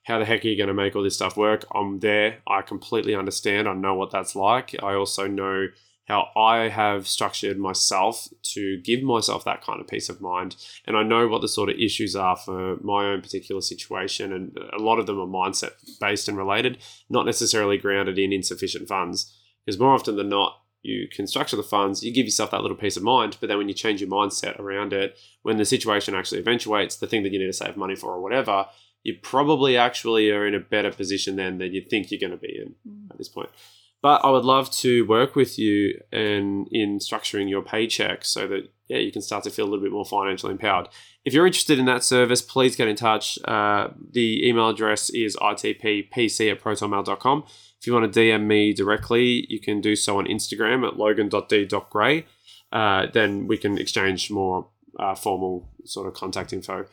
how 0.04 0.18
the 0.18 0.26
heck 0.26 0.44
are 0.44 0.48
you 0.48 0.58
going 0.58 0.68
to 0.68 0.74
make 0.74 0.96
all 0.96 1.04
this 1.04 1.16
stuff 1.16 1.38
work? 1.38 1.66
I'm 1.76 2.00
there. 2.00 2.40
I 2.48 2.64
completely 2.64 3.14
understand. 3.14 3.68
I 3.68 3.74
know 3.74 3.94
what 3.94 4.12
that's 4.12 4.36
like. 4.36 4.76
I 4.82 4.96
also 4.96 5.28
know 5.28 5.68
how 6.08 6.30
I 6.36 6.70
have 6.70 7.08
structured 7.08 7.60
myself 7.60 8.28
to 8.42 8.82
give 8.82 9.04
myself 9.04 9.46
that 9.46 9.64
kind 9.64 9.80
of 9.80 9.88
peace 9.88 10.10
of 10.10 10.20
mind. 10.20 10.56
And 10.88 10.98
I 10.98 11.04
know 11.04 11.28
what 11.28 11.42
the 11.42 11.48
sort 11.48 11.70
of 11.70 11.78
issues 11.78 12.16
are 12.16 12.36
for 12.36 12.78
my 12.78 13.06
own 13.06 13.22
particular 13.22 13.62
situation. 13.62 14.34
And 14.34 14.58
a 14.74 14.82
lot 14.82 14.98
of 14.98 15.06
them 15.06 15.20
are 15.20 15.28
mindset 15.28 15.74
based 16.00 16.28
and 16.28 16.36
related, 16.36 16.80
not 17.12 17.28
necessarily 17.28 17.78
grounded 17.78 18.18
in 18.18 18.34
insufficient 18.34 18.88
funds. 18.88 19.32
Because 19.70 19.80
more 19.80 19.94
often 19.94 20.16
than 20.16 20.30
not, 20.30 20.62
you 20.82 21.08
can 21.08 21.28
structure 21.28 21.56
the 21.56 21.62
funds, 21.62 22.02
you 22.02 22.12
give 22.12 22.26
yourself 22.26 22.50
that 22.50 22.64
little 22.64 22.76
peace 22.76 22.98
of 22.98 23.04
mind, 23.04 23.38
but 23.40 23.50
then 23.50 23.60
when 23.60 23.68
you 23.68 23.76
change 23.76 24.02
your 24.02 24.10
mindset 24.10 24.58
around 24.58 24.94
it, 24.94 25.16
when 25.44 25.58
the 25.58 25.64
situation 25.66 26.16
actually 26.16 26.40
eventuates, 26.40 26.96
the 26.96 27.06
thing 27.06 27.22
that 27.22 27.32
you 27.32 27.38
need 27.38 27.46
to 27.46 27.54
save 27.54 27.78
money 27.78 27.96
for 27.96 28.08
or 28.14 28.20
whatever, 28.20 28.66
you 29.04 29.16
probably 29.22 29.78
actually 29.78 30.32
are 30.32 30.48
in 30.48 30.56
a 30.56 30.60
better 30.60 30.90
position 30.92 31.36
then 31.36 31.60
than 31.60 31.72
you 31.72 31.84
think 31.88 32.10
you're 32.10 32.20
going 32.20 32.32
to 32.32 32.38
be 32.38 32.58
in 32.58 32.74
Mm. 32.90 33.12
at 33.12 33.20
this 33.20 33.30
point. 33.30 33.50
But 34.02 34.26
I 34.26 34.32
would 34.32 34.46
love 34.46 34.72
to 34.78 35.06
work 35.06 35.36
with 35.36 35.60
you 35.60 36.00
and 36.12 36.68
in 36.72 36.98
structuring 36.98 37.48
your 37.48 37.62
paycheck 37.62 38.26
so 38.26 38.48
that 38.48 38.72
yeah 38.88 38.98
you 38.98 39.12
can 39.12 39.22
start 39.22 39.44
to 39.44 39.52
feel 39.52 39.66
a 39.66 39.70
little 39.70 39.84
bit 39.84 39.92
more 39.92 40.06
financially 40.06 40.54
empowered. 40.54 40.88
If 41.26 41.34
you're 41.34 41.46
interested 41.46 41.78
in 41.78 41.86
that 41.86 42.04
service, 42.04 42.42
please 42.42 42.76
get 42.76 42.88
in 42.88 42.96
touch. 42.96 43.38
Uh, 43.46 43.90
the 44.14 44.48
email 44.48 44.70
address 44.70 45.10
is 45.12 45.36
itppc 45.36 46.50
at 46.52 46.62
protonmail.com. 46.62 47.44
If 47.80 47.88
you 47.88 47.94
want 47.94 48.12
to 48.12 48.20
DM 48.20 48.46
me 48.46 48.74
directly, 48.74 49.46
you 49.50 49.60
can 49.60 49.80
do 49.82 49.96
so 49.96 50.18
on 50.18 50.26
Instagram 50.26 50.86
at 50.88 50.98
logan.d.gray. 50.98 52.26
Uh, 52.72 53.08
then 53.14 53.48
we 53.48 53.58
can 53.58 53.78
exchange 53.78 54.30
more 54.30 54.68
uh, 55.00 55.16
formal 55.16 55.70
sort 55.86 56.08
of 56.08 56.14
contact 56.14 56.54
info 56.54 56.86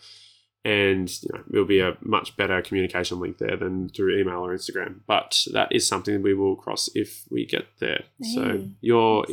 and 0.67 1.23
you 1.23 1.29
know, 1.33 1.43
there'll 1.49 1.67
be 1.67 1.79
a 1.79 1.97
much 2.01 2.37
better 2.37 2.61
communication 2.61 3.21
link 3.21 3.39
there 3.39 3.57
than 3.57 3.89
through 3.89 4.19
email 4.19 4.45
or 4.45 4.53
Instagram. 4.53 4.97
But 5.07 5.45
that 5.53 5.71
is 5.71 5.87
something 5.87 6.23
we 6.23 6.35
will 6.35 6.57
cross 6.57 6.89
if 6.95 7.25
we 7.31 7.47
get 7.47 7.67
there. 7.79 8.03
So 8.35 8.65
your 8.81 9.25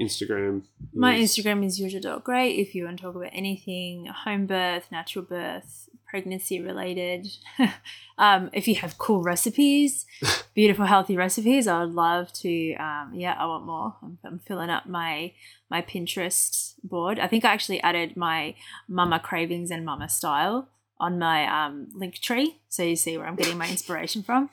Instagram, 0.00 0.62
My 0.92 1.14
is- 1.14 1.36
Instagram 1.36 1.64
is 1.64 1.80
yuzha.gray 1.80 2.50
if 2.56 2.74
you 2.74 2.86
want 2.86 2.96
to 2.98 3.02
talk 3.04 3.14
about 3.14 3.30
anything 3.32 4.06
home 4.06 4.46
birth, 4.46 4.90
natural 4.90 5.24
birth, 5.24 5.88
pregnancy 6.08 6.60
related. 6.60 7.26
um, 8.18 8.50
if 8.52 8.66
you 8.66 8.74
have 8.76 8.98
cool 8.98 9.22
recipes, 9.22 10.06
beautiful, 10.54 10.86
healthy 10.86 11.16
recipes, 11.16 11.66
I 11.68 11.80
would 11.84 11.94
love 11.94 12.32
to. 12.34 12.74
Um, 12.76 13.12
yeah, 13.14 13.34
I 13.38 13.46
want 13.46 13.66
more. 13.66 13.96
I'm, 14.02 14.18
I'm 14.24 14.38
filling 14.38 14.70
up 14.70 14.86
my 14.86 15.32
my 15.70 15.82
Pinterest 15.82 16.74
board. 16.82 17.18
I 17.18 17.26
think 17.28 17.44
I 17.44 17.52
actually 17.52 17.80
added 17.82 18.16
my 18.16 18.54
Mama 18.88 19.20
Cravings 19.20 19.70
and 19.70 19.84
Mama 19.84 20.08
Style 20.08 20.68
on 21.00 21.18
my 21.18 21.46
um, 21.66 21.88
link 21.94 22.14
tree, 22.16 22.58
so 22.68 22.82
you 22.82 22.96
see 22.96 23.16
where 23.16 23.26
I'm 23.26 23.36
getting 23.36 23.56
my 23.58 23.68
inspiration 23.68 24.22
from. 24.22 24.50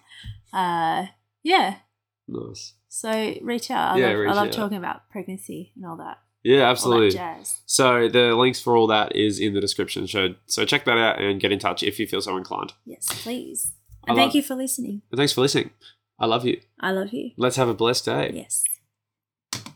Uh, 0.53 1.08
yeah, 1.41 1.78
Nice. 2.28 2.74
so 2.88 3.34
reach 3.41 3.72
out. 3.72 3.95
I 3.95 3.99
Yeah, 3.99 4.08
love, 4.10 4.18
reach 4.20 4.30
I 4.30 4.34
love 4.36 4.47
out. 4.47 4.53
talking 4.53 4.78
about 4.78 5.10
pregnancy 5.10 5.72
and 5.76 5.86
all 5.86 5.97
that. 5.97 6.20
Yeah, 6.46 6.70
absolutely. 6.70 7.20
So 7.66 8.08
the 8.08 8.36
links 8.36 8.60
for 8.62 8.78
all 8.78 8.86
that 8.88 9.16
is 9.16 9.39
in 9.39 9.54
the 9.56 9.60
description. 9.62 10.08
So 10.08 10.36
so 10.46 10.64
check 10.64 10.86
that 10.86 10.98
out 10.98 11.20
and 11.20 11.39
get 11.41 11.52
in 11.52 11.58
touch 11.60 11.82
if 11.82 12.00
you 12.00 12.06
feel 12.06 12.22
so 12.22 12.38
inclined. 12.38 12.74
Yes, 12.86 13.08
please. 13.24 13.74
I 14.08 14.12
And 14.12 14.16
thank 14.18 14.30
love- 14.30 14.36
you 14.36 14.43
for 14.43 14.56
listening. 14.56 15.02
And 15.12 15.18
thanks 15.18 15.34
for 15.34 15.41
listening. 15.41 15.72
I 16.20 16.28
love 16.28 16.46
you. 16.46 16.62
I 16.80 16.91
love 16.91 17.12
you. 17.12 17.32
Let's 17.36 17.56
have 17.58 17.68
a 17.68 17.74
blessed 17.74 18.06
day. 18.06 18.32
Yes. 18.34 18.64